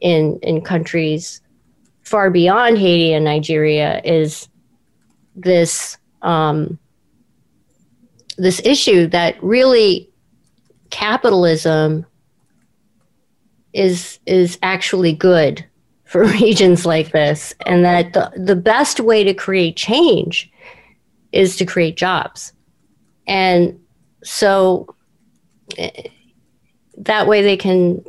in 0.00 0.38
in 0.42 0.60
countries 0.60 1.40
far 2.02 2.30
beyond 2.30 2.76
Haiti 2.78 3.12
and 3.12 3.24
Nigeria 3.24 4.00
is 4.04 4.48
this 5.34 5.96
um, 6.22 6.78
this 8.36 8.60
issue 8.64 9.06
that 9.08 9.42
really 9.42 10.11
capitalism 10.92 12.06
is 13.72 14.20
is 14.26 14.58
actually 14.62 15.12
good 15.12 15.64
for 16.04 16.24
regions 16.40 16.86
like 16.86 17.10
this, 17.10 17.52
and 17.66 17.84
that 17.84 18.12
the, 18.12 18.30
the 18.36 18.54
best 18.54 19.00
way 19.00 19.24
to 19.24 19.34
create 19.34 19.76
change 19.76 20.52
is 21.32 21.56
to 21.56 21.64
create 21.64 21.96
jobs. 21.96 22.52
And 23.26 23.80
so 24.22 24.94
eh, 25.78 26.08
that 26.98 27.26
way 27.26 27.42
they 27.42 27.56
can 27.56 28.04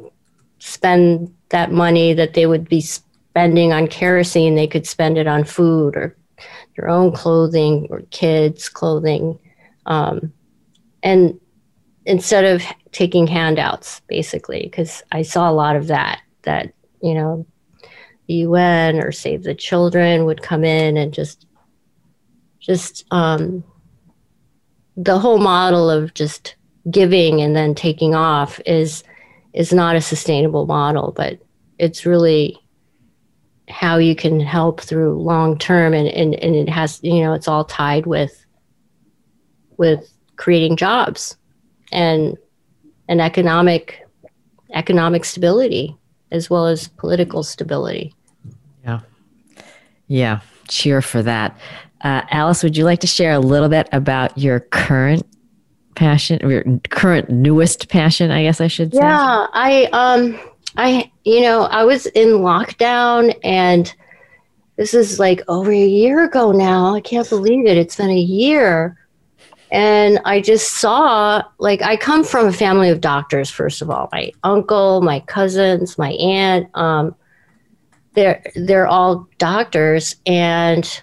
spend 0.60 1.34
that 1.50 1.72
money 1.72 2.14
that 2.14 2.34
they 2.34 2.46
would 2.46 2.68
be 2.68 2.82
spending 2.82 3.72
on 3.72 3.88
kerosene, 3.88 4.56
they 4.56 4.68
could 4.68 4.86
spend 4.86 5.18
it 5.18 5.28
on 5.28 5.44
food 5.44 5.96
or 5.96 6.16
their 6.76 6.90
own 6.90 7.12
clothing 7.14 7.88
or 7.90 8.02
kids' 8.12 8.68
clothing. 8.68 9.40
Um, 9.86 10.34
and 11.02 11.40
instead 12.06 12.46
of 12.46 12.64
taking 12.92 13.28
handouts, 13.28 14.02
basically, 14.08 14.64
because 14.64 15.04
I 15.12 15.22
saw 15.22 15.50
a 15.50 15.54
lot 15.54 15.76
of 15.76 15.88
that, 15.88 16.22
that, 16.44 16.74
you 17.02 17.14
know, 17.14 17.46
the 18.28 18.36
UN 18.36 19.00
or 19.00 19.12
Save 19.12 19.44
the 19.44 19.56
Children 19.56 20.26
would 20.26 20.42
come 20.42 20.64
in 20.64 20.98
and 20.98 21.14
just, 21.14 21.46
just 22.60 23.06
um, 23.12 23.64
the 24.96 25.20
whole 25.20 25.40
model 25.40 25.90
of 25.90 26.14
just 26.14 26.56
giving 26.90 27.42
and 27.42 27.56
then 27.56 27.76
taking 27.76 28.14
off 28.14 28.60
is 28.66 29.04
is 29.54 29.72
not 29.72 29.96
a 29.96 30.02
sustainable 30.02 30.66
model, 30.66 31.14
but 31.16 31.40
it's 31.78 32.06
really 32.06 32.58
how 33.70 33.98
you 33.98 34.16
can 34.16 34.40
help 34.40 34.82
through 34.82 35.22
long 35.22 35.58
term 35.58 35.94
and, 35.94 36.08
and, 36.08 36.36
and 36.36 36.56
it 36.56 36.68
has 36.70 37.00
you 37.04 37.22
know 37.22 37.34
it's 37.34 37.48
all 37.48 37.64
tied 37.64 38.06
with 38.06 38.46
with 39.78 40.12
creating 40.36 40.76
jobs 40.76 41.38
and 41.94 42.38
and 43.08 43.22
economic 43.22 44.06
economic 44.74 45.24
stability 45.24 45.96
as 46.32 46.50
well 46.50 46.66
as 46.66 46.88
political 46.88 47.44
stability. 47.44 48.14
Yeah. 48.84 49.02
Yeah. 50.08 50.40
Cheer 50.68 51.02
for 51.02 51.22
that. 51.22 51.58
Uh, 52.02 52.22
Alice, 52.32 52.64
would 52.64 52.76
you 52.76 52.84
like 52.84 53.00
to 53.02 53.08
share 53.08 53.34
a 53.34 53.40
little 53.40 53.70
bit 53.70 53.88
about 53.92 54.38
your 54.38 54.60
current 54.60 55.26
passion, 55.96 56.40
your 56.50 56.64
current 56.90 57.30
newest 57.30 57.88
passion, 57.88 58.32
I 58.32 58.44
guess 58.44 58.60
I 58.60 58.68
should 58.68 58.94
say? 58.94 59.00
Yeah. 59.00 59.48
I, 59.54 59.88
um, 59.94 60.40
I, 60.76 61.12
you 61.24 61.42
know, 61.42 61.64
I 61.64 61.84
was 61.84 62.08
in 62.08 62.30
lockdown 62.40 63.38
and 63.44 63.94
this 64.76 64.96
is 64.96 65.20
like 65.20 65.42
over 65.48 65.72
a 65.72 65.86
year 65.86 66.24
ago 66.24 66.52
now. 66.52 66.96
I 66.96 67.02
can't 67.02 67.30
believe 67.30 67.68
it. 67.68 67.78
It's 67.78 67.96
been 67.96 68.10
a 68.10 68.18
year 68.18 68.98
and 69.74 70.20
I 70.24 70.40
just 70.40 70.76
saw 70.76 71.42
like 71.58 71.82
I 71.82 71.98
come 71.98 72.24
from 72.24 72.46
a 72.46 72.54
family 72.54 72.92
of 72.92 73.02
doctors. 73.02 73.50
First 73.50 73.82
of 73.82 73.90
all, 73.90 74.08
my 74.12 74.32
uncle, 74.44 75.02
my 75.02 75.20
cousins, 75.22 75.98
my 75.98 76.12
aunt, 76.12 76.70
um, 76.76 77.16
they're 78.14 78.44
they're 78.56 78.86
all 78.86 79.28
doctors, 79.40 80.16
and 80.28 81.02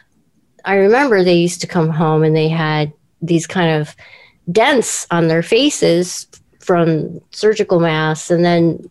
I 0.64 0.77
remember 0.77 1.25
they 1.25 1.35
used 1.35 1.61
to 1.62 1.66
come 1.66 1.91
home 1.91 2.23
and 2.23 2.37
they 2.37 2.49
had 2.49 2.93
these 3.21 3.45
kind 3.45 3.81
of 3.81 3.97
dents 4.53 5.05
on 5.11 5.27
their 5.27 5.43
faces 5.43 6.29
from 6.61 7.21
surgical 7.33 7.81
masks, 7.81 8.31
and 8.31 8.45
then 8.45 8.89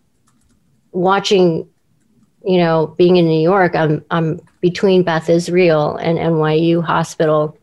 watching, 0.91 1.65
you 2.43 2.57
know, 2.57 2.87
being 2.97 3.15
in 3.15 3.29
New 3.29 3.41
York, 3.41 3.77
I'm 3.77 4.03
I'm 4.11 4.41
between 4.59 5.03
Beth 5.03 5.29
Israel 5.29 5.95
and 5.95 6.17
NYU 6.17 6.83
Hospital 6.83 7.57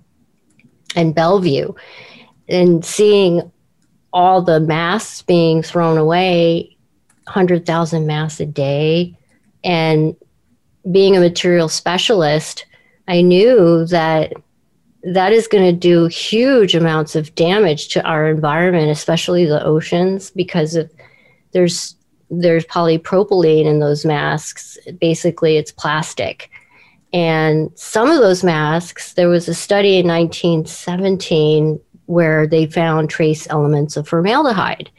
and 0.94 1.14
Bellevue 1.14 1.74
and 2.48 2.84
seeing 2.84 3.50
all 4.12 4.42
the 4.42 4.60
masks 4.60 5.22
being 5.22 5.62
thrown 5.62 5.98
away 5.98 6.76
100,000 7.24 8.06
masks 8.06 8.40
a 8.40 8.46
day 8.46 9.16
and 9.64 10.16
being 10.90 11.16
a 11.16 11.20
material 11.20 11.68
specialist 11.68 12.66
I 13.08 13.20
knew 13.20 13.86
that 13.86 14.32
that 15.02 15.32
is 15.32 15.46
going 15.46 15.64
to 15.64 15.72
do 15.72 16.06
huge 16.06 16.74
amounts 16.74 17.14
of 17.14 17.34
damage 17.34 17.88
to 17.88 18.04
our 18.04 18.28
environment 18.28 18.90
especially 18.90 19.44
the 19.44 19.64
oceans 19.64 20.30
because 20.30 20.74
of 20.74 20.90
there's 21.52 21.96
there's 22.30 22.64
polypropylene 22.66 23.66
in 23.66 23.78
those 23.80 24.04
masks. 24.04 24.78
Basically 25.00 25.56
it's 25.56 25.72
plastic. 25.72 26.50
And 27.12 27.70
some 27.76 28.10
of 28.10 28.20
those 28.20 28.44
masks 28.44 29.14
there 29.14 29.28
was 29.28 29.48
a 29.48 29.54
study 29.54 29.98
in 29.98 30.06
1917 30.06 31.80
where 32.06 32.46
they 32.46 32.66
found 32.66 33.10
trace 33.10 33.46
elements 33.50 33.96
of 33.96 34.08
formaldehyde 34.08 34.90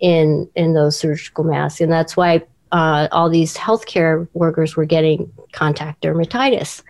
in 0.00 0.48
in 0.54 0.74
those 0.74 0.98
surgical 0.98 1.44
masks, 1.44 1.80
and 1.80 1.92
that's 1.92 2.16
why 2.16 2.42
uh, 2.72 3.08
all 3.12 3.30
these 3.30 3.56
healthcare 3.56 4.28
workers 4.34 4.76
were 4.76 4.84
getting 4.84 5.32
contact 5.52 6.02
dermatitis. 6.02 6.82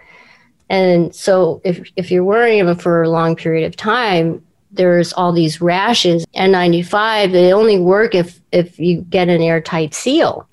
And 0.68 1.14
so, 1.14 1.60
if 1.64 1.88
if 1.96 2.10
you're 2.10 2.24
wearing 2.24 2.64
them 2.64 2.76
for 2.76 3.02
a 3.02 3.10
long 3.10 3.36
period 3.36 3.66
of 3.66 3.76
time, 3.76 4.44
there's 4.72 5.12
all 5.12 5.32
these 5.32 5.60
rashes. 5.60 6.26
N95 6.34 7.32
they 7.32 7.52
only 7.52 7.78
work 7.78 8.14
if 8.14 8.40
if 8.52 8.78
you 8.78 9.02
get 9.02 9.28
an 9.28 9.40
airtight 9.40 9.94
seal. 9.94 10.48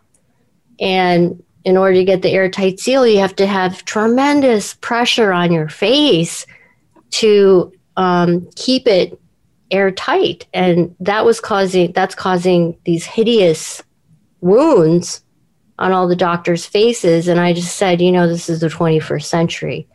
And 0.80 1.42
in 1.64 1.78
order 1.78 1.96
to 1.96 2.04
get 2.04 2.22
the 2.22 2.32
airtight 2.32 2.80
seal, 2.80 3.08
you 3.08 3.20
have 3.20 3.36
to 3.38 3.48
have 3.48 3.86
tremendous 3.86 4.74
pressure 4.76 5.32
on 5.32 5.52
your 5.52 5.70
face 5.70 6.46
to 7.12 7.72
um, 7.98 8.48
keep 8.56 8.88
it 8.88 9.20
airtight. 9.72 10.48
And 10.54 10.96
that 11.00 11.26
was 11.26 11.40
causing 11.40 11.92
that's 11.92 12.16
causing 12.16 12.78
these 12.86 13.06
hideous 13.06 13.84
wounds 14.42 15.24
on 15.80 15.92
all 15.92 16.08
the 16.08 16.16
doctors' 16.16 16.66
faces. 16.66 17.28
And 17.28 17.40
I 17.40 17.54
just 17.54 17.76
said, 17.76 18.02
you 18.02 18.12
know, 18.12 18.28
this 18.28 18.50
is 18.50 18.62
the 18.62 18.68
21st 18.68 19.26
century. 19.26 19.88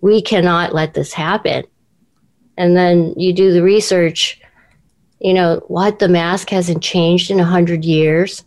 We 0.00 0.22
cannot 0.22 0.74
let 0.74 0.94
this 0.94 1.12
happen. 1.12 1.64
And 2.56 2.76
then 2.76 3.14
you 3.16 3.32
do 3.32 3.52
the 3.52 3.62
research, 3.62 4.40
you 5.20 5.34
know, 5.34 5.62
what 5.68 5.98
the 5.98 6.08
mask 6.08 6.50
hasn't 6.50 6.82
changed 6.82 7.30
in 7.30 7.36
100 7.36 7.84
years. 7.84 8.44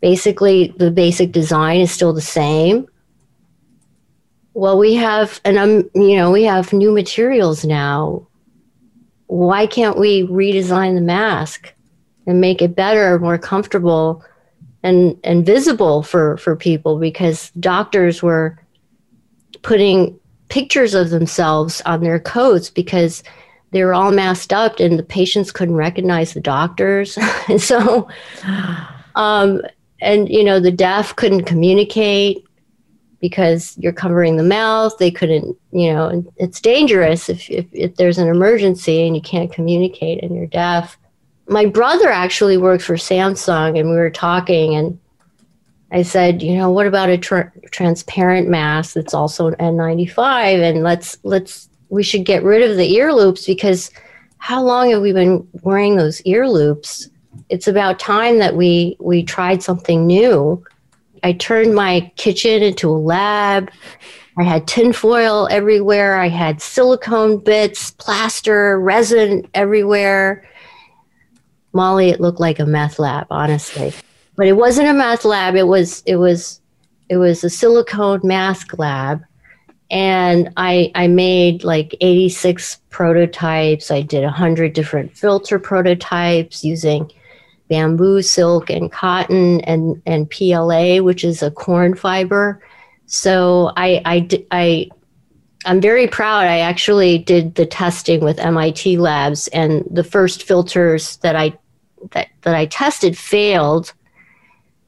Basically, 0.00 0.74
the 0.76 0.90
basic 0.90 1.32
design 1.32 1.80
is 1.80 1.90
still 1.90 2.12
the 2.12 2.20
same. 2.20 2.86
Well, 4.54 4.78
we 4.78 4.94
have, 4.94 5.40
and 5.44 5.58
I'm, 5.58 5.90
you 5.94 6.16
know, 6.16 6.30
we 6.30 6.44
have 6.44 6.72
new 6.72 6.92
materials 6.92 7.64
now. 7.64 8.26
Why 9.26 9.66
can't 9.66 9.98
we 9.98 10.26
redesign 10.26 10.94
the 10.94 11.00
mask 11.00 11.72
and 12.26 12.40
make 12.40 12.62
it 12.62 12.76
better, 12.76 13.18
more 13.18 13.38
comfortable? 13.38 14.24
and 14.84 15.18
and 15.24 15.44
visible 15.44 16.02
for 16.04 16.36
for 16.36 16.54
people 16.54 16.98
because 16.98 17.50
doctors 17.58 18.22
were 18.22 18.56
putting 19.62 20.16
pictures 20.50 20.94
of 20.94 21.10
themselves 21.10 21.80
on 21.86 22.02
their 22.02 22.20
coats 22.20 22.70
because 22.70 23.24
they 23.72 23.82
were 23.82 23.94
all 23.94 24.12
masked 24.12 24.52
up 24.52 24.78
and 24.78 24.98
the 24.98 25.02
patients 25.02 25.50
couldn't 25.50 25.74
recognize 25.74 26.34
the 26.34 26.40
doctors 26.40 27.18
and 27.48 27.60
so 27.70 28.06
um, 29.16 29.62
and 30.00 30.28
you 30.28 30.44
know 30.44 30.60
the 30.60 30.70
deaf 30.70 31.16
couldn't 31.16 31.44
communicate 31.44 32.46
because 33.24 33.74
you're 33.78 33.90
covering 33.90 34.36
the 34.36 34.42
mouth 34.42 34.92
they 34.98 35.10
couldn't 35.10 35.56
you 35.72 35.90
know 35.90 36.22
it's 36.36 36.60
dangerous 36.60 37.30
if, 37.30 37.48
if, 37.48 37.64
if 37.72 37.96
there's 37.96 38.18
an 38.18 38.28
emergency 38.28 39.06
and 39.06 39.16
you 39.16 39.22
can't 39.22 39.50
communicate 39.50 40.22
and 40.22 40.36
you're 40.36 40.46
deaf 40.46 40.98
my 41.48 41.64
brother 41.64 42.10
actually 42.10 42.56
worked 42.56 42.82
for 42.82 42.96
Samsung 42.96 43.78
and 43.78 43.90
we 43.90 43.96
were 43.96 44.10
talking 44.10 44.74
and 44.74 44.98
I 45.92 46.02
said, 46.02 46.42
you 46.42 46.56
know, 46.56 46.70
what 46.70 46.88
about 46.88 47.08
a 47.08 47.16
tra- 47.16 47.52
transparent 47.70 48.48
mask 48.48 48.94
that's 48.94 49.14
also 49.14 49.46
an 49.46 49.54
N95 49.60 50.60
and 50.60 50.82
let's 50.82 51.16
let's 51.22 51.68
we 51.88 52.02
should 52.02 52.24
get 52.24 52.42
rid 52.42 52.68
of 52.68 52.76
the 52.76 52.92
ear 52.94 53.12
loops 53.12 53.46
because 53.46 53.90
how 54.38 54.62
long 54.62 54.90
have 54.90 55.02
we 55.02 55.12
been 55.12 55.46
wearing 55.62 55.96
those 55.96 56.20
ear 56.22 56.48
loops? 56.48 57.08
It's 57.48 57.68
about 57.68 57.98
time 57.98 58.38
that 58.38 58.56
we 58.56 58.96
we 58.98 59.22
tried 59.22 59.62
something 59.62 60.06
new. 60.06 60.64
I 61.24 61.32
turned 61.32 61.74
my 61.74 62.12
kitchen 62.16 62.62
into 62.62 62.90
a 62.90 62.92
lab. 62.92 63.70
I 64.36 64.42
had 64.42 64.68
tinfoil 64.68 65.48
everywhere. 65.50 66.16
I 66.16 66.28
had 66.28 66.60
silicone 66.60 67.38
bits, 67.38 67.92
plaster, 67.92 68.78
resin 68.78 69.48
everywhere. 69.54 70.46
Molly, 71.72 72.10
it 72.10 72.20
looked 72.20 72.40
like 72.40 72.58
a 72.58 72.66
meth 72.66 72.98
lab, 72.98 73.26
honestly. 73.30 73.94
But 74.36 74.48
it 74.48 74.52
wasn't 74.52 74.88
a 74.88 74.92
meth 74.92 75.24
lab. 75.24 75.56
It 75.56 75.66
was 75.66 76.02
it 76.04 76.16
was 76.16 76.60
it 77.08 77.16
was 77.16 77.42
a 77.42 77.50
silicone 77.50 78.20
mask 78.22 78.78
lab. 78.78 79.24
And 79.90 80.52
I 80.58 80.92
I 80.94 81.08
made 81.08 81.64
like 81.64 81.96
86 82.02 82.80
prototypes. 82.90 83.90
I 83.90 84.02
did 84.02 84.24
100 84.24 84.74
different 84.74 85.16
filter 85.16 85.58
prototypes 85.58 86.62
using 86.62 87.10
bamboo, 87.68 88.22
silk, 88.22 88.70
and 88.70 88.90
cotton 88.92 89.60
and, 89.62 90.00
and 90.06 90.30
PLA, 90.30 90.98
which 90.98 91.24
is 91.24 91.42
a 91.42 91.50
corn 91.50 91.94
fiber. 91.94 92.62
So 93.06 93.72
I, 93.76 94.02
I, 94.04 94.28
I, 94.50 94.88
I'm 95.66 95.80
very 95.80 96.06
proud. 96.06 96.46
I 96.46 96.60
actually 96.60 97.18
did 97.18 97.54
the 97.54 97.66
testing 97.66 98.22
with 98.22 98.38
MIT 98.38 98.98
labs, 98.98 99.48
and 99.48 99.84
the 99.90 100.04
first 100.04 100.42
filters 100.42 101.16
that 101.18 101.36
I 101.36 101.58
that, 102.12 102.28
that 102.42 102.54
I 102.54 102.66
tested 102.66 103.16
failed, 103.16 103.92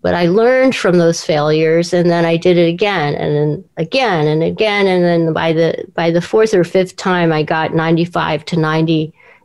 but 0.02 0.14
I 0.14 0.26
learned 0.26 0.76
from 0.76 0.98
those 0.98 1.24
failures 1.24 1.92
and 1.92 2.10
then 2.10 2.24
I 2.24 2.36
did 2.36 2.56
it 2.58 2.68
again 2.68 3.14
and 3.14 3.34
then 3.34 3.64
again 3.76 4.26
and 4.26 4.42
again. 4.42 4.86
And 4.86 5.04
then 5.04 5.32
by 5.32 5.52
the, 5.52 5.84
by 5.94 6.10
the 6.10 6.20
fourth 6.20 6.54
or 6.54 6.64
fifth 6.64 6.96
time, 6.96 7.32
I 7.32 7.42
got 7.42 7.74
95 7.74 8.44
to 8.46 8.56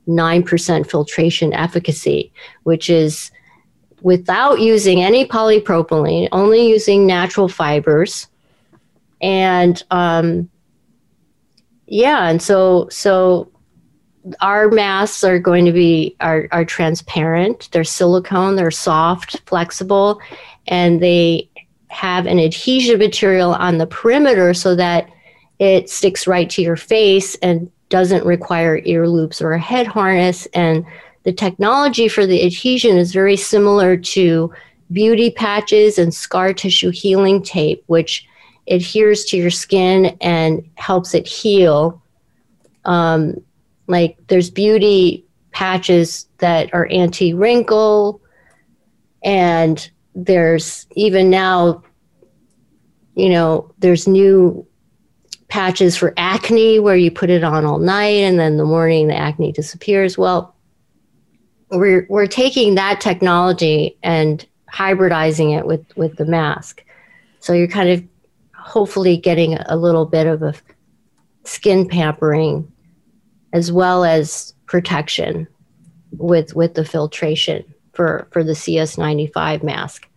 99% 0.08 0.89
filtration 0.89 1.54
efficacy, 1.54 2.32
which 2.64 2.89
is 2.89 3.32
without 4.02 4.60
using 4.60 5.02
any 5.02 5.26
polypropylene, 5.26 6.28
only 6.32 6.68
using 6.68 7.06
natural 7.06 7.47
fibers. 7.47 8.28
And, 9.22 9.82
um, 9.91 10.49
yeah, 11.86 12.30
and 12.30 12.41
so, 12.41 12.88
so 12.89 13.52
our 14.39 14.70
masks 14.70 15.24
are 15.24 15.39
going 15.39 15.66
to 15.66 15.72
be 15.72 16.16
are, 16.20 16.47
are 16.52 16.66
transparent 16.66 17.70
they're 17.72 17.84
silicone 17.84 18.56
they're 18.56 18.72
soft 18.72 19.41
flexible 19.47 20.20
and 20.68 21.02
they 21.02 21.49
have 21.88 22.26
an 22.26 22.39
adhesion 22.39 22.99
material 22.99 23.54
on 23.56 23.78
the 23.78 23.88
perimeter 23.88 24.54
so 24.54 24.76
that 24.76 25.10
it 25.60 25.89
sticks 25.89 26.28
right 26.28 26.49
to 26.49 26.62
your 26.62 26.78
face 26.78 27.36
and 27.36 27.72
doesn't 27.91 28.25
require 28.25 28.81
ear 28.85 29.07
loops 29.07 29.41
or 29.41 29.51
a 29.51 29.59
head 29.59 29.85
harness. 29.85 30.47
And 30.53 30.83
the 31.23 31.33
technology 31.33 32.07
for 32.07 32.25
the 32.25 32.43
adhesion 32.43 32.97
is 32.97 33.13
very 33.13 33.37
similar 33.37 33.95
to 33.95 34.51
beauty 34.91 35.29
patches 35.29 35.99
and 35.99 36.13
scar 36.13 36.53
tissue 36.53 36.89
healing 36.89 37.41
tape 37.41 37.83
which 37.87 38.27
adheres 38.67 39.25
to 39.25 39.37
your 39.37 39.49
skin 39.49 40.17
and 40.21 40.67
helps 40.75 41.13
it 41.13 41.27
heal. 41.27 42.01
Um, 42.85 43.35
like 43.87 44.17
there's 44.27 44.49
beauty 44.49 45.25
patches 45.51 46.27
that 46.37 46.73
are 46.73 46.87
anti 46.89 47.33
wrinkle, 47.33 48.21
and 49.23 49.91
there's 50.15 50.87
even 50.95 51.29
now, 51.29 51.83
you 53.15 53.29
know, 53.29 53.73
there's 53.79 54.07
new 54.07 54.65
patches 55.52 55.97
for 55.97 56.14
acne 56.16 56.80
where 56.80 56.95
you 56.95 57.12
put 57.12 57.30
it 57.30 57.43
on 57.43 57.66
all 57.66 57.78
night 57.78 58.24
and 58.24 58.39
then 58.39 58.56
the 58.56 58.64
morning 58.64 59.08
the 59.08 59.16
acne 59.16 59.52
disappears. 59.52 60.18
Well, 60.18 60.56
we're 61.70 62.08
we're 62.10 62.26
taking 62.26 62.76
that 62.76 63.02
technology 63.02 63.97
and 64.02 64.45
hybridizing 64.74 65.56
it 65.56 65.68
with 65.68 65.86
with 65.97 66.16
the 66.16 66.26
mask. 66.26 66.84
So 67.41 67.52
you're 67.52 67.68
kind 67.68 67.89
of 67.89 68.04
hopefully 68.56 69.18
getting 69.18 69.56
a 69.56 69.76
little 69.76 70.06
bit 70.06 70.26
of 70.26 70.41
a 70.41 70.54
skin 71.43 71.88
pampering 71.88 72.72
as 73.52 73.72
well 73.72 74.06
as 74.06 74.54
protection 74.68 75.47
with 76.14 76.56
with 76.56 76.76
the 76.76 76.86
filtration 76.86 77.62
for 77.91 78.26
for 78.32 78.41
the 78.41 78.54
SEEUS95 78.54 79.64
mask. 79.64 80.08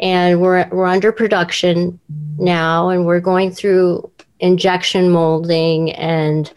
And 0.00 0.40
we're 0.40 0.66
we're 0.70 0.86
under 0.86 1.12
production 1.12 2.00
now 2.38 2.88
and 2.88 3.04
we're 3.04 3.20
going 3.20 3.50
through 3.50 4.10
injection 4.40 5.10
molding 5.10 5.92
and 5.92 6.52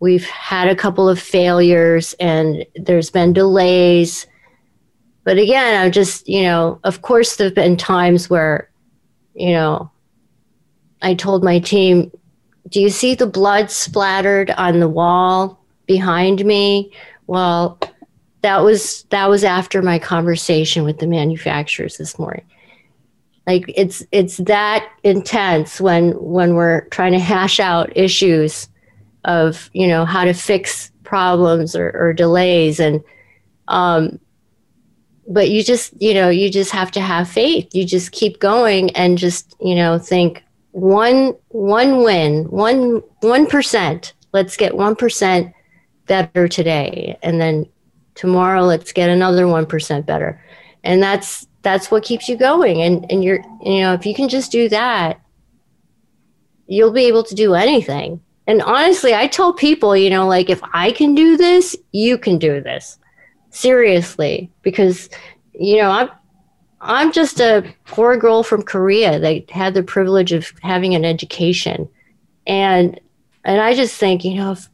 we've 0.00 0.26
had 0.26 0.68
a 0.68 0.76
couple 0.76 1.08
of 1.08 1.18
failures 1.18 2.14
and 2.18 2.66
there's 2.74 3.10
been 3.10 3.32
delays. 3.32 4.26
But 5.24 5.38
again, 5.38 5.80
I'm 5.80 5.92
just, 5.92 6.28
you 6.28 6.42
know, 6.42 6.80
of 6.84 7.02
course 7.02 7.36
there've 7.36 7.54
been 7.54 7.76
times 7.76 8.28
where, 8.28 8.68
you 9.34 9.52
know, 9.52 9.90
I 11.00 11.14
told 11.14 11.44
my 11.44 11.58
team, 11.58 12.10
do 12.68 12.80
you 12.80 12.90
see 12.90 13.14
the 13.14 13.26
blood 13.26 13.70
splattered 13.70 14.50
on 14.52 14.80
the 14.80 14.88
wall 14.88 15.64
behind 15.86 16.44
me? 16.44 16.92
Well, 17.26 17.78
that 18.42 18.64
was 18.64 19.04
that 19.10 19.28
was 19.28 19.44
after 19.44 19.82
my 19.82 19.98
conversation 19.98 20.84
with 20.84 20.98
the 20.98 21.06
manufacturers 21.06 21.96
this 21.96 22.18
morning. 22.18 22.44
Like 23.46 23.64
it's 23.74 24.04
it's 24.12 24.36
that 24.38 24.88
intense 25.02 25.80
when 25.80 26.12
when 26.12 26.54
we're 26.54 26.82
trying 26.88 27.12
to 27.12 27.18
hash 27.18 27.58
out 27.58 27.96
issues 27.96 28.68
of 29.24 29.68
you 29.72 29.88
know 29.88 30.04
how 30.04 30.24
to 30.24 30.32
fix 30.32 30.90
problems 31.02 31.74
or, 31.74 31.90
or 31.90 32.12
delays 32.12 32.80
and 32.80 33.02
um, 33.68 34.18
but 35.28 35.50
you 35.50 35.62
just 35.62 36.00
you 36.00 36.14
know 36.14 36.28
you 36.28 36.50
just 36.50 36.70
have 36.70 36.90
to 36.92 37.00
have 37.00 37.28
faith. 37.28 37.68
You 37.74 37.84
just 37.84 38.12
keep 38.12 38.38
going 38.38 38.90
and 38.90 39.18
just 39.18 39.56
you 39.60 39.74
know 39.74 39.98
think 39.98 40.42
one 40.72 41.34
one 41.48 42.02
win, 42.02 42.44
one 42.44 43.02
one 43.20 43.46
percent. 43.46 44.14
Let's 44.32 44.56
get 44.56 44.76
one 44.76 44.96
percent 44.96 45.52
better 46.06 46.48
today, 46.48 47.18
and 47.22 47.40
then 47.40 47.66
tomorrow 48.14 48.62
let's 48.62 48.92
get 48.92 49.10
another 49.10 49.46
one 49.46 49.66
percent 49.66 50.06
better, 50.06 50.42
and 50.84 51.02
that's 51.02 51.46
that's 51.62 51.90
what 51.90 52.04
keeps 52.04 52.28
you 52.28 52.36
going. 52.36 52.82
And 52.82 53.10
and 53.10 53.24
you're 53.24 53.42
you 53.62 53.80
know 53.80 53.94
if 53.94 54.06
you 54.06 54.14
can 54.14 54.28
just 54.28 54.52
do 54.52 54.68
that, 54.68 55.20
you'll 56.66 56.92
be 56.92 57.06
able 57.06 57.24
to 57.24 57.34
do 57.34 57.54
anything. 57.54 58.20
And 58.46 58.60
honestly, 58.62 59.14
I 59.14 59.28
tell 59.28 59.52
people, 59.52 59.96
you 59.96 60.10
know, 60.10 60.26
like 60.26 60.50
if 60.50 60.60
I 60.74 60.92
can 60.92 61.14
do 61.14 61.36
this, 61.36 61.76
you 61.92 62.18
can 62.18 62.38
do 62.38 62.60
this. 62.60 62.98
Seriously, 63.50 64.50
because 64.62 65.08
you 65.52 65.76
know 65.76 65.90
I'm 65.90 66.10
I'm 66.80 67.12
just 67.12 67.40
a 67.40 67.64
poor 67.86 68.16
girl 68.16 68.42
from 68.42 68.62
Korea 68.62 69.18
that 69.20 69.50
had 69.50 69.74
the 69.74 69.84
privilege 69.84 70.32
of 70.32 70.52
having 70.62 70.94
an 70.94 71.04
education. 71.04 71.88
And 72.46 72.98
and 73.44 73.60
I 73.60 73.74
just 73.74 73.96
think, 73.96 74.24
you 74.24 74.34
know, 74.34 74.52
if 74.52 74.68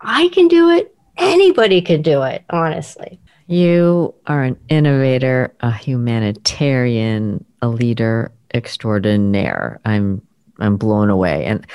I 0.00 0.28
can 0.28 0.48
do 0.48 0.70
it, 0.70 0.94
anybody 1.16 1.80
can 1.80 2.02
do 2.02 2.22
it, 2.22 2.44
honestly. 2.50 3.18
You 3.48 4.14
are 4.26 4.42
an 4.42 4.58
innovator, 4.68 5.54
a 5.60 5.72
humanitarian, 5.72 7.44
a 7.62 7.68
leader 7.68 8.30
extraordinaire. 8.54 9.80
I'm 9.86 10.22
I'm 10.60 10.76
blown 10.76 11.08
away. 11.08 11.46
And 11.46 11.66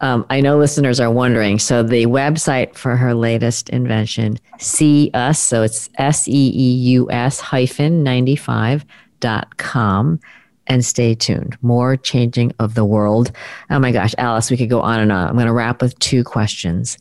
um, 0.00 0.26
I 0.28 0.42
know 0.42 0.58
listeners 0.58 1.00
are 1.00 1.10
wondering. 1.10 1.58
So 1.58 1.82
the 1.82 2.06
website 2.06 2.74
for 2.74 2.96
her 2.96 3.14
latest 3.14 3.70
invention, 3.70 4.38
See 4.58 5.10
Us, 5.14 5.38
so 5.38 5.62
it's 5.62 5.88
S 5.96 6.28
E 6.28 6.52
E 6.54 6.74
U 6.92 7.10
S 7.10 7.40
hyphen 7.40 8.02
95 8.02 8.84
dot 9.20 9.56
com. 9.56 10.20
And 10.66 10.84
stay 10.84 11.14
tuned. 11.14 11.56
More 11.62 11.96
changing 11.96 12.52
of 12.58 12.74
the 12.74 12.86
world. 12.86 13.32
Oh 13.70 13.78
my 13.78 13.92
gosh, 13.92 14.14
Alice, 14.16 14.50
we 14.50 14.56
could 14.56 14.70
go 14.70 14.80
on 14.80 15.00
and 15.00 15.12
on. 15.12 15.28
I'm 15.28 15.34
going 15.34 15.46
to 15.46 15.52
wrap 15.52 15.82
with 15.82 15.98
two 15.98 16.24
questions. 16.24 16.96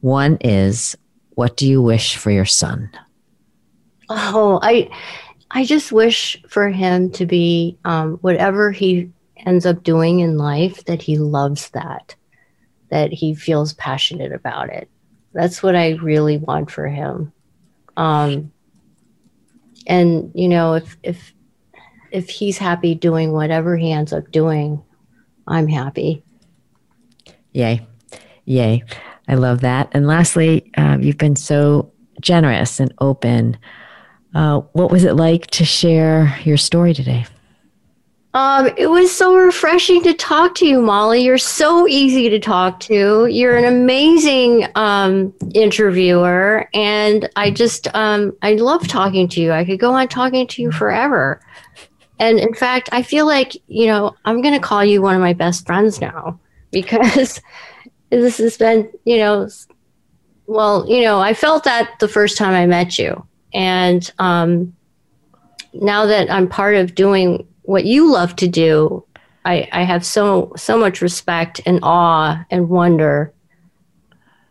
One 0.00 0.36
is, 0.40 0.96
what 1.30 1.56
do 1.56 1.68
you 1.68 1.82
wish 1.82 2.16
for 2.16 2.30
your 2.30 2.44
son? 2.44 2.88
Oh, 4.08 4.58
I, 4.62 4.90
I 5.50 5.64
just 5.64 5.92
wish 5.92 6.40
for 6.48 6.68
him 6.68 7.10
to 7.12 7.26
be 7.26 7.78
um, 7.84 8.14
whatever 8.18 8.70
he 8.70 9.10
ends 9.46 9.66
up 9.66 9.82
doing 9.82 10.20
in 10.20 10.38
life 10.38 10.84
that 10.86 11.02
he 11.02 11.18
loves 11.18 11.70
that, 11.70 12.14
that 12.90 13.12
he 13.12 13.34
feels 13.34 13.74
passionate 13.74 14.32
about 14.32 14.70
it. 14.70 14.88
That's 15.32 15.62
what 15.62 15.76
I 15.76 15.90
really 15.92 16.38
want 16.38 16.70
for 16.70 16.88
him. 16.88 17.32
Um, 17.96 18.52
and 19.86 20.30
you 20.34 20.48
know, 20.48 20.74
if 20.74 20.96
if 21.02 21.34
if 22.10 22.28
he's 22.28 22.58
happy 22.58 22.94
doing 22.94 23.32
whatever 23.32 23.76
he 23.76 23.92
ends 23.92 24.12
up 24.12 24.30
doing, 24.30 24.82
I'm 25.46 25.68
happy. 25.68 26.22
Yay. 27.52 27.86
Yay. 28.44 28.82
I 29.26 29.34
love 29.34 29.60
that. 29.60 29.88
And 29.92 30.06
lastly, 30.06 30.70
uh, 30.76 30.98
you've 31.00 31.18
been 31.18 31.36
so 31.36 31.92
generous 32.20 32.80
and 32.80 32.92
open. 33.00 33.58
Uh, 34.34 34.60
what 34.72 34.90
was 34.90 35.04
it 35.04 35.14
like 35.14 35.46
to 35.48 35.64
share 35.64 36.38
your 36.44 36.56
story 36.56 36.94
today? 36.94 37.26
Um, 38.34 38.68
it 38.76 38.88
was 38.88 39.10
so 39.10 39.34
refreshing 39.34 40.02
to 40.02 40.12
talk 40.12 40.54
to 40.56 40.66
you, 40.66 40.82
Molly. 40.82 41.24
You're 41.24 41.38
so 41.38 41.88
easy 41.88 42.28
to 42.28 42.38
talk 42.38 42.78
to. 42.80 43.26
You're 43.26 43.56
an 43.56 43.64
amazing 43.64 44.66
um, 44.74 45.32
interviewer, 45.54 46.68
and 46.74 47.28
I 47.36 47.50
just 47.50 47.88
um, 47.94 48.36
I 48.42 48.52
love 48.52 48.86
talking 48.86 49.28
to 49.28 49.40
you. 49.40 49.52
I 49.52 49.64
could 49.64 49.80
go 49.80 49.92
on 49.92 50.08
talking 50.08 50.46
to 50.46 50.62
you 50.62 50.70
forever. 50.70 51.40
And 52.18 52.38
in 52.38 52.52
fact, 52.54 52.88
I 52.92 53.02
feel 53.02 53.26
like, 53.26 53.56
you 53.68 53.86
know, 53.86 54.14
I'm 54.24 54.42
going 54.42 54.54
to 54.54 54.60
call 54.60 54.84
you 54.84 55.00
one 55.00 55.14
of 55.14 55.20
my 55.20 55.32
best 55.32 55.66
friends 55.66 56.00
now 56.00 56.38
because 56.70 57.40
this 58.10 58.38
has 58.38 58.56
been, 58.56 58.90
you 59.04 59.18
know, 59.18 59.48
well, 60.46 60.86
you 60.88 61.02
know, 61.02 61.20
I 61.20 61.34
felt 61.34 61.64
that 61.64 61.98
the 62.00 62.08
first 62.08 62.36
time 62.36 62.54
I 62.54 62.66
met 62.66 62.98
you. 62.98 63.26
And 63.52 64.10
um, 64.18 64.74
now 65.72 66.06
that 66.06 66.30
I'm 66.30 66.48
part 66.48 66.76
of 66.76 66.94
doing 66.94 67.46
what 67.62 67.84
you 67.84 68.10
love 68.10 68.36
to 68.36 68.48
do, 68.48 69.04
I, 69.44 69.68
I 69.72 69.82
have 69.82 70.04
so 70.04 70.52
so 70.56 70.78
much 70.78 71.00
respect 71.00 71.60
and 71.64 71.80
awe 71.82 72.44
and 72.50 72.68
wonder 72.68 73.32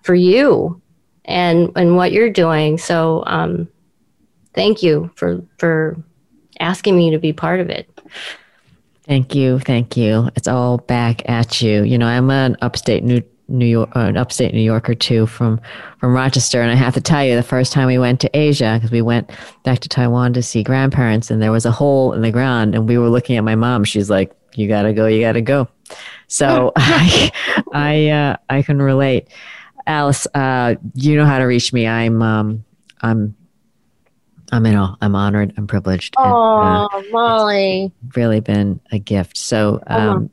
for 0.01 0.15
you 0.15 0.81
and 1.25 1.71
and 1.75 1.95
what 1.95 2.11
you're 2.11 2.31
doing. 2.31 2.77
So 2.77 3.23
um, 3.27 3.67
thank 4.53 4.81
you 4.81 5.11
for 5.15 5.43
for 5.57 5.97
asking 6.59 6.97
me 6.97 7.11
to 7.11 7.19
be 7.19 7.33
part 7.33 7.59
of 7.59 7.69
it. 7.69 7.89
Thank 9.03 9.35
you, 9.35 9.59
thank 9.59 9.95
you. 9.95 10.29
It's 10.35 10.47
all 10.47 10.79
back 10.79 11.27
at 11.29 11.61
you. 11.61 11.83
You 11.83 11.97
know, 11.97 12.07
I'm 12.07 12.29
an 12.29 12.57
upstate 12.61 13.03
New 13.03 13.21
New 13.47 13.65
York, 13.65 13.95
uh, 13.95 13.99
an 13.99 14.17
upstate 14.17 14.53
New 14.53 14.61
Yorker 14.61 14.95
too, 14.95 15.25
from 15.25 15.59
from 15.99 16.13
Rochester, 16.13 16.61
and 16.61 16.71
I 16.71 16.75
have 16.75 16.93
to 16.93 17.01
tell 17.01 17.23
you, 17.23 17.35
the 17.35 17.43
first 17.43 17.73
time 17.73 17.87
we 17.87 17.97
went 17.97 18.19
to 18.21 18.37
Asia, 18.37 18.75
because 18.75 18.91
we 18.91 19.01
went 19.01 19.29
back 19.63 19.79
to 19.79 19.89
Taiwan 19.89 20.33
to 20.33 20.43
see 20.43 20.63
grandparents, 20.63 21.31
and 21.31 21.41
there 21.41 21.51
was 21.51 21.65
a 21.65 21.71
hole 21.71 22.13
in 22.13 22.21
the 22.21 22.31
ground, 22.31 22.75
and 22.75 22.87
we 22.87 22.97
were 22.97 23.09
looking 23.09 23.37
at 23.37 23.43
my 23.43 23.55
mom. 23.55 23.83
She's 23.83 24.09
like, 24.09 24.35
"You 24.55 24.67
gotta 24.67 24.93
go, 24.93 25.07
you 25.07 25.21
gotta 25.21 25.41
go." 25.41 25.67
So 26.27 26.71
I, 26.75 27.31
I, 27.73 28.09
uh, 28.09 28.35
I 28.49 28.61
can 28.61 28.81
relate. 28.81 29.29
Alice, 29.85 30.27
uh, 30.33 30.75
you 30.95 31.15
know 31.15 31.25
how 31.25 31.39
to 31.39 31.45
reach 31.45 31.71
me. 31.71 31.87
I'm, 31.87 32.21
um, 32.21 32.65
I'm 33.01 33.35
I'm 34.51 34.65
in 34.65 34.75
awe. 34.75 34.95
I'm 35.01 35.15
honored. 35.15 35.53
I'm 35.57 35.67
privileged. 35.67 36.13
Oh, 36.17 36.87
uh, 36.91 37.01
Molly. 37.11 37.91
Really 38.15 38.39
been 38.39 38.79
a 38.91 38.99
gift. 38.99 39.37
So, 39.37 39.81
um, 39.87 40.29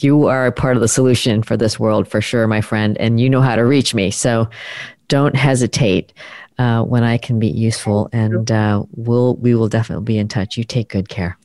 you 0.00 0.26
are 0.26 0.46
a 0.46 0.52
part 0.52 0.76
of 0.76 0.82
the 0.82 0.88
solution 0.88 1.42
for 1.42 1.56
this 1.56 1.80
world 1.80 2.06
for 2.06 2.20
sure, 2.20 2.46
my 2.46 2.60
friend, 2.60 2.98
and 2.98 3.20
you 3.20 3.30
know 3.30 3.40
how 3.40 3.56
to 3.56 3.64
reach 3.64 3.94
me. 3.94 4.10
So, 4.10 4.48
don't 5.08 5.34
hesitate 5.34 6.12
uh, 6.58 6.82
when 6.82 7.04
I 7.04 7.16
can 7.16 7.38
be 7.38 7.48
useful, 7.48 8.08
and 8.12 8.50
uh, 8.50 8.84
we'll 8.92 9.36
we 9.36 9.54
will 9.54 9.68
definitely 9.68 10.04
be 10.04 10.18
in 10.18 10.28
touch. 10.28 10.56
You 10.58 10.64
take 10.64 10.90
good 10.90 11.08
care. 11.08 11.38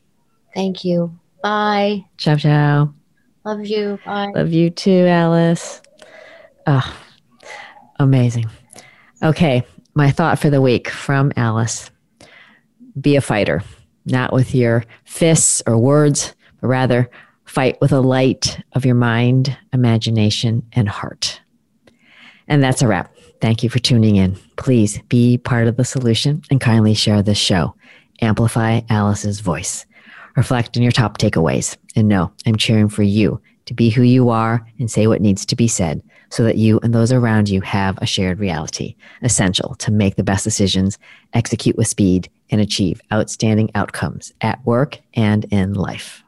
Thank 0.54 0.84
you. 0.84 1.18
Bye. 1.42 2.06
Ciao, 2.18 2.36
ciao. 2.36 2.94
Love 3.46 3.66
you. 3.66 3.98
Bye. 4.06 4.32
Love 4.36 4.52
you 4.52 4.70
too, 4.70 5.06
Alice. 5.06 5.82
Oh, 6.68 7.02
amazing. 7.98 8.46
Okay, 9.24 9.64
my 9.94 10.12
thought 10.12 10.40
for 10.40 10.50
the 10.50 10.62
week 10.62 10.90
from 10.90 11.32
Alice 11.38 11.90
be 13.00 13.16
a 13.16 13.22
fighter, 13.22 13.64
not 14.06 14.34
with 14.34 14.54
your 14.54 14.86
fists 15.06 15.62
or 15.66 15.78
words, 15.78 16.34
but 16.62 16.68
rather 16.68 17.10
fight 17.46 17.80
with 17.82 17.92
a 17.92 18.02
light 18.02 18.62
of 18.74 18.86
your 18.86 18.96
mind, 18.96 19.58
imagination, 19.74 20.64
and 20.74 20.88
heart. 20.88 21.42
And 22.48 22.64
that's 22.64 22.82
a 22.82 22.88
wrap. 22.88 23.16
Thank 23.42 23.64
you 23.64 23.70
for 23.70 23.80
tuning 23.80 24.18
in. 24.18 24.38
Please 24.58 25.00
be 25.10 25.38
part 25.38 25.68
of 25.68 25.78
the 25.78 25.86
solution 25.86 26.42
and 26.52 26.60
kindly 26.60 26.94
share 26.94 27.22
this 27.22 27.38
show. 27.38 27.76
Amplify 28.22 28.82
Alice's 28.90 29.40
voice. 29.40 29.86
Reflect 30.36 30.76
on 30.76 30.84
your 30.84 30.92
top 30.92 31.18
takeaways. 31.18 31.78
And 31.96 32.08
know 32.08 32.32
I'm 32.46 32.56
cheering 32.56 32.90
for 32.90 33.04
you 33.04 33.42
to 33.66 33.74
be 33.74 33.90
who 33.90 34.02
you 34.02 34.30
are 34.30 34.66
and 34.80 34.90
say 34.90 35.08
what 35.08 35.22
needs 35.22 35.46
to 35.46 35.56
be 35.56 35.68
said 35.68 36.02
so 36.30 36.44
that 36.44 36.58
you 36.58 36.80
and 36.82 36.94
those 36.94 37.12
around 37.12 37.50
you 37.50 37.62
have 37.62 37.98
a 38.00 38.06
shared 38.06 38.40
reality, 38.40 38.96
essential 39.22 39.76
to 39.76 39.92
make 39.92 40.16
the 40.16 40.24
best 40.24 40.44
decisions, 40.44 40.98
execute 41.34 41.78
with 41.78 41.88
speed, 41.88 42.30
and 42.50 42.62
achieve 42.62 43.02
outstanding 43.12 43.70
outcomes 43.76 44.34
at 44.42 44.64
work 44.66 45.00
and 45.14 45.46
in 45.46 45.74
life. 45.74 46.24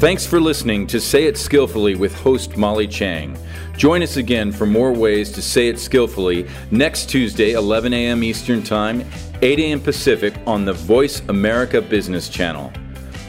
Thanks 0.00 0.26
for 0.26 0.40
listening 0.40 0.86
to 0.86 0.98
Say 0.98 1.24
It 1.24 1.36
Skillfully 1.36 1.94
with 1.94 2.14
host 2.14 2.56
Molly 2.56 2.88
Tschang. 2.88 3.38
Join 3.76 4.02
us 4.02 4.16
again 4.16 4.50
for 4.50 4.64
more 4.64 4.92
ways 4.92 5.30
to 5.32 5.42
say 5.42 5.68
it 5.68 5.78
skillfully 5.78 6.48
next 6.70 7.10
Tuesday, 7.10 7.52
11 7.52 7.92
a.m. 7.92 8.22
Eastern 8.22 8.62
Time, 8.62 9.04
8 9.42 9.58
a.m. 9.58 9.80
Pacific 9.80 10.34
on 10.46 10.64
the 10.64 10.72
Voice 10.72 11.20
America 11.28 11.82
Business 11.82 12.28
Channel. 12.28 12.72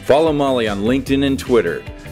Follow 0.04 0.32
Molly 0.32 0.68
on 0.68 0.80
LinkedIn 0.80 1.26
and 1.26 1.38
Twitter. 1.38 1.82